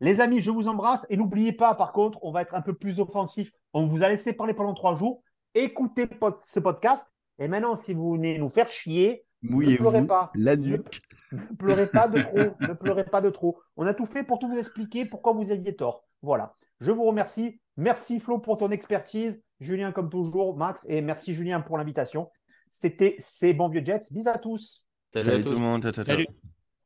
Les 0.00 0.20
amis, 0.20 0.40
je 0.40 0.50
vous 0.50 0.68
embrasse 0.68 1.06
et 1.10 1.16
n'oubliez 1.16 1.52
pas, 1.52 1.74
par 1.74 1.92
contre, 1.92 2.18
on 2.22 2.30
va 2.32 2.42
être 2.42 2.54
un 2.54 2.62
peu 2.62 2.72
plus 2.74 3.00
offensif. 3.00 3.50
On 3.72 3.86
vous 3.86 4.02
a 4.02 4.08
laissé 4.08 4.32
parler 4.32 4.54
pendant 4.54 4.74
trois 4.74 4.96
jours. 4.96 5.22
Écoutez 5.54 6.06
ce 6.44 6.60
podcast. 6.60 7.04
Et 7.40 7.48
maintenant, 7.48 7.76
si 7.76 7.94
vous 7.94 8.12
venez 8.12 8.38
nous 8.38 8.48
faire 8.50 8.68
chier, 8.68 9.24
ne 9.42 9.50
Mouillez-vous 9.52 9.90
pleurez 9.90 10.06
pas. 10.06 10.30
la 10.34 10.56
Ne- 10.56 10.62
nuque. 10.70 11.00
Ne 11.32 11.54
pleurez 11.56 11.86
pas 11.88 12.08
de 12.08 12.20
trop. 12.22 12.38
ne 12.60 12.72
pleurez 12.74 13.04
pas 13.04 13.20
de 13.20 13.30
trop. 13.30 13.60
On 13.76 13.86
a 13.86 13.94
tout 13.94 14.06
fait 14.06 14.22
pour 14.24 14.38
tout 14.38 14.48
vous 14.48 14.58
expliquer 14.58 15.04
pourquoi 15.04 15.32
vous 15.32 15.50
aviez 15.50 15.74
tort. 15.76 16.04
Voilà. 16.22 16.54
Je 16.80 16.90
vous 16.90 17.04
remercie. 17.04 17.60
Merci 17.76 18.18
Flo 18.20 18.38
pour 18.38 18.56
ton 18.58 18.70
expertise. 18.70 19.40
Julien, 19.60 19.92
comme 19.92 20.10
toujours, 20.10 20.56
Max. 20.56 20.84
Et 20.88 21.00
merci 21.00 21.34
Julien 21.34 21.60
pour 21.60 21.78
l'invitation. 21.78 22.30
C'était 22.70 23.16
C'est 23.18 23.52
bon 23.52 23.68
vieux 23.68 23.84
Jets. 23.84 24.00
Bisous 24.10 24.28
à 24.28 24.38
tous. 24.38 24.86
Salut, 25.14 25.44
tout 25.44 25.52
le 25.52 25.58
monde. 25.58 25.82
Ciao, 25.82 25.92
ciao, 25.92 26.04
ciao. 26.04 26.14
Salut. 26.16 26.26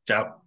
Ciao. 0.07 0.42